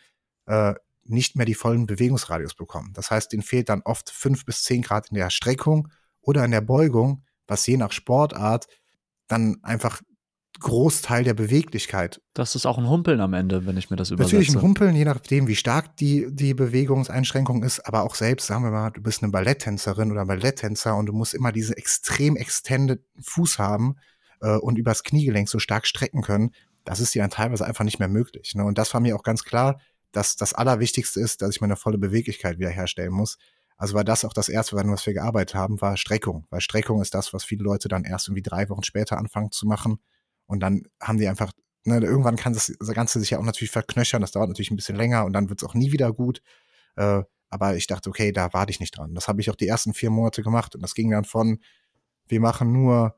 [0.45, 0.73] äh,
[1.03, 2.93] nicht mehr die vollen Bewegungsradius bekommen.
[2.93, 5.89] Das heißt, ihnen fehlt dann oft fünf bis zehn Grad in der Streckung
[6.21, 8.67] oder in der Beugung, was je nach Sportart
[9.27, 10.01] dann einfach
[10.59, 12.21] Großteil der Beweglichkeit.
[12.33, 14.35] Das ist auch ein Humpeln am Ende, wenn ich mir das übersetze.
[14.35, 18.63] Natürlich ein Humpeln, je nachdem, wie stark die, die Bewegungseinschränkung ist, aber auch selbst, sagen
[18.63, 23.01] wir mal, du bist eine Balletttänzerin oder Balletttänzer und du musst immer diese extrem extended
[23.21, 23.95] Fuß haben
[24.41, 26.51] äh, und übers Kniegelenk so stark strecken können.
[26.83, 28.53] Das ist dir dann teilweise einfach nicht mehr möglich.
[28.55, 28.65] Ne?
[28.65, 29.79] Und das war mir auch ganz klar,
[30.11, 33.37] dass das Allerwichtigste ist, dass ich meine volle Beweglichkeit wiederherstellen muss.
[33.79, 36.45] Also war das auch das erste, was wir gearbeitet haben, war Streckung.
[36.51, 39.65] Weil Streckung ist das, was viele Leute dann erst irgendwie drei Wochen später anfangen zu
[39.65, 39.99] machen.
[40.45, 41.51] Und dann haben die einfach,
[41.85, 44.21] ne, irgendwann kann das, das Ganze sich ja auch natürlich verknöchern.
[44.21, 46.43] Das dauert natürlich ein bisschen länger und dann wird es auch nie wieder gut.
[46.97, 49.15] Äh, Aber ich dachte, okay, da warte ich nicht dran.
[49.15, 51.59] Das habe ich auch die ersten vier Monate gemacht und das ging dann von,
[52.27, 53.15] wir machen nur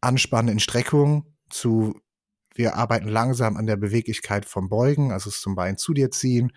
[0.00, 2.00] Anspannen in Streckung zu,
[2.54, 6.52] wir arbeiten langsam an der Beweglichkeit vom Beugen, also zum Bein zu dir ziehen,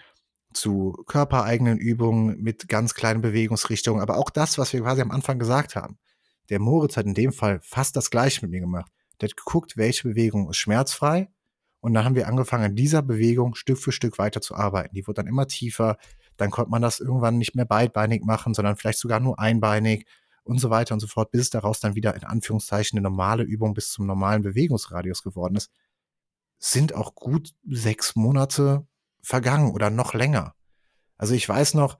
[0.55, 5.39] zu körpereigenen Übungen mit ganz kleinen Bewegungsrichtungen, aber auch das, was wir quasi am Anfang
[5.39, 5.97] gesagt haben.
[6.49, 8.91] Der Moritz hat in dem Fall fast das gleiche mit mir gemacht.
[9.19, 11.29] Der hat geguckt, welche Bewegung ist schmerzfrei.
[11.79, 14.95] Und dann haben wir angefangen, an dieser Bewegung Stück für Stück weiter zu arbeiten.
[14.95, 15.97] Die wurde dann immer tiefer.
[16.37, 20.05] Dann konnte man das irgendwann nicht mehr beidbeinig machen, sondern vielleicht sogar nur einbeinig
[20.43, 23.43] und so weiter und so fort, bis es daraus dann wieder in Anführungszeichen eine normale
[23.43, 25.71] Übung bis zum normalen Bewegungsradius geworden ist.
[26.57, 28.87] Sind auch gut sechs Monate
[29.25, 30.53] vergangen oder noch länger.
[31.17, 31.97] Also ich weiß noch,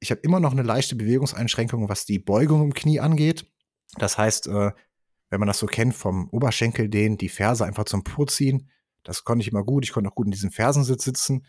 [0.00, 3.46] ich habe immer noch eine leichte Bewegungseinschränkung, was die Beugung im Knie angeht.
[3.96, 4.70] Das heißt, äh,
[5.30, 8.70] wenn man das so kennt, vom Oberschenkel dehnen, die Ferse einfach zum Po ziehen.
[9.02, 9.84] Das konnte ich immer gut.
[9.84, 11.44] Ich konnte auch gut in diesem Fersensitz sitzen.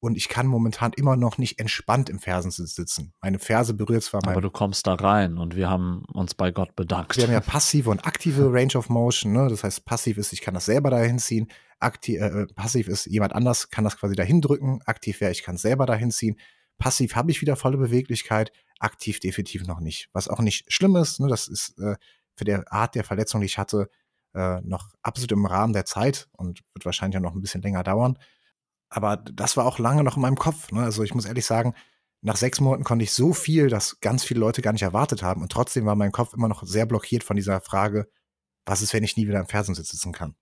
[0.00, 3.12] Und ich kann momentan immer noch nicht entspannt im Fersensitz sitzen.
[3.20, 4.32] Meine Ferse berührt zwar mein.
[4.32, 7.16] Aber du kommst da rein und wir haben uns bei Gott bedankt.
[7.16, 9.32] Wir haben ja passive und aktive Range of Motion.
[9.32, 9.48] Ne?
[9.48, 11.48] Das heißt, passiv ist, ich kann das selber dahin ziehen.
[11.80, 14.80] Aktiv, äh, passiv ist, jemand anders kann das quasi dahin drücken.
[14.86, 16.38] Aktiv wäre, ich kann es selber dahin ziehen.
[16.78, 18.52] Passiv habe ich wieder volle Beweglichkeit.
[18.78, 20.08] Aktiv definitiv noch nicht.
[20.12, 21.18] Was auch nicht schlimm ist.
[21.18, 21.26] Ne?
[21.26, 21.96] Das ist äh,
[22.36, 23.90] für die Art der Verletzung, die ich hatte,
[24.34, 27.82] äh, noch absolut im Rahmen der Zeit und wird wahrscheinlich ja noch ein bisschen länger
[27.82, 28.16] dauern.
[28.90, 30.72] Aber das war auch lange noch in meinem Kopf.
[30.72, 30.82] Ne?
[30.82, 31.74] Also ich muss ehrlich sagen,
[32.20, 35.42] nach sechs Monaten konnte ich so viel, dass ganz viele Leute gar nicht erwartet haben.
[35.42, 38.08] Und trotzdem war mein Kopf immer noch sehr blockiert von dieser Frage,
[38.64, 40.34] was ist, wenn ich nie wieder im Fersensitz sitzen kann?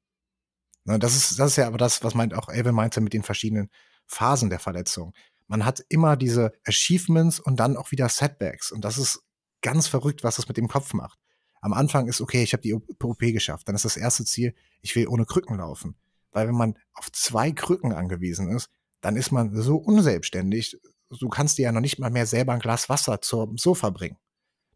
[0.85, 3.23] Ne, das, ist, das ist ja aber das, was meint auch Elvin meinte mit den
[3.23, 3.71] verschiedenen
[4.07, 5.13] Phasen der Verletzung.
[5.49, 8.73] Man hat immer diese Achievements und dann auch wieder Setbacks.
[8.73, 9.25] Und das ist
[9.63, 11.19] ganz verrückt, was das mit dem Kopf macht.
[11.61, 13.69] Am Anfang ist, okay, ich habe die OP geschafft.
[13.69, 15.97] Dann ist das erste Ziel, ich will ohne Krücken laufen.
[16.37, 18.69] Weil wenn man auf zwei Krücken angewiesen ist,
[19.01, 20.79] dann ist man so unselbstständig,
[21.09, 24.19] du kannst dir ja noch nicht mal mehr selber ein Glas Wasser zum Sofa bringen.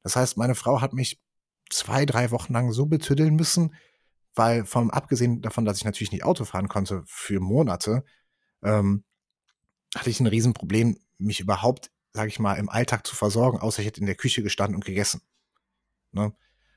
[0.02, 1.20] Das heißt, meine Frau hat mich
[1.68, 3.74] zwei, drei Wochen lang so betüddeln müssen,
[4.34, 8.04] weil vom abgesehen davon, dass ich natürlich nicht Auto fahren konnte für Monate,
[8.62, 9.04] ähm,
[9.94, 13.86] hatte ich ein Riesenproblem, mich überhaupt, sage ich mal, im Alltag zu versorgen, außer ich
[13.86, 15.20] hätte in der Küche gestanden und gegessen.
[16.12, 16.32] Ne?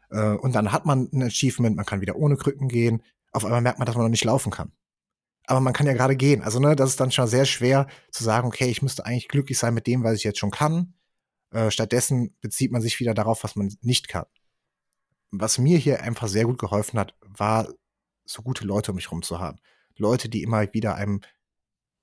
[0.10, 3.02] Äh, und dann hat man ein Achievement, man kann wieder ohne Krücken gehen,
[3.34, 4.72] auf einmal merkt man, dass man noch nicht laufen kann.
[5.46, 6.42] Aber man kann ja gerade gehen.
[6.42, 9.58] Also, ne, das ist dann schon sehr schwer zu sagen, okay, ich müsste eigentlich glücklich
[9.58, 10.94] sein mit dem, was ich jetzt schon kann.
[11.52, 14.26] Äh, stattdessen bezieht man sich wieder darauf, was man nicht kann.
[15.32, 17.68] Was mir hier einfach sehr gut geholfen hat, war,
[18.26, 19.60] so gute Leute um mich rum zu haben.
[19.98, 21.22] Leute, die immer wieder einem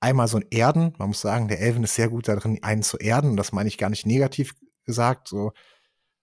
[0.00, 2.98] einmal so ein Erden, man muss sagen, der Elvin ist sehr gut darin, einen zu
[2.98, 3.30] erden.
[3.30, 4.54] Und das meine ich gar nicht negativ
[4.84, 5.28] gesagt.
[5.28, 5.52] So,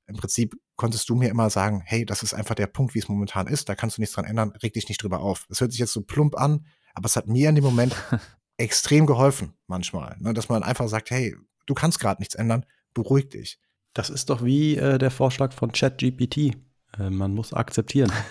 [0.08, 3.10] im Prinzip konntest du mir immer sagen, hey, das ist einfach der Punkt, wie es
[3.10, 5.46] momentan ist, da kannst du nichts dran ändern, reg dich nicht drüber auf.
[5.50, 7.96] Das hört sich jetzt so plump an, aber es hat mir in dem Moment
[8.58, 13.30] extrem geholfen manchmal, ne, dass man einfach sagt, hey, du kannst gerade nichts ändern, beruhig
[13.30, 13.60] dich.
[13.94, 16.56] Das ist doch wie äh, der Vorschlag von ChatGPT.
[16.98, 18.12] Äh, man muss akzeptieren.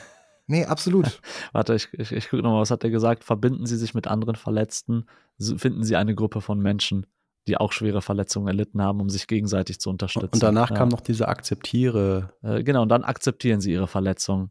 [0.49, 1.21] Nee, absolut.
[1.53, 3.25] Warte, ich, ich, ich gucke nochmal, was hat er gesagt?
[3.25, 5.07] Verbinden Sie sich mit anderen Verletzten,
[5.39, 7.07] finden Sie eine Gruppe von Menschen,
[7.47, 10.35] die auch schwere Verletzungen erlitten haben, um sich gegenseitig zu unterstützen.
[10.35, 10.77] Und danach ja.
[10.77, 12.35] kam noch diese Akzeptiere.
[12.43, 14.51] Äh, genau, und dann akzeptieren sie ihre Verletzung.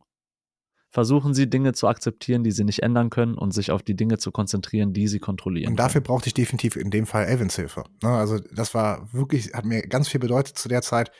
[0.91, 4.17] Versuchen sie Dinge zu akzeptieren, die sie nicht ändern können und sich auf die Dinge
[4.17, 5.71] zu konzentrieren, die sie kontrollieren.
[5.71, 7.83] Und dafür brauchte ich definitiv in dem Fall Elvins Hilfe.
[8.01, 8.09] Ne?
[8.09, 11.11] Also das war wirklich, hat mir ganz viel bedeutet zu der Zeit,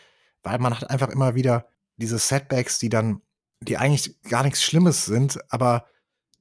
[0.43, 1.67] weil man hat einfach immer wieder
[1.97, 3.21] diese Setbacks, die dann,
[3.59, 5.85] die eigentlich gar nichts Schlimmes sind, aber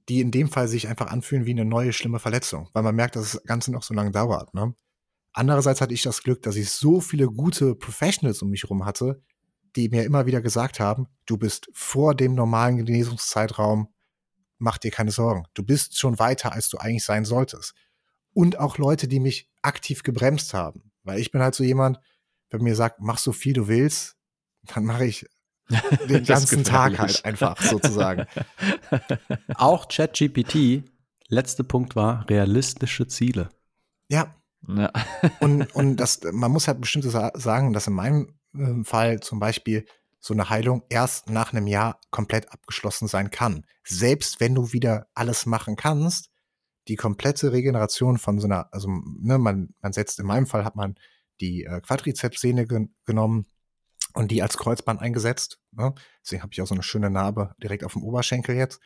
[0.09, 3.17] die in dem Fall sich einfach anfühlen wie eine neue schlimme Verletzung, weil man merkt,
[3.17, 4.55] dass das Ganze noch so lange dauert.
[4.55, 4.75] Ne?
[5.35, 9.21] Andererseits hatte ich das Glück, dass ich so viele gute Professionals um mich herum hatte,
[9.75, 13.89] die mir immer wieder gesagt haben, du bist vor dem normalen Genesungszeitraum,
[14.59, 15.45] mach dir keine Sorgen.
[15.55, 17.75] Du bist schon weiter, als du eigentlich sein solltest.
[18.33, 20.93] Und auch Leute, die mich aktiv gebremst haben.
[21.03, 21.99] Weil ich bin halt so jemand,
[22.51, 24.17] wenn mir sagt, mach so viel du willst,
[24.73, 25.27] dann mache ich
[26.09, 28.27] den ganzen Tag halt einfach sozusagen.
[29.57, 30.85] Auch ChatGPT,
[31.27, 33.49] letzter Punkt war realistische Ziele.
[34.09, 34.35] Ja,
[34.69, 34.93] ja.
[35.41, 39.87] und, und das, man muss halt bestimmt sagen, dass in meinem ähm, Fall zum Beispiel
[40.21, 43.67] so eine Heilung erst nach einem Jahr komplett abgeschlossen sein kann.
[43.85, 46.31] Selbst wenn du wieder alles machen kannst,
[46.89, 50.77] die komplette Regeneration von so einer, also ne, man, man setzt, in meinem Fall hat
[50.77, 50.95] man
[51.41, 53.47] die äh, Quadrizepssehne gen genommen
[54.15, 55.59] und die als Kreuzband eingesetzt.
[55.73, 55.95] Ne?
[56.23, 58.81] Deswegen habe ich auch so eine schöne Narbe direkt auf dem Oberschenkel jetzt.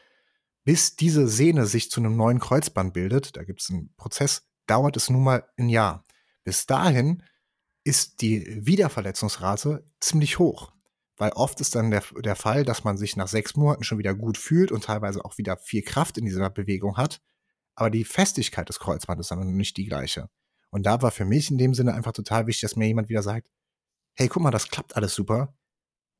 [0.64, 4.96] Bis diese Sehne sich zu einem neuen Kreuzband bildet, da gibt es einen Prozess, dauert
[4.96, 6.04] es nun mal ein Jahr.
[6.44, 7.22] Bis dahin
[7.84, 10.72] ist die Wiederverletzungsrate ziemlich hoch.
[11.16, 14.14] Weil oft ist dann der, der Fall, dass man sich nach sechs Monaten schon wieder
[14.14, 17.20] gut fühlt und teilweise auch wieder viel Kraft in dieser Bewegung hat.
[17.74, 20.30] Aber die Festigkeit des Kreuzbandes ist dann nicht die gleiche.
[20.70, 23.22] Und da war für mich in dem Sinne einfach total wichtig, dass mir jemand wieder
[23.22, 23.50] sagt,
[24.14, 25.56] hey, guck mal, das klappt alles super.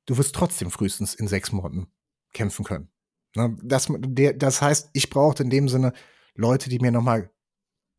[0.07, 1.93] Du wirst trotzdem frühestens in sechs Monaten
[2.33, 2.91] kämpfen können.
[3.37, 3.57] Ne?
[3.62, 3.89] Das,
[4.37, 5.93] das heißt, ich brauchte in dem Sinne
[6.35, 7.31] Leute, die mir nochmal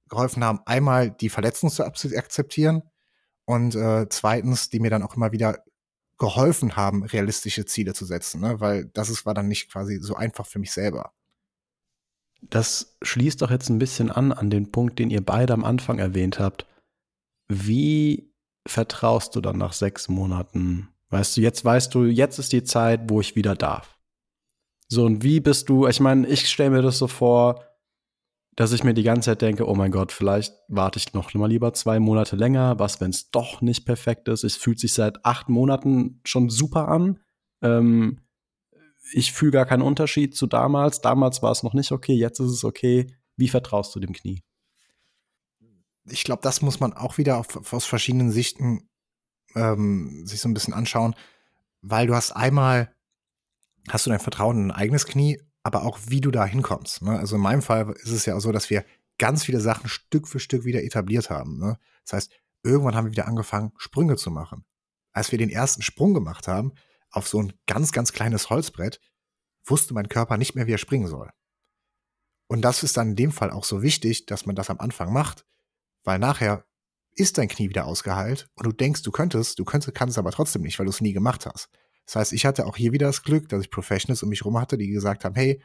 [0.10, 2.84] geholfen haben, einmal die Verletzung zu akzeptieren
[3.46, 5.64] und äh, zweitens, die mir dann auch immer wieder
[6.18, 8.60] geholfen haben, realistische Ziele zu setzen, ne?
[8.60, 11.14] weil das ist, war dann nicht quasi so einfach für mich selber.
[12.42, 16.00] Das schließt doch jetzt ein bisschen an an den Punkt, den ihr beide am Anfang
[16.00, 16.66] erwähnt habt.
[17.48, 18.34] Wie
[18.68, 20.90] vertraust du dann nach sechs Monaten?
[21.10, 23.98] Weißt du, jetzt weißt du, jetzt ist die Zeit, wo ich wieder darf.
[24.88, 27.64] So, und wie bist du, ich meine, ich stelle mir das so vor,
[28.60, 31.48] dass ich mir die ganze Zeit denke, oh mein Gott, vielleicht warte ich noch mal
[31.48, 32.78] lieber zwei Monate länger.
[32.78, 34.44] Was, wenn es doch nicht perfekt ist?
[34.44, 37.22] Es fühlt sich seit acht Monaten schon super an.
[37.62, 38.20] Ähm,
[39.14, 41.00] ich fühle gar keinen Unterschied zu damals.
[41.00, 43.16] Damals war es noch nicht okay, jetzt ist es okay.
[43.38, 44.44] Wie vertraust du dem Knie?
[46.10, 48.90] Ich glaube, das muss man auch wieder auf, aus verschiedenen Sichten
[49.56, 51.16] ähm, sich so ein bisschen anschauen,
[51.82, 52.94] weil du hast einmal,
[53.88, 57.02] hast du dein Vertrauen in ein eigenes Knie aber auch wie du da hinkommst.
[57.02, 57.18] Ne?
[57.18, 58.86] Also in meinem Fall ist es ja auch so, dass wir
[59.18, 61.60] ganz viele Sachen Stück für Stück wieder etabliert haben.
[61.60, 61.78] Ne?
[62.06, 62.32] Das heißt,
[62.64, 64.66] irgendwann haben wir wieder angefangen, Sprünge zu machen.
[65.12, 66.74] Als wir den ersten Sprung gemacht haben,
[67.12, 69.02] auf so ein ganz, ganz kleines Holzbrett,
[69.66, 71.30] wusste mein Körper nicht mehr, wie er springen soll.
[72.48, 75.14] Und das ist dann in dem Fall auch so wichtig, dass man das am Anfang
[75.14, 75.46] macht,
[76.04, 76.66] weil nachher
[77.14, 80.62] ist dein Knie wieder ausgeheilt und du denkst, du könntest, du könntest, kannst aber trotzdem
[80.62, 81.70] nicht, weil du es nie gemacht hast.
[82.10, 84.60] Das heißt, ich hatte auch hier wieder das Glück, dass ich Professionals um mich rum
[84.60, 85.62] hatte, die gesagt haben, hey,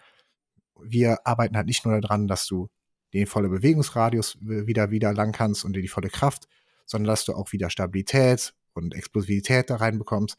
[0.78, 2.68] wir arbeiten halt nicht nur daran, dass du
[3.14, 6.46] den volle Bewegungsradius wieder, wieder lang kannst und dir die volle Kraft,
[6.84, 10.36] sondern dass du auch wieder Stabilität und Explosivität da reinbekommst.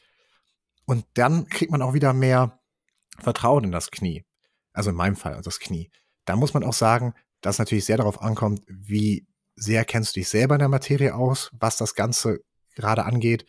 [0.86, 2.60] Und dann kriegt man auch wieder mehr
[3.18, 4.24] Vertrauen in das Knie.
[4.74, 5.90] Also in meinem Fall, also das Knie.
[6.26, 9.26] Da muss man auch sagen, dass es natürlich sehr darauf ankommt, wie
[9.56, 12.42] sehr kennst du dich selber in der Materie aus, was das Ganze
[12.76, 13.48] gerade angeht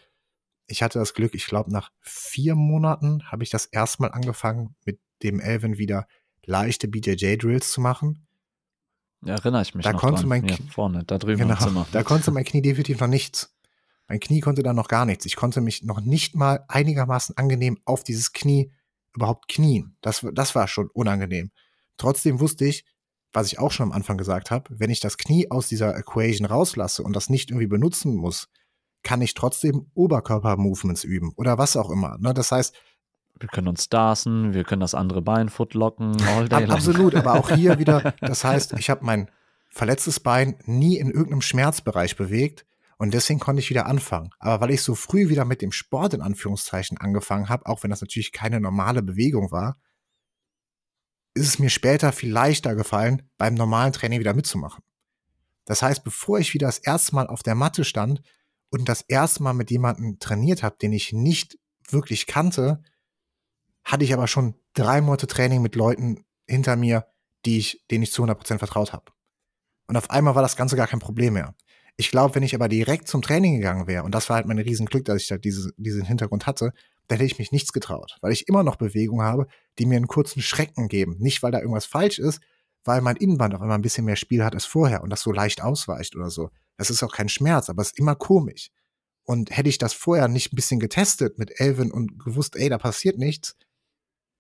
[0.67, 5.01] ich hatte das Glück, ich glaube, nach vier Monaten habe ich das erstmal angefangen, mit
[5.23, 6.07] dem Elvin wieder
[6.45, 8.27] leichte BJJ-Drills zu machen.
[9.23, 10.29] Ja, erinnere ich mich da noch konnte dran.
[10.29, 11.87] Mein Hier, vorne, da drüben genau, im Zimmer.
[11.93, 13.55] Da konnte mein Knie definitiv noch nichts.
[14.09, 15.27] Mein Knie konnte da noch gar nichts.
[15.27, 18.73] Ich konnte mich noch nicht mal einigermaßen angenehm auf dieses Knie
[19.15, 19.97] überhaupt knien.
[20.01, 21.51] Das, das war schon unangenehm.
[21.97, 22.85] Trotzdem wusste ich,
[23.33, 26.47] was ich auch schon am Anfang gesagt habe, wenn ich das Knie aus dieser Equation
[26.47, 28.49] rauslasse und das nicht irgendwie benutzen muss,
[29.07, 32.19] kann ich trotzdem Oberkörper-Movements üben oder was auch immer.
[32.19, 32.35] Ne?
[32.35, 32.75] Das heißt,
[33.39, 36.65] wir können uns darsen, wir können das andere Bein footlocken, all day.
[36.65, 39.31] Absolut, aber auch hier wieder, das heißt, ich habe mein
[39.71, 42.67] verletztes Bein nie in irgendeinem Schmerzbereich bewegt
[42.99, 44.31] und deswegen konnte ich wieder anfangen.
[44.41, 47.91] Aber weil ich so früh wieder mit dem Sport in Anführungszeichen angefangen habe, auch wenn
[47.91, 49.79] das natürlich keine normale Bewegung war,
[51.35, 54.83] ist es mir später viel leichter gefallen, beim normalen Training wieder mitzumachen.
[55.65, 58.21] Das heißt, bevor ich wieder das erste Mal auf der Matte stand,
[58.71, 62.83] und das erste Mal mit jemandem trainiert habe, den ich nicht wirklich kannte,
[63.85, 67.07] hatte ich aber schon drei Monate Training mit Leuten hinter mir,
[67.45, 69.13] die ich, denen ich zu 100% vertraut habe.
[69.87, 71.55] Und auf einmal war das Ganze gar kein Problem mehr.
[71.97, 74.59] Ich glaube, wenn ich aber direkt zum Training gegangen wäre, und das war halt mein
[74.59, 76.73] Riesenglück, dass ich da diese, diesen Hintergrund hatte,
[77.09, 79.47] dann hätte ich mich nichts getraut, weil ich immer noch Bewegungen habe,
[79.79, 81.17] die mir einen kurzen Schrecken geben.
[81.19, 82.41] Nicht, weil da irgendwas falsch ist,
[82.85, 85.33] weil mein Innenband auf einmal ein bisschen mehr Spiel hat als vorher und das so
[85.33, 86.51] leicht ausweicht oder so.
[86.77, 88.71] Das ist auch kein Schmerz, aber es ist immer komisch.
[89.25, 92.79] Und hätte ich das vorher nicht ein bisschen getestet mit Elvin und gewusst, ey, da
[92.79, 93.57] passiert nichts,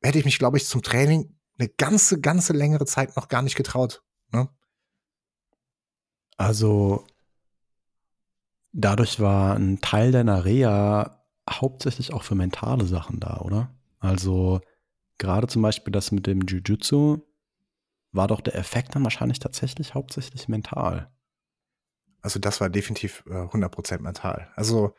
[0.02, 3.56] hätte ich mich, glaube ich, zum Training eine ganze, ganze längere Zeit noch gar nicht
[3.56, 4.02] getraut.
[4.32, 4.48] Ne?
[6.36, 7.04] Also,
[8.72, 13.74] dadurch war ein Teil deiner Reha hauptsächlich auch für mentale Sachen da, oder?
[13.98, 14.60] Also,
[15.18, 17.22] gerade zum Beispiel das mit dem Jiu-Jitsu,
[18.12, 21.10] war doch der Effekt dann wahrscheinlich tatsächlich hauptsächlich mental.
[22.26, 24.50] Also das war definitiv äh, 100% mental.
[24.56, 24.96] Also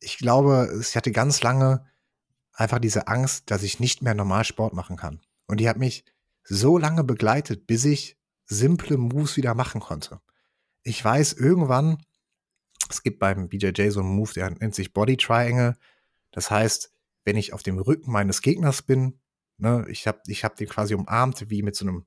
[0.00, 1.86] ich glaube, ich hatte ganz lange
[2.52, 5.20] einfach diese Angst, dass ich nicht mehr normal Sport machen kann.
[5.46, 6.04] Und die hat mich
[6.42, 10.20] so lange begleitet, bis ich simple Moves wieder machen konnte.
[10.82, 12.02] Ich weiß irgendwann,
[12.90, 15.76] es gibt beim BJJ so einen Move, der nennt sich Body Triangle.
[16.32, 16.92] Das heißt,
[17.22, 19.20] wenn ich auf dem Rücken meines Gegners bin,
[19.58, 22.04] ne, ich habe ich hab den quasi umarmt wie mit so einem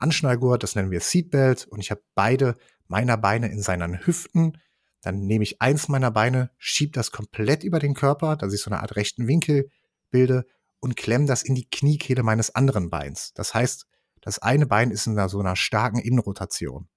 [0.00, 2.56] Anschnallgurt, das nennen wir Seatbelt, und ich habe beide
[2.88, 4.58] meiner Beine in seinen Hüften.
[5.02, 8.70] Dann nehme ich eins meiner Beine, schiebe das komplett über den Körper, dass ich so
[8.70, 9.70] eine Art rechten Winkel
[10.10, 10.46] bilde
[10.80, 13.32] und klemme das in die Kniekehle meines anderen Beins.
[13.34, 13.86] Das heißt,
[14.20, 16.88] das eine Bein ist in so einer starken Innenrotation.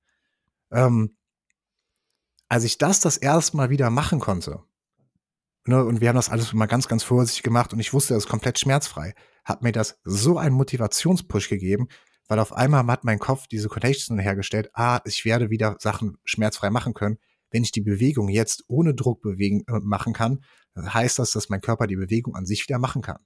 [0.71, 1.17] Ähm,
[2.47, 4.63] als ich das das erste Mal wieder machen konnte,
[5.65, 8.23] ne, und wir haben das alles mal ganz, ganz vorsichtig gemacht und ich wusste, das
[8.23, 9.13] ist komplett schmerzfrei,
[9.45, 11.87] hat mir das so einen Motivationspush gegeben,
[12.29, 16.69] weil auf einmal hat mein Kopf diese Connection hergestellt, ah, ich werde wieder Sachen schmerzfrei
[16.69, 17.17] machen können.
[17.51, 20.43] Wenn ich die Bewegung jetzt ohne Druck bewegen, äh, machen kann,
[20.77, 23.17] heißt das, dass mein Körper die Bewegung an sich wieder machen kann.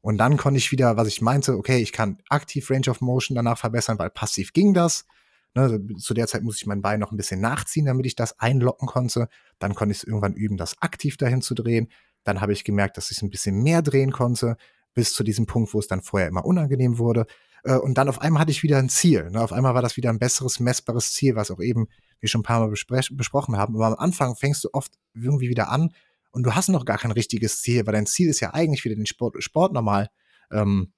[0.00, 3.36] Und dann konnte ich wieder, was ich meinte, okay, ich kann aktiv Range of Motion
[3.36, 5.06] danach verbessern, weil passiv ging das.
[5.54, 8.40] Ne, zu der Zeit muss ich mein Bein noch ein bisschen nachziehen, damit ich das
[8.40, 9.28] einlocken konnte.
[9.60, 11.88] Dann konnte ich es irgendwann üben, das aktiv dahin zu drehen.
[12.24, 14.56] Dann habe ich gemerkt, dass ich es ein bisschen mehr drehen konnte,
[14.94, 17.26] bis zu diesem Punkt, wo es dann vorher immer unangenehm wurde.
[17.64, 19.30] Äh, und dann auf einmal hatte ich wieder ein Ziel.
[19.30, 19.40] Ne?
[19.40, 21.88] Auf einmal war das wieder ein besseres, messbares Ziel, was auch eben
[22.20, 23.74] wir schon ein paar Mal besprochen haben.
[23.74, 25.92] Aber am Anfang fängst du oft irgendwie wieder an
[26.30, 28.94] und du hast noch gar kein richtiges Ziel, weil dein Ziel ist ja eigentlich wieder
[28.94, 30.08] den Sport, Sport normal
[30.50, 30.92] ähm,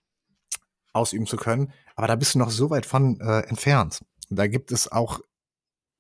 [0.93, 1.73] ausüben zu können.
[1.97, 4.01] Aber da bist du noch so weit von äh, entfernt.
[4.31, 5.21] Und da gibt es auch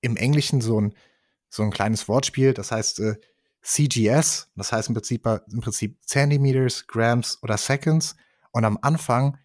[0.00, 0.94] im Englischen so ein,
[1.48, 3.16] so ein kleines Wortspiel, das heißt äh,
[3.64, 8.14] CGS, das heißt im Prinzip, im Prinzip Centimeters, Grams oder Seconds.
[8.52, 9.38] Und am Anfang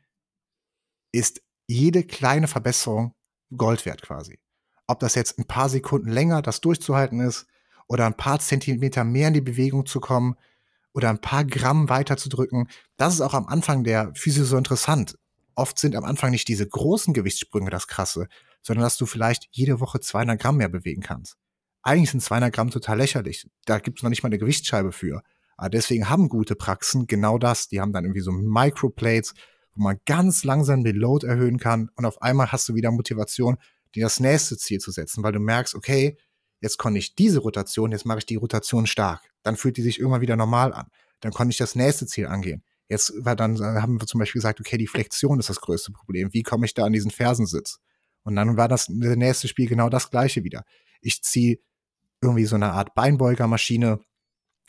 [1.12, 3.16] ist jede kleine Verbesserung
[3.56, 4.40] Gold wert quasi.
[4.88, 7.48] Ob das jetzt ein paar Sekunden länger das durchzuhalten ist
[7.88, 10.36] oder ein paar Zentimeter mehr in die Bewegung zu kommen
[10.94, 12.68] oder ein paar Gramm weiter zu drücken,
[12.98, 15.18] das ist auch am Anfang der Physio so interessant.
[15.56, 18.28] Oft sind am Anfang nicht diese großen Gewichtssprünge das Krasse,
[18.62, 21.38] sondern dass du vielleicht jede Woche 200 Gramm mehr bewegen kannst.
[21.82, 23.48] Eigentlich sind 200 Gramm total lächerlich.
[23.66, 25.22] Da gibt es noch nicht mal eine Gewichtsscheibe für.
[25.58, 27.68] Aber deswegen haben gute Praxen genau das.
[27.68, 29.34] Die haben dann irgendwie so Microplates,
[29.76, 33.58] wo man ganz langsam den Load erhöhen kann und auf einmal hast du wieder Motivation,
[33.96, 36.18] dir das nächste Ziel zu setzen, weil du merkst, okay,
[36.62, 39.22] jetzt konnte ich diese Rotation, jetzt mache ich die Rotation stark.
[39.44, 40.88] Dann fühlt die sich irgendwann wieder normal an.
[41.22, 42.64] Dann konnte ich das nächste Ziel angehen.
[42.88, 46.34] Jetzt war dann, haben wir zum Beispiel gesagt, okay, die Flexion ist das größte Problem.
[46.34, 47.80] Wie komme ich da an diesen Fersensitz?
[48.24, 50.64] Und dann war das nächste Spiel genau das gleiche wieder.
[51.02, 51.60] Ich ziehe
[52.22, 54.00] irgendwie so eine Art Beinbeugermaschine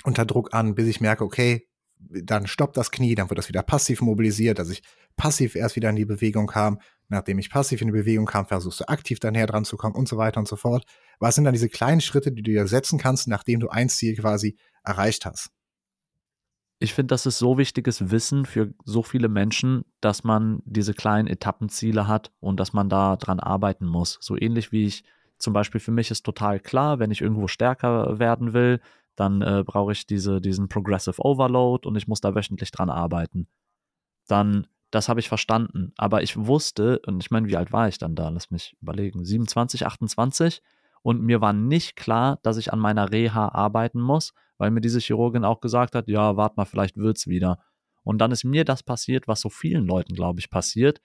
[0.04, 1.66] unter Druck an, bis ich merke, okay,
[1.98, 4.82] dann stoppt das Knie, dann wird das wieder passiv mobilisiert, dass ich
[5.16, 6.80] passiv erst wieder in die Bewegung kam.
[7.08, 9.94] Nachdem ich passiv in die Bewegung kam, versuchst du aktiv dann näher dran zu kommen
[9.94, 10.84] und so weiter und so fort.
[11.18, 14.16] Was sind dann diese kleinen Schritte, die du dir setzen kannst, nachdem du ein Ziel
[14.16, 15.50] quasi erreicht hast?
[16.78, 21.28] Ich finde, das ist so wichtiges Wissen für so viele Menschen, dass man diese kleinen
[21.28, 24.16] Etappenziele hat und dass man da dran arbeiten muss.
[24.22, 25.04] So ähnlich wie ich
[25.40, 28.80] zum Beispiel für mich ist total klar, wenn ich irgendwo stärker werden will,
[29.16, 33.48] dann äh, brauche ich diese, diesen Progressive Overload und ich muss da wöchentlich dran arbeiten.
[34.28, 35.92] Dann, das habe ich verstanden.
[35.96, 38.28] Aber ich wusste, und ich meine, wie alt war ich dann da?
[38.28, 39.24] Lass mich überlegen.
[39.24, 40.62] 27, 28.
[41.02, 45.00] Und mir war nicht klar, dass ich an meiner Reha arbeiten muss, weil mir diese
[45.00, 47.58] Chirurgin auch gesagt hat, ja, warte mal, vielleicht wird's wieder.
[48.02, 51.00] Und dann ist mir das passiert, was so vielen Leuten, glaube ich, passiert.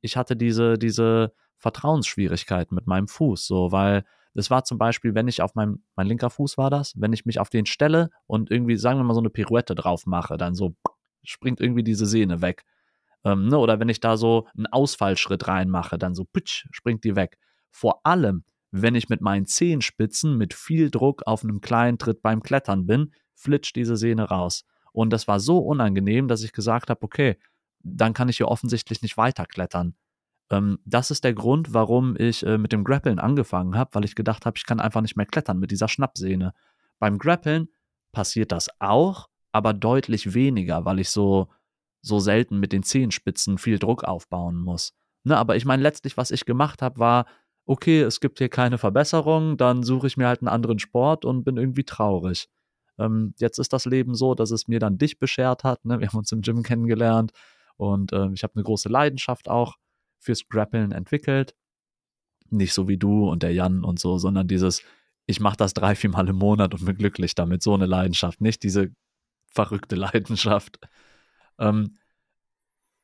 [0.00, 4.04] Ich hatte diese, diese Vertrauensschwierigkeiten mit meinem Fuß, so, weil
[4.34, 7.26] es war zum Beispiel, wenn ich auf meinem, mein linker Fuß war das, wenn ich
[7.26, 10.54] mich auf den stelle und irgendwie, sagen wir mal, so eine Pirouette drauf mache, dann
[10.54, 10.76] so
[11.24, 12.64] springt irgendwie diese Sehne weg.
[13.24, 13.58] Ähm, ne?
[13.58, 17.38] Oder wenn ich da so einen Ausfallschritt reinmache, dann so putsch, springt die weg.
[17.70, 22.42] Vor allem, wenn ich mit meinen Zehenspitzen mit viel Druck auf einem kleinen Tritt beim
[22.42, 24.64] Klettern bin, flitscht diese Sehne raus.
[24.92, 27.38] Und das war so unangenehm, dass ich gesagt habe, okay,
[27.80, 29.94] dann kann ich hier offensichtlich nicht weiterklettern.
[30.50, 34.14] Ähm, das ist der Grund, warum ich äh, mit dem Grappeln angefangen habe, weil ich
[34.14, 36.54] gedacht habe, ich kann einfach nicht mehr klettern mit dieser Schnappsehne.
[36.98, 37.68] Beim Grappeln
[38.12, 41.48] passiert das auch, aber deutlich weniger, weil ich so,
[42.00, 44.94] so selten mit den Zehenspitzen viel Druck aufbauen muss.
[45.24, 47.26] Ne, aber ich meine, letztlich, was ich gemacht habe, war,
[47.66, 51.44] okay, es gibt hier keine Verbesserung, dann suche ich mir halt einen anderen Sport und
[51.44, 52.48] bin irgendwie traurig.
[52.98, 55.84] Ähm, jetzt ist das Leben so, dass es mir dann dich beschert hat.
[55.84, 56.00] Ne?
[56.00, 57.32] Wir haben uns im Gym kennengelernt
[57.76, 59.76] und äh, ich habe eine große Leidenschaft auch
[60.18, 61.54] fürs Grappeln entwickelt.
[62.50, 64.82] Nicht so wie du und der Jan und so, sondern dieses,
[65.26, 67.62] ich mache das drei, vier Mal im Monat und bin glücklich damit.
[67.62, 68.88] So eine Leidenschaft, nicht diese
[69.46, 70.78] verrückte Leidenschaft.
[71.58, 71.96] Ähm,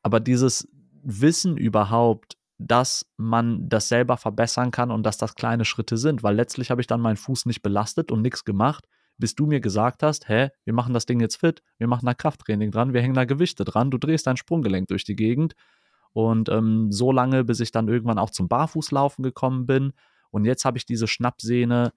[0.01, 0.67] aber dieses
[1.03, 6.35] Wissen überhaupt, dass man das selber verbessern kann und dass das kleine Schritte sind, weil
[6.35, 8.87] letztlich habe ich dann meinen Fuß nicht belastet und nichts gemacht,
[9.17, 12.13] bis du mir gesagt hast, hä, wir machen das Ding jetzt fit, wir machen da
[12.13, 15.53] Krafttraining dran, wir hängen da Gewichte dran, du drehst dein Sprunggelenk durch die Gegend
[16.15, 19.91] und ähm, so lange, bis ich dann irgendwann auch zum Barfußlaufen gekommen bin.
[20.31, 21.91] Und jetzt habe ich diese Schnappsehne,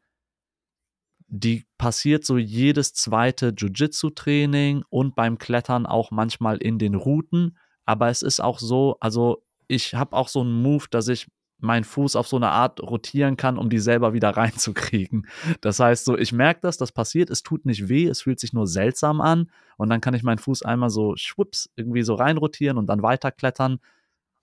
[1.28, 7.56] die passiert so jedes zweite Jiu-Jitsu-Training und beim Klettern auch manchmal in den Routen.
[7.84, 11.28] Aber es ist auch so, also ich habe auch so einen Move, dass ich
[11.60, 15.28] meinen Fuß auf so eine Art rotieren kann, um die selber wieder reinzukriegen.
[15.60, 18.52] Das heißt so, ich merke das, das passiert, es tut nicht weh, es fühlt sich
[18.52, 22.78] nur seltsam an und dann kann ich meinen Fuß einmal so schwupps irgendwie so reinrotieren
[22.78, 23.78] und dann weiterklettern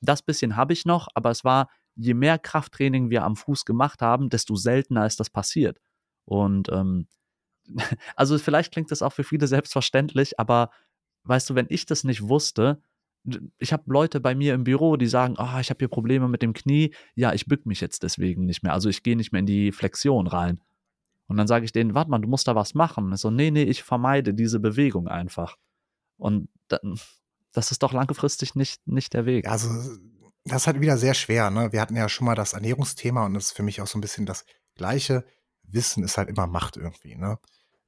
[0.02, 4.02] das bisschen habe ich noch, aber es war, je mehr Krafttraining wir am Fuß gemacht
[4.02, 5.80] haben, desto seltener ist das passiert.
[6.26, 7.08] Und ähm,
[8.16, 10.72] also vielleicht klingt das auch für viele selbstverständlich, aber
[11.24, 12.82] weißt du, wenn ich das nicht wusste,
[13.58, 16.42] ich habe Leute bei mir im Büro, die sagen, oh, ich habe hier Probleme mit
[16.42, 16.94] dem Knie.
[17.16, 18.74] Ja, ich bück mich jetzt deswegen nicht mehr.
[18.74, 20.62] Also ich gehe nicht mehr in die Flexion rein.
[21.28, 23.16] Und dann sage ich denen, warte mal, du musst da was machen.
[23.18, 25.58] So, nee, nee, ich vermeide diese Bewegung einfach.
[26.18, 27.00] Und dann,
[27.56, 29.48] das ist doch langfristig nicht, nicht der Weg.
[29.48, 29.70] Also,
[30.44, 31.50] das ist halt wieder sehr schwer.
[31.50, 31.72] Ne?
[31.72, 34.02] Wir hatten ja schon mal das Ernährungsthema und das ist für mich auch so ein
[34.02, 34.46] bisschen das
[34.76, 35.26] Gleiche.
[35.64, 37.16] Wissen ist halt immer Macht irgendwie.
[37.16, 37.40] Ne?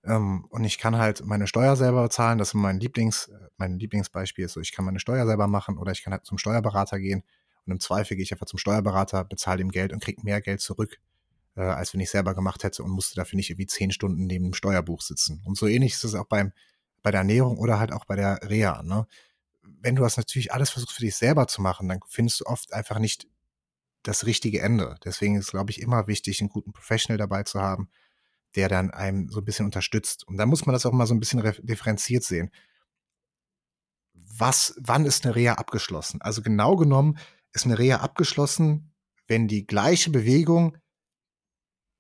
[0.04, 2.38] Ähm, und ich kann halt meine Steuer selber bezahlen.
[2.38, 5.78] Das ist mein Lieblings, äh, mein Lieblingsbeispiel ist so, ich kann meine Steuer selber machen
[5.78, 7.24] oder ich kann halt zum Steuerberater gehen.
[7.66, 10.62] Und im Zweifel gehe ich einfach zum Steuerberater, bezahle ihm Geld und kriege mehr Geld
[10.62, 10.98] zurück,
[11.56, 14.46] äh, als wenn ich selber gemacht hätte und musste dafür nicht irgendwie zehn Stunden neben
[14.46, 15.42] dem Steuerbuch sitzen.
[15.46, 16.54] Und so ähnlich ist es auch beim,
[17.04, 18.82] bei der Ernährung oder halt auch bei der Reha.
[18.84, 19.06] Ne?
[19.82, 22.74] Wenn du das natürlich alles versuchst für dich selber zu machen, dann findest du oft
[22.74, 23.28] einfach nicht
[24.04, 24.96] das richtige Ende.
[25.04, 27.90] Deswegen ist, glaube ich, immer wichtig, einen guten Professional dabei zu haben,
[28.56, 30.28] der dann einem so ein bisschen unterstützt.
[30.28, 32.50] Und da muss man das auch mal so ein bisschen differenziert sehen.
[34.14, 36.22] Was, wann ist eine Reha abgeschlossen?
[36.22, 37.18] Also genau genommen
[37.54, 38.94] ist eine Reha abgeschlossen,
[39.28, 40.78] wenn die gleiche Bewegung,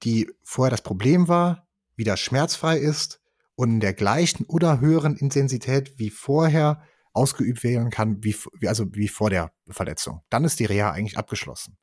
[0.04, 3.20] die vorher das Problem war, wieder schmerzfrei ist
[3.56, 6.84] und in der gleichen oder höheren Intensität wie vorher
[7.18, 8.36] ausgeübt werden kann, wie,
[8.68, 10.22] also wie vor der Verletzung.
[10.30, 11.78] Dann ist die Reha eigentlich abgeschlossen.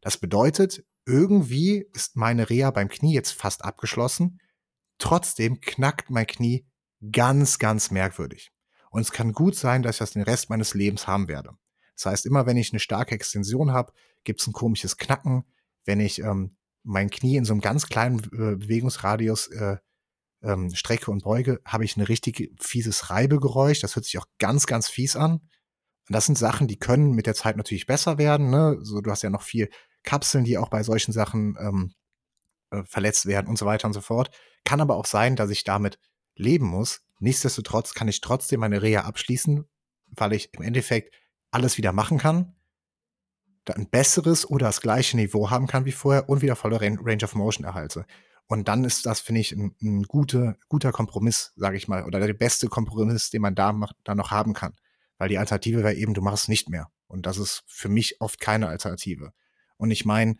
[0.00, 4.40] Das bedeutet, irgendwie ist meine Reha beim Knie jetzt fast abgeschlossen.
[4.98, 6.66] Trotzdem knackt mein Knie
[7.12, 8.50] ganz, ganz merkwürdig.
[8.90, 11.50] Und es kann gut sein, dass ich das den Rest meines Lebens haben werde.
[11.96, 13.92] Das heißt, immer wenn ich eine starke Extension habe,
[14.24, 15.44] gibt es ein komisches Knacken.
[15.84, 19.76] Wenn ich ähm, mein Knie in so einem ganz kleinen äh, Bewegungsradius äh,
[20.42, 23.80] ähm, strecke und beuge, habe ich ein richtig fieses Reibegeräusch.
[23.80, 25.32] Das hört sich auch ganz, ganz fies an.
[25.34, 28.50] Und das sind Sachen, die können mit der Zeit natürlich besser werden.
[28.50, 28.78] Ne?
[28.82, 29.68] So, du hast ja noch viel
[30.02, 31.94] Kapseln, die auch bei solchen Sachen ähm,
[32.70, 34.30] äh, verletzt werden und so weiter und so fort.
[34.64, 35.98] Kann aber auch sein, dass ich damit
[36.36, 37.02] leben muss.
[37.18, 39.64] Nichtsdestotrotz kann ich trotzdem meine Reha abschließen,
[40.08, 41.14] weil ich im Endeffekt
[41.50, 42.54] alles wieder machen kann,
[43.74, 47.34] ein besseres oder das gleiche Niveau haben kann wie vorher und wieder volle Range of
[47.34, 48.06] Motion erhalte.
[48.48, 52.20] Und dann ist das, finde ich, ein, ein gute, guter Kompromiss, sage ich mal, oder
[52.20, 54.74] der beste Kompromiss, den man da, macht, da noch haben kann.
[55.18, 56.90] Weil die Alternative wäre eben, du machst es nicht mehr.
[57.08, 59.32] Und das ist für mich oft keine Alternative.
[59.76, 60.36] Und ich meine,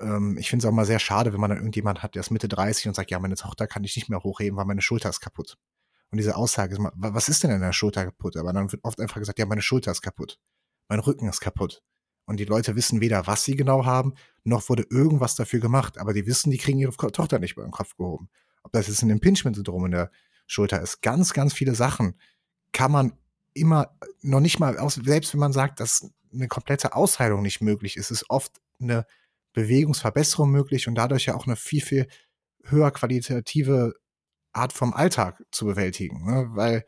[0.00, 2.30] ähm, ich finde es auch mal sehr schade, wenn man dann irgendjemand hat, der ist
[2.30, 5.10] Mitte 30 und sagt, ja, meine Tochter kann ich nicht mehr hochheben, weil meine Schulter
[5.10, 5.58] ist kaputt.
[6.10, 8.36] Und diese Aussage ist mal, was ist denn in der Schulter kaputt?
[8.36, 10.38] Aber dann wird oft einfach gesagt, ja, meine Schulter ist kaputt.
[10.88, 11.82] Mein Rücken ist kaputt.
[12.24, 15.98] Und die Leute wissen weder, was sie genau haben, noch wurde irgendwas dafür gemacht.
[15.98, 18.28] Aber die wissen, die kriegen ihre Tochter nicht über den Kopf gehoben.
[18.62, 20.10] Ob das jetzt ein Impingement-Syndrom in der
[20.46, 21.02] Schulter ist.
[21.02, 22.18] Ganz, ganz viele Sachen
[22.72, 23.12] kann man
[23.54, 28.10] immer noch nicht mal, selbst wenn man sagt, dass eine komplette Ausheilung nicht möglich ist,
[28.10, 29.06] ist oft eine
[29.52, 32.06] Bewegungsverbesserung möglich und dadurch ja auch eine viel, viel
[32.64, 33.94] höher qualitative
[34.52, 36.24] Art vom Alltag zu bewältigen.
[36.24, 36.46] Ne?
[36.52, 36.84] Weil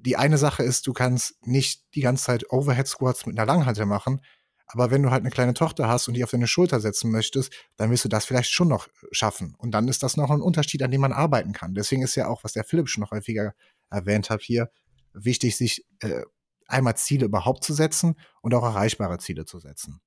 [0.00, 3.86] die eine Sache ist, du kannst nicht die ganze Zeit Overhead Squats mit einer Langhantel
[3.86, 4.20] machen,
[4.66, 7.52] aber wenn du halt eine kleine Tochter hast und die auf deine Schulter setzen möchtest,
[7.76, 9.54] dann wirst du das vielleicht schon noch schaffen.
[9.58, 11.74] Und dann ist das noch ein Unterschied, an dem man arbeiten kann.
[11.74, 13.54] Deswegen ist ja auch, was der Philipp schon noch häufiger
[13.90, 14.70] erwähnt hat hier,
[15.12, 16.22] wichtig, sich äh,
[16.68, 20.00] einmal Ziele überhaupt zu setzen und auch erreichbare Ziele zu setzen.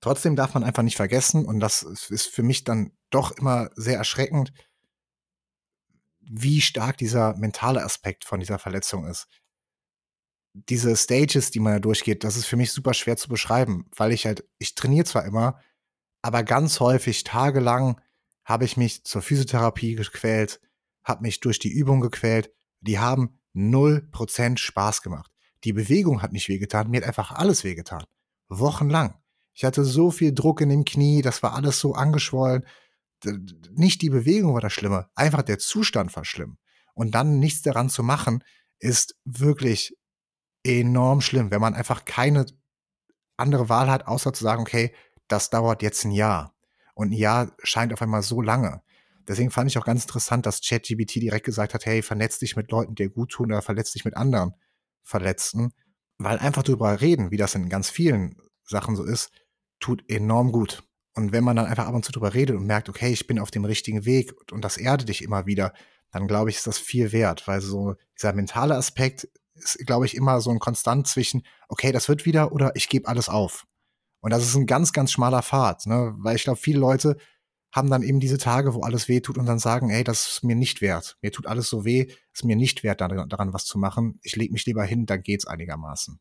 [0.00, 3.98] Trotzdem darf man einfach nicht vergessen, und das ist für mich dann doch immer sehr
[3.98, 4.52] erschreckend,
[6.28, 9.28] wie stark dieser mentale Aspekt von dieser Verletzung ist.
[10.54, 14.12] Diese Stages, die man da durchgeht, das ist für mich super schwer zu beschreiben, weil
[14.12, 15.60] ich halt, ich trainiere zwar immer,
[16.22, 18.00] aber ganz häufig, tagelang,
[18.44, 20.60] habe ich mich zur Physiotherapie gequält,
[21.04, 22.50] habe mich durch die Übung gequält.
[22.80, 25.30] Die haben 0% Spaß gemacht.
[25.64, 28.04] Die Bewegung hat nicht wehgetan, mir hat einfach alles wehgetan.
[28.48, 29.14] Wochenlang.
[29.52, 32.64] Ich hatte so viel Druck in dem Knie, das war alles so angeschwollen.
[33.72, 36.58] Nicht die Bewegung war das Schlimme, einfach der Zustand war schlimm.
[36.94, 38.42] Und dann nichts daran zu machen,
[38.78, 39.96] ist wirklich
[40.64, 42.46] enorm schlimm, wenn man einfach keine
[43.36, 44.94] andere Wahl hat, außer zu sagen, okay,
[45.28, 46.54] das dauert jetzt ein Jahr.
[46.94, 48.82] Und ein Jahr scheint auf einmal so lange.
[49.28, 52.70] Deswegen fand ich auch ganz interessant, dass ChatGBT direkt gesagt hat, hey, vernetz dich mit
[52.70, 54.54] Leuten, die dir gut tun oder verletz dich mit anderen
[55.02, 55.72] Verletzten.
[56.18, 59.30] Weil einfach darüber reden, wie das in ganz vielen Sachen so ist,
[59.80, 60.84] tut enorm gut.
[61.16, 63.38] Und wenn man dann einfach ab und zu drüber redet und merkt, okay, ich bin
[63.38, 65.72] auf dem richtigen Weg und das erdet dich immer wieder,
[66.12, 70.14] dann glaube ich, ist das viel wert, weil so dieser mentale Aspekt ist, glaube ich,
[70.14, 73.66] immer so ein Konstant zwischen, okay, das wird wieder oder ich gebe alles auf.
[74.20, 76.14] Und das ist ein ganz, ganz schmaler Pfad, ne?
[76.18, 77.16] weil ich glaube, viele Leute
[77.72, 80.44] haben dann eben diese Tage, wo alles weh tut und dann sagen, ey, das ist
[80.44, 81.16] mir nicht wert.
[81.22, 84.18] Mir tut alles so weh, ist mir nicht wert, daran was zu machen.
[84.22, 86.20] Ich lege mich lieber hin, dann geht's einigermaßen.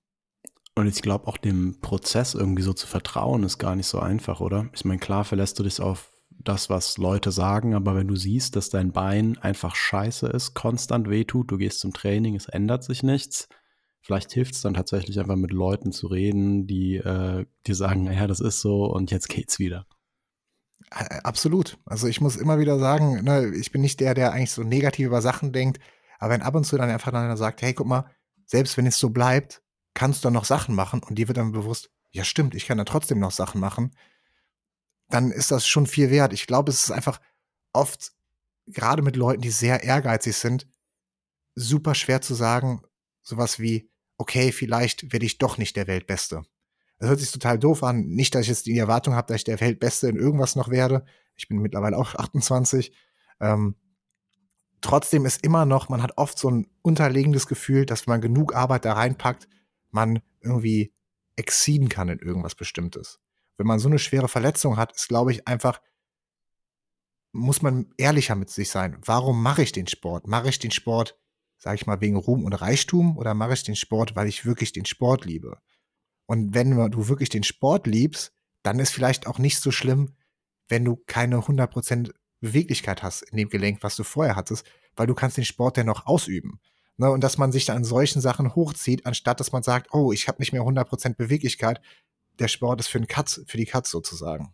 [0.75, 4.41] Und ich glaube auch dem Prozess irgendwie so zu vertrauen ist gar nicht so einfach,
[4.41, 4.69] oder?
[4.73, 8.55] Ich meine, klar verlässt du dich auf das, was Leute sagen, aber wenn du siehst,
[8.55, 13.03] dass dein Bein einfach scheiße ist, konstant wehtut, du gehst zum Training, es ändert sich
[13.03, 13.47] nichts,
[14.05, 18.27] Vielleicht hilft es dann tatsächlich einfach mit Leuten zu reden, die äh, dir sagen, ja,
[18.27, 19.87] das ist so und jetzt geht's wieder.
[20.91, 21.79] Absolut.
[21.87, 25.07] Also ich muss immer wieder sagen, ne, ich bin nicht der, der eigentlich so negativ
[25.07, 25.79] über Sachen denkt,
[26.19, 28.05] aber wenn ab und zu dann einfach einer sagt, hey, guck mal,
[28.45, 29.63] selbst wenn es so bleibt,
[29.95, 32.83] kannst du noch Sachen machen und dir wird dann bewusst, ja stimmt, ich kann da
[32.83, 33.95] trotzdem noch Sachen machen,
[35.09, 36.33] dann ist das schon viel wert.
[36.33, 37.19] Ich glaube, es ist einfach
[37.73, 38.11] oft,
[38.67, 40.67] gerade mit Leuten, die sehr ehrgeizig sind,
[41.55, 42.81] super schwer zu sagen,
[43.21, 46.43] sowas wie, okay, vielleicht werde ich doch nicht der Weltbeste.
[46.97, 48.05] Das hört sich total doof an.
[48.05, 51.05] Nicht, dass ich jetzt die Erwartung habe, dass ich der Weltbeste in irgendwas noch werde.
[51.35, 52.93] Ich bin mittlerweile auch 28.
[53.39, 53.75] Ähm,
[54.81, 58.85] trotzdem ist immer noch, man hat oft so ein unterlegendes Gefühl, dass man genug Arbeit
[58.85, 59.47] da reinpackt,
[59.95, 60.93] man irgendwie
[61.35, 63.19] exceeden kann in irgendwas Bestimmtes.
[63.57, 65.81] Wenn man so eine schwere Verletzung hat, ist, glaube ich, einfach,
[67.31, 68.97] muss man ehrlicher mit sich sein.
[69.03, 70.27] Warum mache ich den Sport?
[70.27, 71.17] Mache ich den Sport,
[71.57, 74.73] sage ich mal, wegen Ruhm und Reichtum oder mache ich den Sport, weil ich wirklich
[74.73, 75.57] den Sport liebe?
[76.25, 80.15] Und wenn du wirklich den Sport liebst, dann ist vielleicht auch nicht so schlimm,
[80.67, 84.65] wenn du keine 100% Beweglichkeit hast in dem Gelenk, was du vorher hattest,
[84.95, 86.59] weil du kannst den Sport dennoch ausüben.
[86.97, 90.13] Ne, und dass man sich dann an solchen Sachen hochzieht, anstatt dass man sagt, oh,
[90.13, 91.81] ich habe nicht mehr 100% Beweglichkeit,
[92.39, 94.53] der Sport ist für, den Katz, für die Katz sozusagen.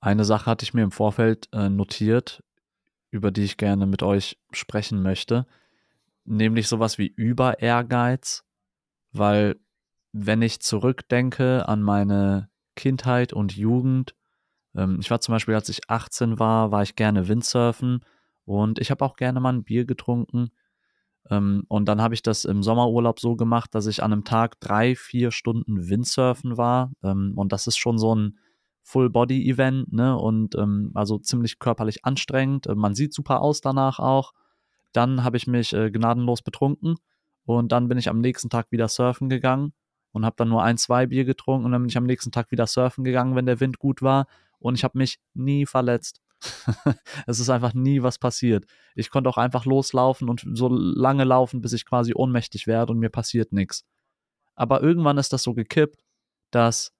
[0.00, 2.42] Eine Sache hatte ich mir im Vorfeld äh, notiert,
[3.10, 5.46] über die ich gerne mit euch sprechen möchte,
[6.24, 8.44] nämlich sowas wie Über-Ehrgeiz,
[9.12, 9.56] weil
[10.12, 14.14] wenn ich zurückdenke an meine Kindheit und Jugend,
[14.74, 18.04] ähm, ich war zum Beispiel, als ich 18 war, war ich gerne Windsurfen
[18.44, 20.50] und ich habe auch gerne mal ein Bier getrunken.
[21.28, 24.60] Ähm, und dann habe ich das im Sommerurlaub so gemacht, dass ich an einem Tag
[24.60, 26.92] drei, vier Stunden Windsurfen war.
[27.02, 28.38] Ähm, und das ist schon so ein
[28.82, 30.16] Full-Body-Event, ne?
[30.16, 32.66] Und ähm, also ziemlich körperlich anstrengend.
[32.66, 34.32] Äh, man sieht super aus danach auch.
[34.92, 36.96] Dann habe ich mich äh, gnadenlos betrunken
[37.44, 39.72] und dann bin ich am nächsten Tag wieder surfen gegangen
[40.12, 42.50] und habe dann nur ein, zwei Bier getrunken und dann bin ich am nächsten Tag
[42.50, 44.26] wieder surfen gegangen, wenn der Wind gut war
[44.58, 46.20] und ich habe mich nie verletzt.
[47.26, 48.64] es ist einfach nie was passiert.
[48.94, 52.98] Ich konnte auch einfach loslaufen und so lange laufen, bis ich quasi ohnmächtig werde und
[52.98, 53.84] mir passiert nichts.
[54.54, 56.02] Aber irgendwann ist das so gekippt,
[56.50, 56.92] dass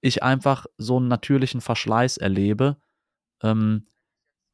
[0.00, 2.76] ich einfach so einen natürlichen Verschleiß erlebe.
[3.42, 3.86] Ähm,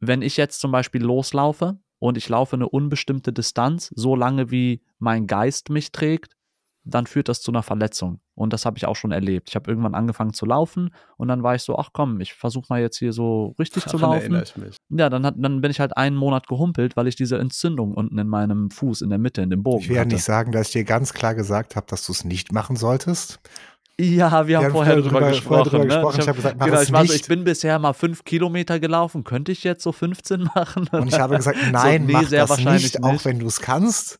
[0.00, 4.82] wenn ich jetzt zum Beispiel loslaufe und ich laufe eine unbestimmte Distanz, so lange wie
[4.98, 6.36] mein Geist mich trägt,
[6.84, 8.20] dann führt das zu einer Verletzung.
[8.36, 9.48] Und das habe ich auch schon erlebt.
[9.48, 12.66] Ich habe irgendwann angefangen zu laufen und dann war ich so, ach komm, ich versuche
[12.68, 14.42] mal jetzt hier so richtig Daran zu laufen.
[14.42, 14.76] Ich mich.
[14.90, 18.18] Ja, dann, hat, dann bin ich halt einen Monat gehumpelt, weil ich diese Entzündung unten
[18.18, 20.68] in meinem Fuß in der Mitte, in dem Bogen Ich will ja nicht sagen, dass
[20.68, 23.40] ich dir ganz klar gesagt habe, dass du es nicht machen solltest.
[23.98, 25.48] Ja, wir haben, haben vorher drüber, drüber gesprochen.
[25.48, 25.88] Vorher drüber ne?
[25.88, 26.20] gesprochen.
[26.20, 28.78] Ich, hab, habe gesagt, mach genau, ich, war so, ich bin bisher mal fünf Kilometer
[28.78, 29.24] gelaufen.
[29.24, 30.88] Könnte ich jetzt so 15 machen?
[30.88, 33.60] Und ich habe gesagt, nein, so, nee, mach das nicht, nicht, auch wenn du es
[33.60, 34.18] kannst.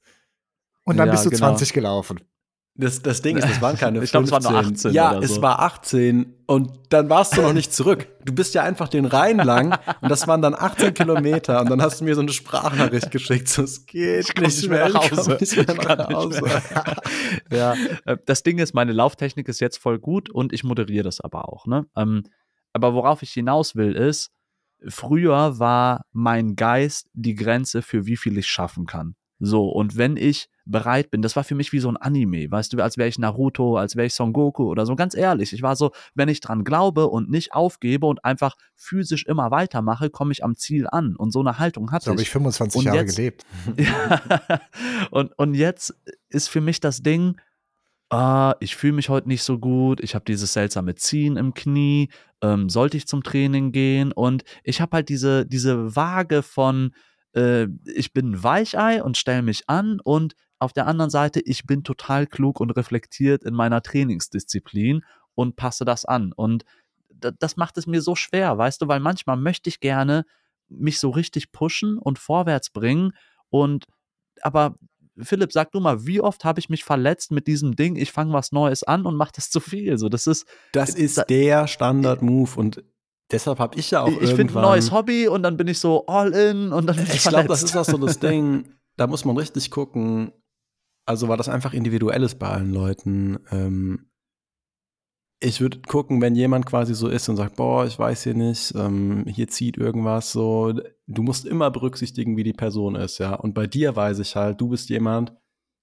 [0.85, 1.49] Und dann ja, bist du genau.
[1.49, 2.21] 20 gelaufen.
[2.79, 4.23] Das, das Ding ist, das waren keine ich 15.
[4.27, 4.93] Ich glaube, es war nur 18.
[4.93, 5.43] Ja, es so.
[5.43, 8.07] war 18 und dann warst du noch nicht zurück.
[8.25, 11.81] Du bist ja einfach den Rhein lang und das waren dann 18 Kilometer und dann
[11.81, 13.49] hast du mir so eine Sprachnachricht geschickt.
[13.49, 15.39] So, es geht ich nicht, mehr, nach Hause.
[15.41, 16.43] Nicht mehr nach Hause.
[17.51, 17.75] ja,
[18.05, 21.49] äh, das Ding ist, meine Lauftechnik ist jetzt voll gut und ich moderiere das aber
[21.49, 21.67] auch.
[21.67, 21.87] Ne?
[21.97, 22.25] Ähm,
[22.75, 24.31] aber worauf ich hinaus will, ist,
[24.87, 29.15] früher war mein Geist die Grenze für wie viel ich schaffen kann.
[29.39, 32.73] So, und wenn ich bereit bin, das war für mich wie so ein Anime, weißt
[32.73, 35.53] du, als wäre ich Naruto, als wäre ich Son Goku oder so, ganz ehrlich.
[35.53, 40.11] Ich war so, wenn ich dran glaube und nicht aufgebe und einfach physisch immer weitermache,
[40.11, 41.17] komme ich am Ziel an.
[41.17, 42.17] Und so eine Haltung hatte so ich.
[42.17, 43.47] So habe ich 25 und Jahre jetzt, gelebt.
[43.77, 44.61] ja,
[45.11, 45.95] und, und jetzt
[46.29, 47.37] ist für mich das Ding,
[48.11, 52.11] ah, ich fühle mich heute nicht so gut, ich habe dieses seltsame Ziehen im Knie,
[52.43, 54.13] ähm, sollte ich zum Training gehen?
[54.13, 56.93] Und ich habe halt diese, diese Waage von,
[57.35, 61.67] äh, ich bin ein Weichei und stelle mich an und auf der anderen Seite, ich
[61.67, 65.05] bin total klug und reflektiert in meiner Trainingsdisziplin
[65.35, 66.33] und passe das an.
[66.33, 66.65] Und
[67.11, 70.25] das macht es mir so schwer, weißt du, weil manchmal möchte ich gerne
[70.69, 73.13] mich so richtig pushen und vorwärts bringen
[73.51, 73.87] und
[74.43, 74.77] aber
[75.19, 78.35] Philipp, sag du mal, wie oft habe ich mich verletzt mit diesem Ding, ich fange
[78.35, 79.97] was Neues an und mache das zu viel?
[79.97, 82.85] So, das ist das ist der Standard-Move und
[83.33, 86.07] Deshalb habe ich ja auch Ich finde ein neues Hobby und dann bin ich so
[86.07, 88.67] all in und dann bin ich Ich glaube, das ist auch so das Ding,
[88.97, 90.33] da muss man richtig gucken.
[91.07, 93.39] Also war das einfach individuelles bei allen Leuten.
[93.51, 94.11] Ähm,
[95.39, 98.75] ich würde gucken, wenn jemand quasi so ist und sagt, boah, ich weiß hier nicht,
[98.75, 100.73] ähm, hier zieht irgendwas so.
[101.07, 103.35] Du musst immer berücksichtigen, wie die Person ist, ja.
[103.35, 105.35] Und bei dir weiß ich halt, du bist jemand,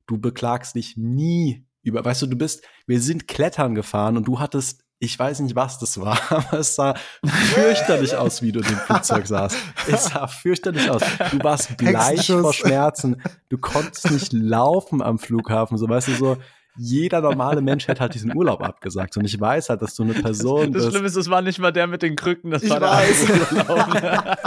[0.08, 4.40] du beklagst dich nie über, weißt du, du bist, wir sind klettern gefahren und du
[4.40, 6.94] hattest ich weiß nicht, was das war, aber es sah
[7.26, 9.56] fürchterlich aus, wie du in dem Flugzeug saßt.
[9.92, 11.02] Es sah fürchterlich aus.
[11.32, 13.22] Du warst bleich vor Schmerzen.
[13.50, 15.78] Du konntest nicht laufen am Flughafen.
[15.78, 16.38] So, weißt du, so,
[16.78, 19.16] jeder normale Mensch hätte halt diesen Urlaub abgesagt.
[19.18, 21.72] Und ich weiß halt, dass du eine Person Das Schlimme ist, es war nicht mal
[21.72, 23.26] der mit den Krücken, das Ich war weiß.
[23.28, 24.38] der Urlaub.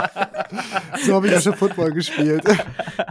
[1.05, 2.43] So habe ich ja schon Football gespielt.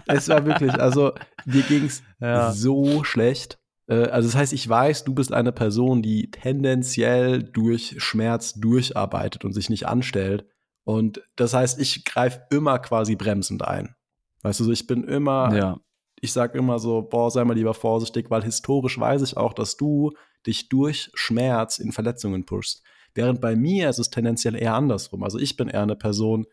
[0.07, 1.13] Es war wirklich, also
[1.45, 2.51] dir ging's Ja.
[2.53, 3.59] so schlecht.
[3.89, 9.45] Äh, Also das heißt, ich weiß, du bist eine Person, die tendenziell durch Schmerz durcharbeitet
[9.45, 10.47] und sich nicht anstellt.
[10.85, 13.97] Und das heißt, ich greife immer quasi bremsend ein.
[14.43, 15.81] Weißt du, so ich bin immer, ja.
[16.21, 19.77] ich sag immer so, boah, sei mal lieber vorsichtig, weil historisch weiß ich auch, dass
[19.77, 20.13] du
[20.47, 22.85] dich durch Schmerz in Verletzungen pushst.
[23.15, 25.25] Während bei mir ist es tendenziell eher andersrum.
[25.25, 26.47] Also ich bin eher eine Person,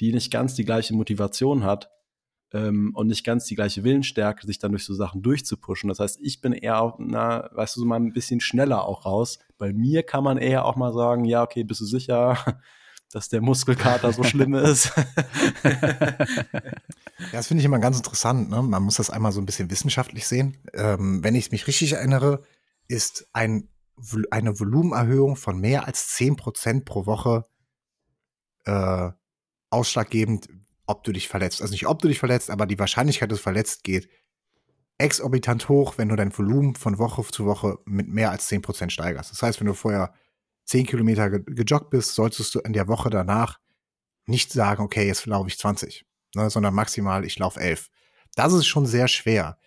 [0.00, 1.90] die nicht ganz die gleiche Motivation hat
[2.52, 5.88] ähm, und nicht ganz die gleiche Willensstärke, sich dann durch so Sachen durchzupushen.
[5.88, 9.38] Das heißt, ich bin eher, na, weißt du, so mal ein bisschen schneller auch raus.
[9.58, 12.38] Bei mir kann man eher auch mal sagen, ja, okay, bist du sicher,
[13.12, 14.92] dass der Muskelkater so schlimm ist?
[17.18, 18.50] Ja, das finde ich immer ganz interessant.
[18.50, 18.62] Ne?
[18.62, 20.58] Man muss das einmal so ein bisschen wissenschaftlich sehen.
[20.74, 22.42] Ähm, wenn ich mich richtig erinnere,
[22.88, 23.68] ist ein,
[24.30, 27.46] eine Volumenerhöhung von mehr als 10% pro Woche
[28.64, 29.10] äh,
[29.70, 30.48] ausschlaggebend,
[30.86, 31.62] ob du dich verletzt.
[31.62, 34.08] Also nicht, ob du dich verletzt, aber die Wahrscheinlichkeit, dass du verletzt geht,
[34.98, 39.30] exorbitant hoch, wenn du dein Volumen von Woche zu Woche mit mehr als 10% steigerst.
[39.30, 40.14] Das heißt, wenn du vorher
[40.64, 43.58] 10 Kilometer ge gejoggt bist, solltest du in der Woche danach
[44.26, 46.06] nicht sagen, okay, jetzt laufe ich 20
[46.36, 47.88] ne, sondern maximal, ich laufe elf.
[48.36, 49.58] Das ist schon sehr schwer.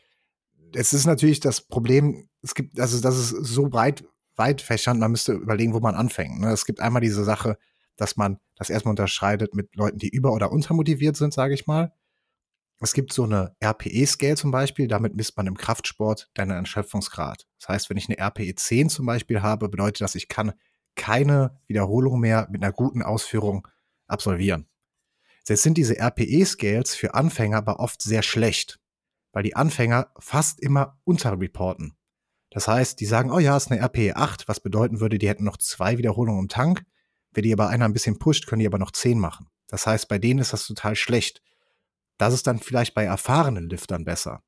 [0.73, 4.05] Es ist natürlich das Problem, es gibt, also das ist so breit,
[4.35, 6.39] weit fächernd, man müsste überlegen, wo man anfängt.
[6.39, 6.51] Ne?
[6.51, 7.57] Es gibt einmal diese Sache,
[7.97, 11.93] dass man das erstmal unterscheidet mit Leuten, die über- oder untermotiviert sind, sage ich mal.
[12.81, 17.47] Es gibt so eine RPE-Scale zum Beispiel, damit misst man im Kraftsport deinen Erschöpfungsgrad.
[17.59, 20.53] Das heißt, wenn ich eine RPE 10 zum Beispiel habe, bedeutet das, ich kann
[20.95, 23.67] keine Wiederholung mehr mit einer guten Ausführung
[24.07, 24.67] absolvieren.
[25.47, 28.79] Jetzt sind diese RPE-Scales für Anfänger aber oft sehr schlecht,
[29.31, 31.97] weil die Anfänger fast immer unterreporten.
[32.51, 35.43] Das heißt, die sagen, oh ja, ist eine RPE 8, was bedeuten würde, die hätten
[35.43, 36.85] noch zwei Wiederholungen im Tank.
[37.31, 39.47] Wenn die aber einer ein bisschen pusht, können die aber noch zehn machen.
[39.67, 41.41] Das heißt, bei denen ist das total schlecht.
[42.17, 44.43] Das ist dann vielleicht bei erfahrenen Liftern besser.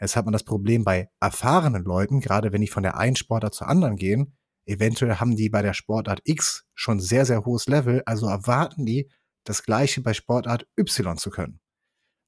[0.00, 3.54] Jetzt hat man das Problem bei erfahrenen Leuten, gerade wenn die von der einen Sportart
[3.54, 4.36] zur anderen gehen,
[4.66, 9.10] eventuell haben die bei der Sportart X schon sehr, sehr hohes Level, also erwarten die,
[9.44, 11.60] das gleiche bei Sportart Y zu können.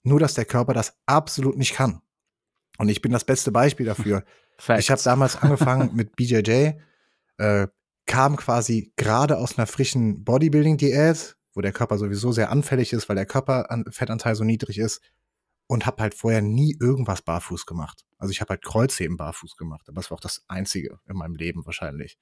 [0.03, 2.01] Nur, dass der Körper das absolut nicht kann.
[2.79, 4.25] Und ich bin das beste Beispiel dafür.
[4.59, 4.81] Facts.
[4.85, 6.73] Ich habe damals angefangen mit BJJ,
[7.39, 7.67] äh,
[8.07, 13.17] kam quasi gerade aus einer frischen Bodybuilding-Diät, wo der Körper sowieso sehr anfällig ist, weil
[13.17, 15.01] der Körperfettanteil so niedrig ist
[15.67, 18.05] und habe halt vorher nie irgendwas barfuß gemacht.
[18.19, 21.35] Also ich habe halt Kreuzheben barfuß gemacht, aber das war auch das Einzige in meinem
[21.37, 22.19] Leben wahrscheinlich.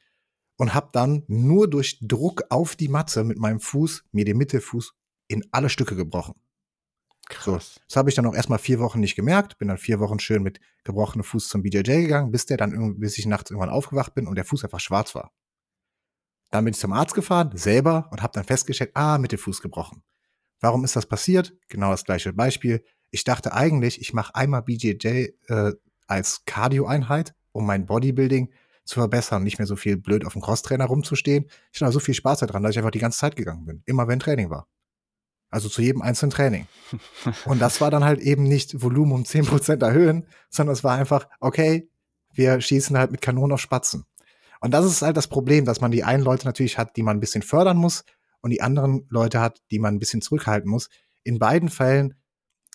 [0.56, 4.94] Und habe dann nur durch Druck auf die Matte mit meinem Fuß mir den Mittelfuß
[5.28, 6.34] in alle Stücke gebrochen.
[7.40, 10.18] So, das habe ich dann auch erstmal vier Wochen nicht gemerkt, bin dann vier Wochen
[10.18, 14.14] schön mit gebrochenem Fuß zum BJJ gegangen, bis der dann bis ich nachts irgendwann aufgewacht
[14.14, 15.32] bin und der Fuß einfach schwarz war.
[16.52, 20.02] Dann bin ich zum Arzt gefahren, selber, und habe dann festgestellt, ah, Mittelfuß gebrochen.
[20.60, 21.54] Warum ist das passiert?
[21.68, 22.84] Genau das gleiche Beispiel.
[23.10, 25.72] Ich dachte eigentlich, ich mache einmal BJJ äh,
[26.06, 28.52] als Cardio-Einheit, um mein Bodybuilding
[28.84, 31.48] zu verbessern und nicht mehr so viel blöd auf dem Crosstrainer rumzustehen.
[31.72, 33.82] Ich hatte so viel Spaß daran, dass ich einfach die ganze Zeit gegangen bin.
[33.86, 34.68] Immer wenn Training war.
[35.48, 36.66] Also zu jedem einzelnen Training.
[37.46, 41.28] Und das war dann halt eben nicht Volumen um 10% erhöhen, sondern es war einfach,
[41.40, 41.88] okay,
[42.34, 44.04] wir schießen halt mit Kanonen auf Spatzen.
[44.62, 47.16] Und das ist halt das Problem, dass man die einen Leute natürlich hat, die man
[47.16, 48.04] ein bisschen fördern muss
[48.42, 50.88] und die anderen Leute hat, die man ein bisschen zurückhalten muss.
[51.24, 52.14] In beiden Fällen,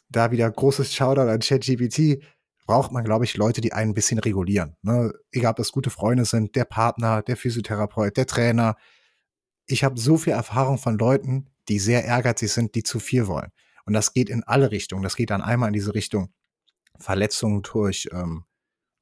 [0.09, 2.21] da wieder großes Shoutout an ChatGPT,
[2.65, 4.75] braucht man, glaube ich, Leute, die einen ein bisschen regulieren.
[4.81, 5.13] Ne?
[5.31, 8.75] Egal, ob das gute Freunde sind, der Partner, der Physiotherapeut, der Trainer.
[9.65, 13.51] Ich habe so viel Erfahrung von Leuten, die sehr ehrgeizig sind, die zu viel wollen.
[13.85, 15.03] Und das geht in alle Richtungen.
[15.03, 16.33] Das geht dann einmal in diese Richtung
[16.99, 18.43] Verletzungen durch, ähm,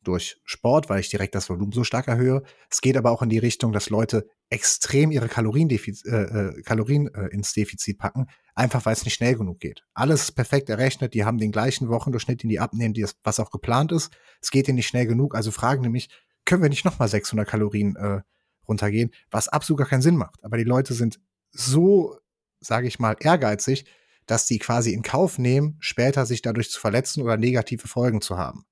[0.07, 2.44] durch Sport, weil ich direkt das Volumen so stark erhöhe.
[2.69, 7.14] Es geht aber auch in die Richtung, dass Leute extrem ihre Kalorien, äh, äh, Kalorien
[7.14, 9.84] äh, ins Defizit packen, einfach weil es nicht schnell genug geht.
[9.94, 13.40] Alles ist perfekt errechnet, die haben den gleichen Wochendurchschnitt, den die abnehmen, die das, was
[13.40, 14.11] auch geplant ist.
[14.41, 16.10] Es geht ihnen nicht schnell genug, also fragen nämlich,
[16.45, 18.22] können wir nicht nochmal 600 Kalorien äh,
[18.68, 20.44] runtergehen, was absolut gar keinen Sinn macht.
[20.44, 21.19] Aber die Leute sind
[21.52, 22.18] so,
[22.60, 23.86] sage ich mal, ehrgeizig,
[24.26, 28.38] dass die quasi in Kauf nehmen, später sich dadurch zu verletzen oder negative Folgen zu
[28.38, 28.65] haben.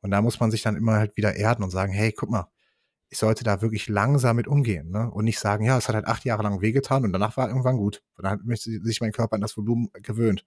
[0.00, 2.48] Und da muss man sich dann immer halt wieder erden und sagen, hey, guck mal,
[3.10, 5.10] ich sollte da wirklich langsam mit umgehen, ne?
[5.10, 7.78] Und nicht sagen, ja, es hat halt acht Jahre lang wehgetan und danach war irgendwann
[7.78, 8.02] gut.
[8.16, 10.44] Und dann hat sich mein Körper an das Volumen gewöhnt.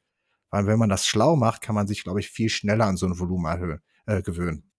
[0.52, 3.08] Weil wenn man das schlau macht, kann man sich, glaube ich, viel schneller an so
[3.08, 4.70] ein Volumen erhöhen, äh, gewöhnen.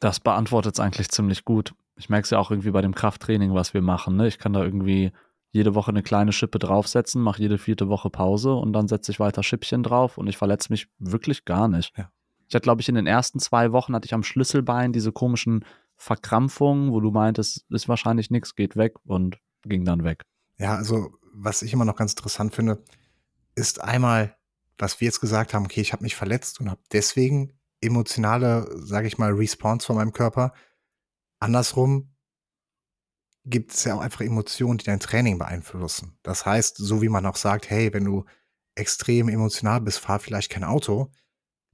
[0.00, 1.74] Das beantwortet es eigentlich ziemlich gut.
[1.96, 4.16] Ich merke es ja auch irgendwie bei dem Krafttraining, was wir machen.
[4.16, 4.28] Ne?
[4.28, 5.12] Ich kann da irgendwie
[5.50, 9.20] jede Woche eine kleine Schippe draufsetzen, mache jede vierte Woche Pause und dann setze ich
[9.20, 11.96] weiter Schippchen drauf und ich verletze mich wirklich gar nicht.
[11.96, 12.10] Ja.
[12.48, 15.64] Ich hatte, glaube ich, in den ersten zwei Wochen hatte ich am Schlüsselbein diese komischen
[15.96, 20.22] Verkrampfungen, wo du meintest, ist wahrscheinlich nichts, geht weg und ging dann weg.
[20.58, 22.82] Ja, also was ich immer noch ganz interessant finde,
[23.54, 24.36] ist einmal,
[24.78, 29.06] was wir jetzt gesagt haben, okay, ich habe mich verletzt und habe deswegen emotionale, sage
[29.06, 30.52] ich mal, Response von meinem Körper.
[31.40, 32.14] Andersrum
[33.44, 36.18] gibt es ja auch einfach Emotionen, die dein Training beeinflussen.
[36.22, 38.24] Das heißt, so wie man auch sagt, hey, wenn du
[38.74, 41.10] extrem emotional bist, fahr vielleicht kein Auto.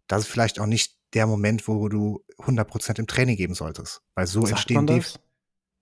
[0.06, 4.02] Das ist vielleicht auch nicht der Moment, wo du 100% im Training geben solltest.
[4.14, 4.96] Weil so Sagt entstehen man die.
[4.96, 5.20] das?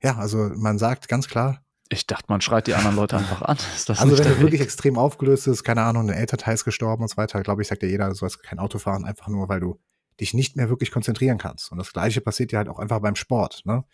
[0.03, 3.57] Ja, also man sagt ganz klar, Ich dachte, man schreit die anderen Leute einfach an.
[3.75, 7.03] Ist das also wenn du wirklich extrem aufgelöst bist, keine Ahnung, ein Elternteil ist gestorben
[7.03, 9.49] und so weiter, glaube ich, sagt ja jeder, du sollst kein Auto fahren, einfach nur,
[9.49, 9.81] weil du
[10.21, 11.73] dich nicht mehr wirklich konzentrieren kannst.
[11.73, 13.63] Und das Gleiche passiert ja halt auch einfach beim Sport.
[13.65, 13.85] Ne?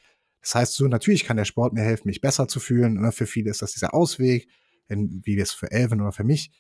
[0.43, 3.01] Das heißt, so natürlich kann der Sport mir helfen, mich besser zu fühlen.
[3.01, 3.13] Ne?
[3.13, 4.49] Für viele ist das dieser Ausweg,
[4.89, 6.53] wie es für Elvin oder für mich.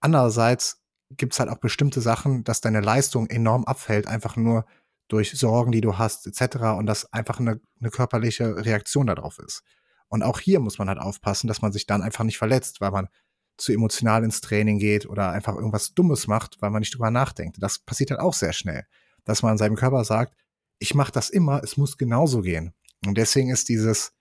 [0.00, 4.66] Andererseits gibt es halt auch bestimmte Sachen, dass deine Leistung enorm abfällt, einfach nur
[5.08, 6.56] durch Sorgen, die du hast, etc.
[6.78, 9.62] Und dass einfach eine, eine körperliche Reaktion darauf ist.
[10.08, 12.90] Und auch hier muss man halt aufpassen, dass man sich dann einfach nicht verletzt, weil
[12.90, 13.08] man
[13.56, 17.56] zu emotional ins Training geht oder einfach irgendwas Dummes macht, weil man nicht drüber nachdenkt.
[17.60, 18.84] Das passiert halt auch sehr schnell,
[19.24, 20.34] dass man seinem Körper sagt,
[20.78, 22.74] ich mache das immer, es muss genauso gehen.
[23.06, 24.12] Und deswegen ist dieses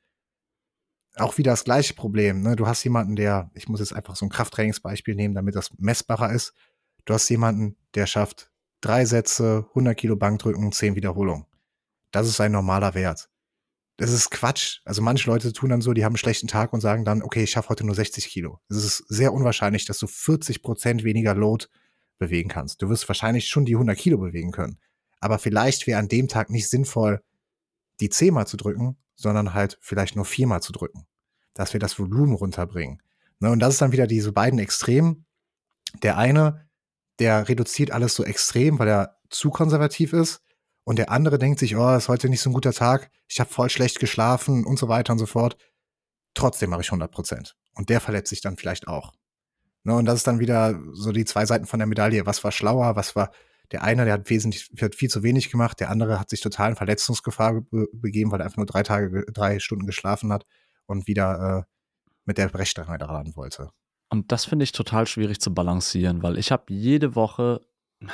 [1.17, 2.41] auch wieder das gleiche Problem.
[2.41, 2.55] Ne?
[2.55, 6.31] Du hast jemanden, der, ich muss jetzt einfach so ein Krafttrainingsbeispiel nehmen, damit das messbarer
[6.31, 6.53] ist.
[7.05, 8.51] Du hast jemanden, der schafft
[8.81, 11.45] drei Sätze, 100 Kilo Bankdrücken, 10 Wiederholungen.
[12.11, 13.29] Das ist ein normaler Wert.
[13.97, 14.81] Das ist Quatsch.
[14.83, 17.43] Also manche Leute tun dann so, die haben einen schlechten Tag und sagen dann, okay,
[17.43, 18.59] ich schaffe heute nur 60 Kilo.
[18.67, 21.67] Es ist sehr unwahrscheinlich, dass du 40 Prozent weniger Load
[22.17, 22.81] bewegen kannst.
[22.81, 24.79] Du wirst wahrscheinlich schon die 100 Kilo bewegen können.
[25.19, 27.21] Aber vielleicht wäre an dem Tag nicht sinnvoll,
[27.99, 31.05] die zehnmal zu drücken, sondern halt vielleicht nur viermal zu drücken.
[31.53, 33.01] Dass wir das Volumen runterbringen.
[33.39, 35.25] Ne, und das ist dann wieder diese beiden Extremen.
[36.03, 36.64] Der eine,
[37.19, 40.41] der reduziert alles so extrem, weil er zu konservativ ist.
[40.83, 43.49] Und der andere denkt sich, oh, ist heute nicht so ein guter Tag, ich habe
[43.49, 45.57] voll schlecht geschlafen und so weiter und so fort.
[46.35, 47.55] Trotzdem mache ich 100 Prozent.
[47.73, 49.13] Und der verletzt sich dann vielleicht auch.
[49.83, 52.25] Ne, und das ist dann wieder so die zwei Seiten von der Medaille.
[52.25, 52.95] Was war schlauer?
[52.95, 53.31] Was war
[53.71, 55.79] der eine, der hat wesentlich, der hat viel zu wenig gemacht.
[55.79, 59.25] Der andere hat sich total in Verletzungsgefahr be begeben, weil er einfach nur drei Tage,
[59.31, 60.45] drei Stunden geschlafen hat
[60.85, 61.71] und wieder äh,
[62.25, 63.69] mit der Brechstange daran wollte.
[64.09, 67.61] Und das finde ich total schwierig zu balancieren, weil ich habe jede Woche,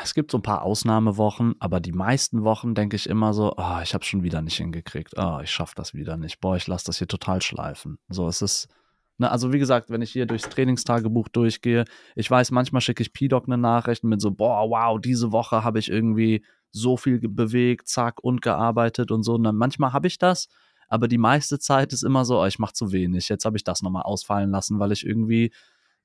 [0.01, 3.79] es gibt so ein paar Ausnahmewochen, aber die meisten Wochen denke ich immer so, oh,
[3.83, 6.85] ich habe schon wieder nicht hingekriegt, oh, ich schaffe das wieder nicht, boah, ich lasse
[6.85, 7.97] das hier total schleifen.
[8.07, 8.69] So, es ist,
[9.17, 11.85] ne, also wie gesagt, wenn ich hier durchs Trainingstagebuch durchgehe,
[12.15, 15.79] ich weiß, manchmal schicke ich P-Doc eine Nachricht mit so, boah, wow, diese Woche habe
[15.79, 19.33] ich irgendwie so viel bewegt, zack, und gearbeitet und so.
[19.33, 20.47] Und dann manchmal habe ich das,
[20.87, 23.29] aber die meiste Zeit ist immer so, oh, ich mache zu wenig.
[23.29, 25.51] Jetzt habe ich das nochmal ausfallen lassen, weil ich irgendwie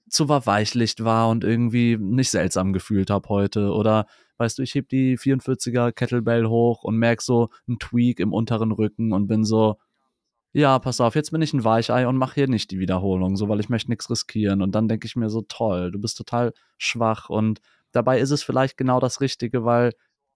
[0.08, 3.72] zu verweichlicht war und irgendwie nicht seltsam gefühlt habe heute.
[3.72, 4.06] Oder
[4.38, 8.72] weißt du, ich heb die 44er Kettlebell hoch und merk so einen Tweak im unteren
[8.72, 9.76] Rücken und bin so,
[10.52, 13.48] ja, pass auf, jetzt bin ich ein Weichei und mache hier nicht die Wiederholung, so
[13.48, 14.62] weil ich möchte nichts riskieren.
[14.62, 17.28] Und dann denke ich mir so, toll, du bist total schwach.
[17.28, 17.60] Und
[17.92, 19.92] dabei ist es vielleicht genau das Richtige, weil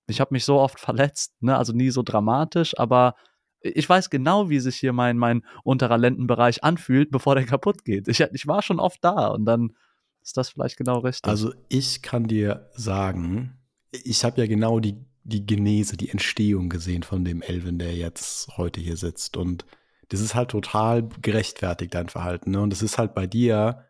[0.08, 1.56] ich habe mich so oft verletzt, ne?
[1.56, 3.14] Also nie so dramatisch, aber
[3.60, 8.08] ich weiß genau, wie sich hier mein, mein unterer Lendenbereich anfühlt, bevor der kaputt geht.
[8.08, 9.74] Ich, ich war schon oft da und dann
[10.22, 11.30] ist das vielleicht genau richtig.
[11.30, 13.58] Also ich kann dir sagen,
[13.90, 18.56] ich habe ja genau die, die Genese, die Entstehung gesehen von dem Elvin, der jetzt
[18.56, 19.36] heute hier sitzt.
[19.36, 19.64] Und
[20.08, 22.50] das ist halt total gerechtfertigt, dein Verhalten.
[22.50, 22.60] Ne?
[22.60, 23.86] Und es ist halt bei dir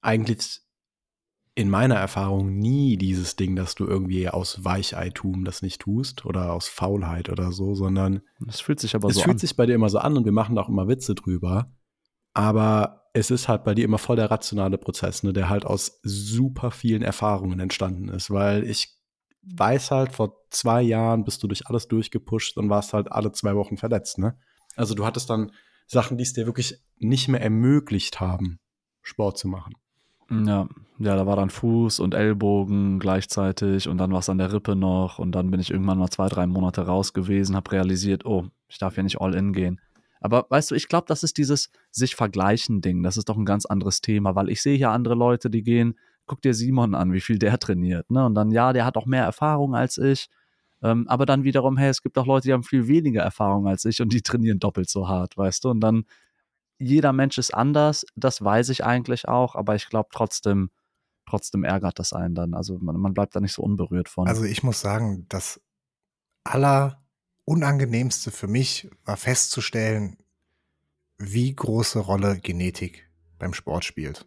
[0.00, 0.60] eigentlich
[1.56, 6.52] in meiner Erfahrung nie dieses Ding, dass du irgendwie aus Weicheitum das nicht tust oder
[6.52, 9.38] aus Faulheit oder so, sondern es fühlt sich aber es so fühlt an.
[9.38, 11.72] sich bei dir immer so an und wir machen da auch immer Witze drüber.
[12.32, 16.00] Aber es ist halt bei dir immer voll der rationale Prozess, ne, der halt aus
[16.02, 18.30] super vielen Erfahrungen entstanden ist.
[18.30, 18.98] Weil ich
[19.42, 23.54] weiß halt, vor zwei Jahren bist du durch alles durchgepusht und warst halt alle zwei
[23.54, 24.36] Wochen verletzt, ne?
[24.74, 25.52] Also du hattest dann
[25.86, 28.58] Sachen, die es dir wirklich nicht mehr ermöglicht haben,
[29.02, 29.74] Sport zu machen.
[30.30, 30.68] Ja,
[30.98, 34.76] ja, da war dann Fuß und Ellbogen gleichzeitig und dann war es an der Rippe
[34.76, 38.46] noch und dann bin ich irgendwann mal zwei, drei Monate raus gewesen, habe realisiert, oh,
[38.68, 39.80] ich darf ja nicht all in gehen.
[40.20, 43.02] Aber weißt du, ich glaube, das ist dieses sich vergleichen Ding.
[43.02, 45.98] Das ist doch ein ganz anderes Thema, weil ich sehe hier andere Leute, die gehen,
[46.26, 48.24] guck dir Simon an, wie viel der trainiert, ne?
[48.24, 50.28] Und dann ja, der hat auch mehr Erfahrung als ich.
[50.82, 53.84] Ähm, aber dann wiederum, hey, es gibt auch Leute, die haben viel weniger Erfahrung als
[53.84, 55.70] ich und die trainieren doppelt so hart, weißt du?
[55.70, 56.04] Und dann
[56.78, 60.70] jeder Mensch ist anders, das weiß ich eigentlich auch, aber ich glaube trotzdem,
[61.28, 62.54] trotzdem ärgert das einen dann.
[62.54, 64.26] Also man, man bleibt da nicht so unberührt von.
[64.26, 65.60] Also ich muss sagen, das
[66.44, 67.02] aller
[67.44, 70.16] Unangenehmste für mich war festzustellen,
[71.18, 74.26] wie große Rolle Genetik beim Sport spielt.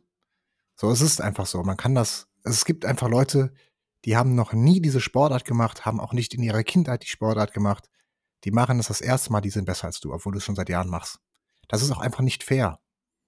[0.76, 1.64] So, es ist einfach so.
[1.64, 3.54] Man kann das, es gibt einfach Leute,
[4.06, 7.54] die haben noch nie diese Sportart gemacht, haben auch nicht in ihrer Kindheit die Sportart
[7.54, 7.90] gemacht.
[8.44, 10.56] Die machen es das erste Mal, die sind besser als du, obwohl du es schon
[10.56, 11.20] seit Jahren machst.
[11.68, 12.80] Das ist auch einfach nicht fair.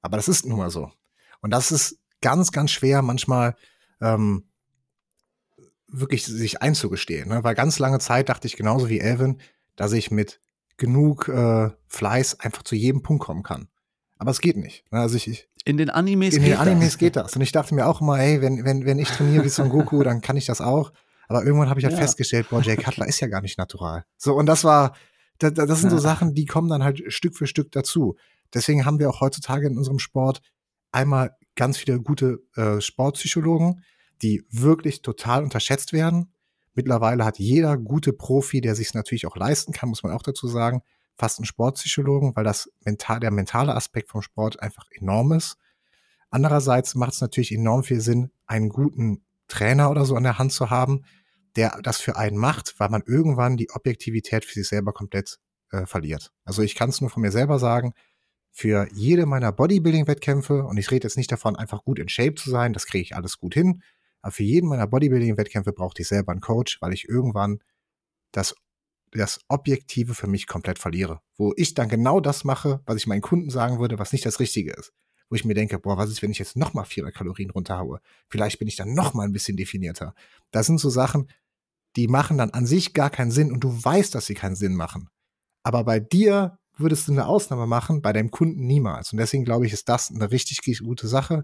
[0.02, 0.92] Aber das ist nun mal so.
[1.42, 3.56] Und das ist ganz, ganz schwer manchmal
[4.02, 4.50] ähm,
[5.88, 7.30] wirklich sich einzugestehen.
[7.30, 7.44] Ne?
[7.44, 9.42] Weil ganz lange Zeit dachte ich genauso wie Elvin,
[9.76, 10.40] dass ich mit
[10.78, 13.68] genug äh, Fleiß einfach zu jedem Punkt kommen kann.
[14.18, 14.90] Aber es geht nicht.
[14.92, 15.00] Ne?
[15.00, 16.98] Also ich, ich in den Animes in geht den Animes das.
[16.98, 17.36] geht das.
[17.36, 20.04] Und ich dachte mir auch immer, ey, wenn, wenn, wenn ich trainiere wie Son Goku,
[20.04, 20.92] dann kann ich das auch.
[21.28, 22.02] Aber irgendwann habe ich halt ja.
[22.02, 24.06] festgestellt, boah, Jay Cutler ist ja gar nicht natural.
[24.18, 24.96] So, und das war,
[25.40, 28.16] das, das sind so Sachen, die kommen dann halt Stück für Stück dazu.
[28.54, 30.42] Deswegen haben wir auch heutzutage in unserem Sport
[30.92, 33.84] einmal ganz viele gute äh, Sportpsychologen,
[34.22, 36.34] die wirklich total unterschätzt werden.
[36.74, 40.24] Mittlerweile hat jeder gute Profi, der sich es natürlich auch leisten kann, muss man auch
[40.24, 40.82] dazu sagen,
[41.16, 45.58] fast einen Sportpsychologen, weil das mental, der mentale Aspekt vom Sport einfach enorm ist.
[46.30, 50.54] Andererseits macht es natürlich enorm viel Sinn, einen guten Trainer oder so an der Hand
[50.54, 51.04] zu haben,
[51.56, 55.40] der das für einen macht, weil man irgendwann die Objektivität für sich selber komplett
[55.72, 56.32] äh, verliert.
[56.46, 57.94] Also ich kann es nur von mir selber sagen,
[58.52, 62.50] für jede meiner Bodybuilding-Wettkämpfe, und ich rede jetzt nicht davon, einfach gut in Shape zu
[62.50, 63.82] sein, das kriege ich alles gut hin,
[64.22, 67.60] aber für jeden meiner Bodybuilding-Wettkämpfe brauchte ich selber einen Coach, weil ich irgendwann
[68.32, 68.56] das,
[69.12, 71.22] das Objektive für mich komplett verliere.
[71.38, 74.40] Wo ich dann genau das mache, was ich meinen Kunden sagen würde, was nicht das
[74.40, 74.92] Richtige ist.
[75.30, 78.02] Wo ich mir denke, boah, was ist, wenn ich jetzt nochmal 400 Kalorien runterhaue?
[78.30, 80.16] Vielleicht bin ich dann nochmal ein bisschen definierter.
[80.52, 81.30] Das sind so Sachen,
[81.96, 84.76] die machen dann an sich gar keinen Sinn und du weißt, dass sie keinen Sinn
[84.76, 85.10] machen.
[85.64, 89.12] Aber bei dir würdest du eine Ausnahme machen, bei deinem Kunden niemals.
[89.12, 91.44] Und deswegen glaube ich, ist das eine richtig gute Sache.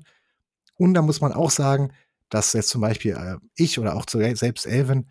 [0.75, 1.91] Und da muss man auch sagen,
[2.29, 5.09] dass jetzt zum Beispiel äh, ich oder auch selbst Elvin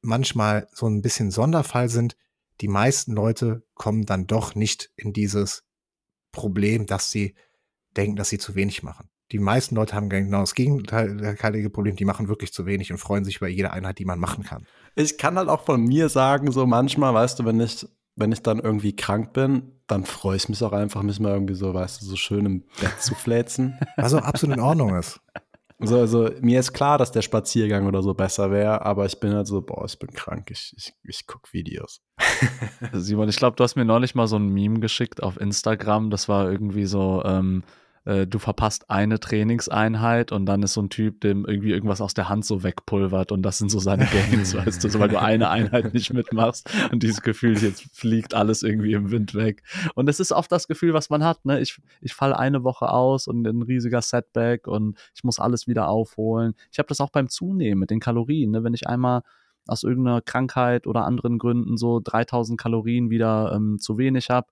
[0.00, 2.16] manchmal so ein bisschen Sonderfall sind.
[2.60, 5.64] Die meisten Leute kommen dann doch nicht in dieses
[6.32, 7.34] Problem, dass sie
[7.96, 9.08] denken, dass sie zu wenig machen.
[9.32, 13.24] Die meisten Leute haben genau das gegenteilige Problem, die machen wirklich zu wenig und freuen
[13.24, 14.66] sich über jede Einheit, die man machen kann.
[14.94, 18.42] Ich kann halt auch von mir sagen, so manchmal, weißt du, wenn ich, wenn ich
[18.42, 22.02] dann irgendwie krank bin, dann freue ich mich auch einfach, mich mal irgendwie so, weißt
[22.02, 23.78] du, so schön im Bett zu fläzen.
[23.96, 25.20] Was auch absolut in Ordnung ist.
[25.78, 29.34] So, also mir ist klar, dass der Spaziergang oder so besser wäre, aber ich bin
[29.34, 32.00] halt so, boah, ich bin krank, ich, ich, ich gucke Videos.
[32.92, 36.30] Simon, ich glaube, du hast mir neulich mal so ein Meme geschickt auf Instagram, das
[36.30, 37.62] war irgendwie so, ähm,
[38.06, 42.14] äh, du verpasst eine Trainingseinheit und dann ist so ein Typ, dem irgendwie irgendwas aus
[42.14, 45.20] der Hand so wegpulvert und das sind so seine Gains, weißt du, so, weil du
[45.20, 49.62] eine Einheit nicht mitmachst und dieses Gefühl, jetzt fliegt alles irgendwie im Wind weg.
[49.94, 51.60] Und es ist oft das Gefühl, was man hat, ne?
[51.60, 55.88] Ich, ich falle eine Woche aus und ein riesiger Setback und ich muss alles wieder
[55.88, 56.54] aufholen.
[56.70, 58.64] Ich habe das auch beim Zunehmen mit den Kalorien, ne?
[58.64, 59.22] Wenn ich einmal
[59.66, 64.46] aus irgendeiner Krankheit oder anderen Gründen so 3000 Kalorien wieder ähm, zu wenig habe,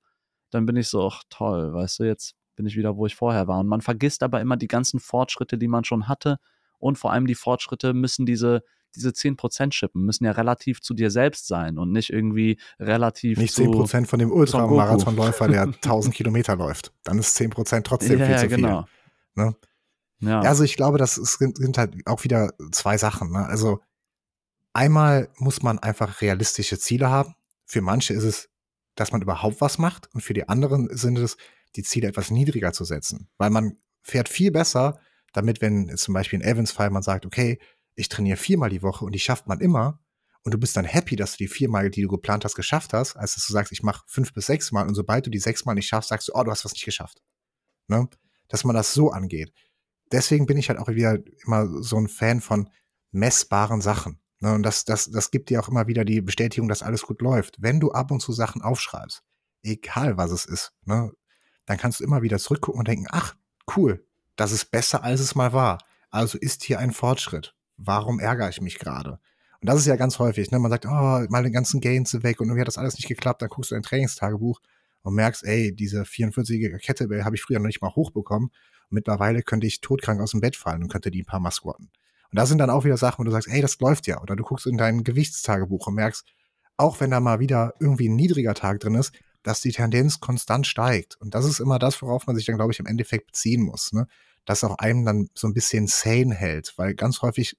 [0.50, 3.46] dann bin ich so, ach toll, weißt du, jetzt bin ich wieder, wo ich vorher
[3.48, 3.60] war.
[3.60, 6.38] Und man vergisst aber immer die ganzen Fortschritte, die man schon hatte.
[6.78, 8.62] Und vor allem die Fortschritte müssen diese,
[8.94, 13.54] diese 10% schippen, müssen ja relativ zu dir selbst sein und nicht irgendwie relativ nicht
[13.54, 13.62] zu.
[13.62, 16.92] Nicht 10% von dem Ultramarathonläufer, der 1000 Kilometer läuft.
[17.04, 18.82] Dann ist 10% trotzdem ja, viel zu genau.
[19.34, 19.44] viel.
[19.44, 19.56] Ne?
[20.20, 20.40] Ja.
[20.40, 23.32] Also ich glaube, das sind, sind halt auch wieder zwei Sachen.
[23.32, 23.46] Ne?
[23.46, 23.80] Also
[24.72, 27.34] einmal muss man einfach realistische Ziele haben.
[27.66, 28.48] Für manche ist es,
[28.94, 31.36] dass man überhaupt was macht und für die anderen sind es,
[31.76, 33.28] die Ziele etwas niedriger zu setzen.
[33.38, 34.98] Weil man fährt viel besser,
[35.32, 37.58] damit, wenn zum Beispiel in Evans Fall man sagt, okay,
[37.96, 40.00] ich trainiere viermal die Woche und die schafft man immer
[40.42, 43.16] und du bist dann happy, dass du die viermal, die du geplant hast, geschafft hast,
[43.16, 45.64] als dass du sagst, ich mache fünf bis sechs Mal und sobald du die sechs
[45.64, 47.22] Mal nicht schaffst, sagst du, oh, du hast was nicht geschafft.
[47.88, 48.08] Ne?
[48.48, 49.52] Dass man das so angeht.
[50.12, 52.68] Deswegen bin ich halt auch wieder immer so ein Fan von
[53.10, 54.20] messbaren Sachen.
[54.40, 54.52] Ne?
[54.52, 57.56] Und das, das, das gibt dir auch immer wieder die Bestätigung, dass alles gut läuft.
[57.60, 59.22] Wenn du ab und zu Sachen aufschreibst,
[59.62, 61.10] egal was es ist, ne?
[61.66, 63.34] Dann kannst du immer wieder zurückgucken und denken, ach,
[63.76, 65.78] cool, das ist besser, als es mal war.
[66.10, 67.54] Also ist hier ein Fortschritt.
[67.76, 69.18] Warum ärgere ich mich gerade?
[69.60, 70.58] Und das ist ja ganz häufig, ne?
[70.58, 73.42] Man sagt, oh, meine ganzen Gains weg und irgendwie hat das alles nicht geklappt.
[73.42, 74.60] Dann guckst du dein Trainingstagebuch
[75.02, 78.48] und merkst, ey, diese 44er Kettlebell habe ich früher noch nicht mal hochbekommen.
[78.50, 81.50] Und mittlerweile könnte ich todkrank aus dem Bett fallen und könnte die ein paar Mal
[81.50, 81.90] squatten.
[82.30, 84.20] Und da sind dann auch wieder Sachen, wo du sagst, ey, das läuft ja.
[84.20, 86.26] Oder du guckst in dein Gewichtstagebuch und merkst,
[86.76, 89.12] auch wenn da mal wieder irgendwie ein niedriger Tag drin ist,
[89.44, 91.16] dass die Tendenz konstant steigt.
[91.20, 93.92] Und das ist immer das, worauf man sich dann, glaube ich, im Endeffekt beziehen muss.
[93.92, 94.08] Ne?
[94.44, 97.56] Dass auch einem dann so ein bisschen sane hält, weil ganz häufig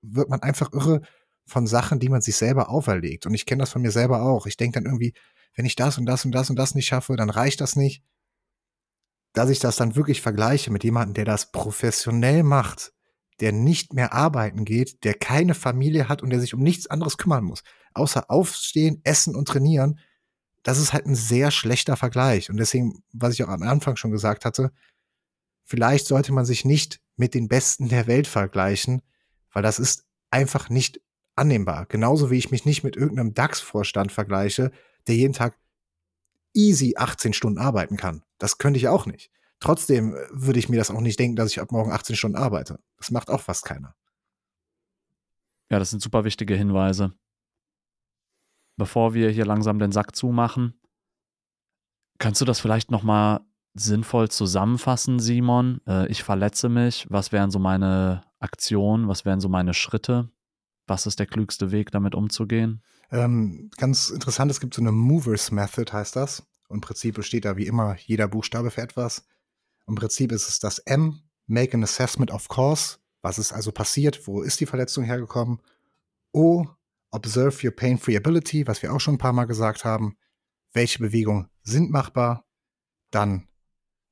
[0.00, 1.02] wird man einfach irre
[1.44, 3.26] von Sachen, die man sich selber auferlegt.
[3.26, 4.46] Und ich kenne das von mir selber auch.
[4.46, 5.12] Ich denke dann irgendwie,
[5.56, 8.02] wenn ich das und das und das und das nicht schaffe, dann reicht das nicht.
[9.32, 12.92] Dass ich das dann wirklich vergleiche mit jemandem, der das professionell macht,
[13.40, 17.18] der nicht mehr arbeiten geht, der keine Familie hat und der sich um nichts anderes
[17.18, 19.98] kümmern muss, außer aufstehen, essen und trainieren,
[20.64, 22.50] das ist halt ein sehr schlechter Vergleich.
[22.50, 24.72] Und deswegen, was ich auch am Anfang schon gesagt hatte,
[25.62, 29.02] vielleicht sollte man sich nicht mit den Besten der Welt vergleichen,
[29.52, 31.00] weil das ist einfach nicht
[31.36, 31.86] annehmbar.
[31.86, 34.72] Genauso wie ich mich nicht mit irgendeinem DAX-Vorstand vergleiche,
[35.06, 35.56] der jeden Tag
[36.54, 38.24] easy 18 Stunden arbeiten kann.
[38.38, 39.30] Das könnte ich auch nicht.
[39.60, 42.36] Trotzdem äh, würde ich mir das auch nicht denken, dass ich ab morgen 18 Stunden
[42.36, 42.80] arbeite.
[42.96, 43.94] Das macht auch fast keiner.
[45.70, 47.12] Ja, das sind super wichtige Hinweise.
[48.76, 50.74] Bevor wir hier langsam den Sack zumachen,
[52.18, 53.40] kannst du das vielleicht noch mal
[53.74, 55.80] sinnvoll zusammenfassen, Simon?
[55.86, 57.06] Äh, ich verletze mich.
[57.10, 59.08] Was wären so meine Aktionen?
[59.08, 60.30] Was wären so meine Schritte?
[60.86, 62.82] Was ist der klügste Weg, damit umzugehen?
[63.10, 66.40] Ähm, ganz interessant, es gibt so eine Movers Method, heißt das.
[66.68, 69.26] Und im Prinzip besteht da wie immer jeder Buchstabe für etwas.
[69.86, 72.98] Im Prinzip ist es das M, Make an Assessment of Cause.
[73.22, 74.26] Was ist also passiert?
[74.26, 75.60] Wo ist die Verletzung hergekommen?
[76.32, 76.66] O,
[77.14, 80.16] Observe your pain-free ability, was wir auch schon ein paar Mal gesagt haben.
[80.72, 82.44] Welche Bewegungen sind machbar?
[83.12, 83.46] Dann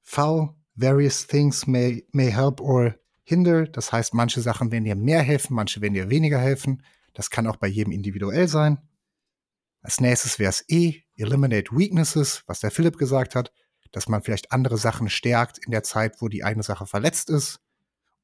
[0.02, 3.66] V, various things may, may help or hinder.
[3.66, 6.84] Das heißt, manche Sachen werden dir mehr helfen, manche werden dir weniger helfen.
[7.12, 8.78] Das kann auch bei jedem individuell sein.
[9.80, 13.52] Als nächstes wäre es E, Eliminate Weaknesses, was der Philipp gesagt hat,
[13.90, 17.58] dass man vielleicht andere Sachen stärkt in der Zeit, wo die eine Sache verletzt ist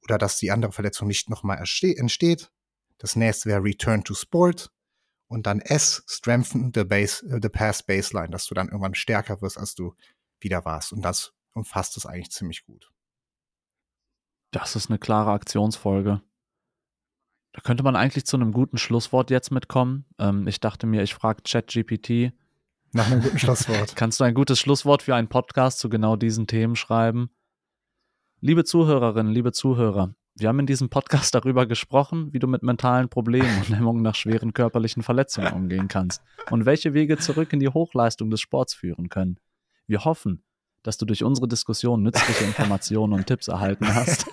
[0.03, 2.53] oder dass die andere Verletzung nicht nochmal entsteht.
[2.99, 4.71] Das nächste wäre Return to Sport.
[5.29, 9.43] Und dann S, Strengthen the, base, uh, the Past Baseline, dass du dann irgendwann stärker
[9.43, 9.95] wirst, als du
[10.41, 10.93] wieder warst.
[10.93, 12.91] Und das umfasst es eigentlich ziemlich gut.
[14.51, 16.23] Das ist eine klare Aktionsfolge.
[17.53, 20.07] Da könnte man eigentlich zu einem guten Schlusswort jetzt mitkommen.
[20.19, 22.33] Ähm, ich dachte mir, ich frage ChatGPT.
[22.93, 23.97] Nach einem guten Schlusswort.
[23.97, 27.31] Kannst du ein gutes Schlusswort für einen Podcast zu genau diesen Themen schreiben?
[28.41, 33.09] Liebe Zuhörerinnen, liebe Zuhörer, wir haben in diesem Podcast darüber gesprochen, wie du mit mentalen
[33.09, 37.69] Problemen und Hemmungen nach schweren körperlichen Verletzungen umgehen kannst und welche Wege zurück in die
[37.69, 39.39] Hochleistung des Sports führen können.
[39.87, 40.43] Wir hoffen,
[40.83, 44.27] dass du durch unsere Diskussion nützliche Informationen und Tipps erhalten hast,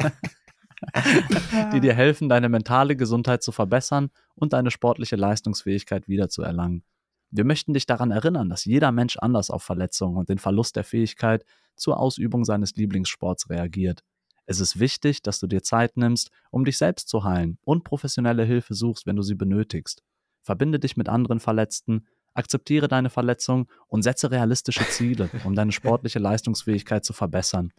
[1.74, 6.84] die dir helfen, deine mentale Gesundheit zu verbessern und deine sportliche Leistungsfähigkeit wiederzuerlangen.
[7.32, 10.84] Wir möchten dich daran erinnern, dass jeder Mensch anders auf Verletzungen und den Verlust der
[10.84, 11.44] Fähigkeit
[11.76, 14.04] zur Ausübung seines Lieblingssports reagiert.
[14.46, 18.44] Es ist wichtig, dass du dir Zeit nimmst, um dich selbst zu heilen und professionelle
[18.44, 20.04] Hilfe suchst, wenn du sie benötigst.
[20.42, 22.06] Verbinde dich mit anderen Verletzten,
[22.36, 27.72] akzeptiere deine Verletzung und setze realistische Ziele, um deine sportliche Leistungsfähigkeit zu verbessern.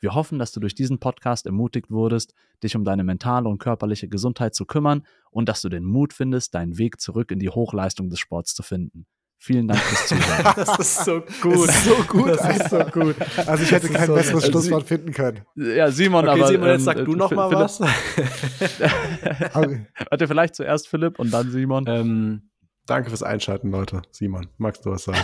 [0.00, 4.08] Wir hoffen, dass du durch diesen Podcast ermutigt wurdest, dich um deine mentale und körperliche
[4.08, 8.10] Gesundheit zu kümmern und dass du den Mut findest, deinen Weg zurück in die Hochleistung
[8.10, 9.06] des Sports zu finden.
[9.44, 10.54] Vielen Dank fürs Zuhören.
[10.56, 11.66] das ist so gut.
[11.66, 12.28] Das ist so gut.
[12.28, 13.16] Das ist so gut.
[13.44, 15.40] Also ich hätte kein so besseres Schlusswort finden können.
[15.56, 16.46] Ja, Simon, okay, aber.
[16.46, 17.80] Simon, jetzt sag ähm, du noch mal Philipp, was.
[20.10, 21.86] Warte, vielleicht zuerst Philipp und dann Simon.
[21.88, 22.50] Ähm,
[22.86, 24.02] danke fürs Einschalten, Leute.
[24.12, 25.18] Simon, magst du was sagen?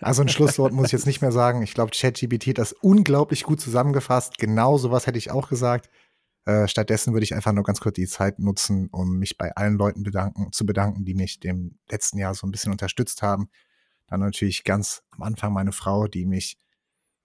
[0.00, 1.60] Also ein Schlusswort muss ich jetzt nicht mehr sagen.
[1.62, 4.38] Ich glaube, ChatGPT hat das unglaublich gut zusammengefasst.
[4.38, 5.90] Genau sowas hätte ich auch gesagt.
[6.44, 9.76] Äh, stattdessen würde ich einfach nur ganz kurz die Zeit nutzen, um mich bei allen
[9.76, 13.48] Leuten bedanken, zu bedanken, die mich dem letzten Jahr so ein bisschen unterstützt haben.
[14.06, 16.58] Dann natürlich ganz am Anfang meine Frau, die mich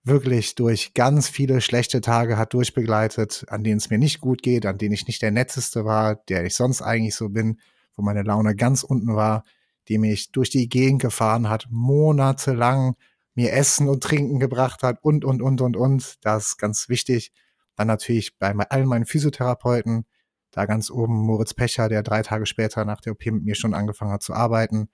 [0.03, 4.65] wirklich durch ganz viele schlechte Tage hat durchbegleitet, an denen es mir nicht gut geht,
[4.65, 7.59] an denen ich nicht der Netteste war, der ich sonst eigentlich so bin,
[7.95, 9.43] wo meine Laune ganz unten war,
[9.87, 12.95] die mich durch die Gegend gefahren hat, monatelang
[13.35, 16.25] mir Essen und Trinken gebracht hat und, und, und, und, und.
[16.25, 17.31] Das ist ganz wichtig.
[17.75, 20.05] Dann natürlich bei allen meinen Physiotherapeuten,
[20.51, 23.73] da ganz oben Moritz Pecher, der drei Tage später nach der OP mit mir schon
[23.73, 24.89] angefangen hat zu arbeiten,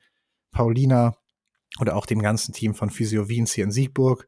[0.52, 1.16] Paulina
[1.80, 4.28] oder auch dem ganzen Team von Physio Wiens hier in Siegburg.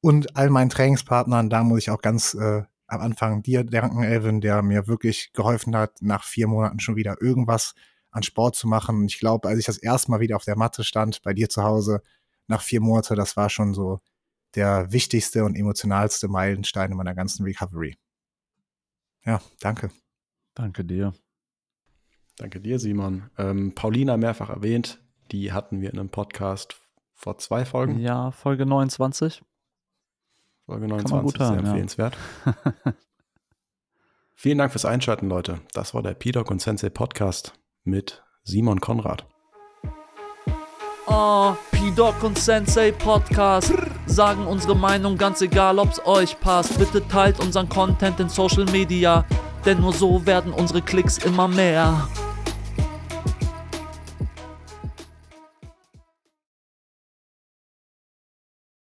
[0.00, 4.40] Und all meinen Trainingspartnern, da muss ich auch ganz äh, am Anfang dir danken, Elvin,
[4.40, 7.74] der mir wirklich geholfen hat, nach vier Monaten schon wieder irgendwas
[8.10, 9.06] an Sport zu machen.
[9.06, 11.62] Ich glaube, als ich das erste Mal wieder auf der Matte stand, bei dir zu
[11.62, 12.02] Hause,
[12.46, 14.00] nach vier Monaten, das war schon so
[14.54, 17.96] der wichtigste und emotionalste Meilenstein in meiner ganzen Recovery.
[19.24, 19.90] Ja, danke.
[20.54, 21.12] Danke dir.
[22.36, 23.30] Danke dir, Simon.
[23.38, 25.00] Ähm, Paulina mehrfach erwähnt,
[25.30, 26.76] die hatten wir in einem Podcast
[27.14, 27.98] vor zwei Folgen.
[28.00, 29.42] Ja, Folge 29.
[30.66, 32.16] Folge 29 sehr haben, empfehlenswert.
[32.44, 32.54] Ja.
[34.34, 35.60] Vielen Dank fürs Einschalten, Leute.
[35.72, 37.54] Das war der P-Doc und Sensei Podcast
[37.84, 39.26] mit Simon Konrad.
[41.06, 43.72] Oh, P-Doc und Sensei Podcast
[44.06, 46.78] sagen unsere Meinung ganz egal, ob's euch passt.
[46.78, 49.24] Bitte teilt unseren Content in Social Media,
[49.64, 52.08] denn nur so werden unsere Klicks immer mehr.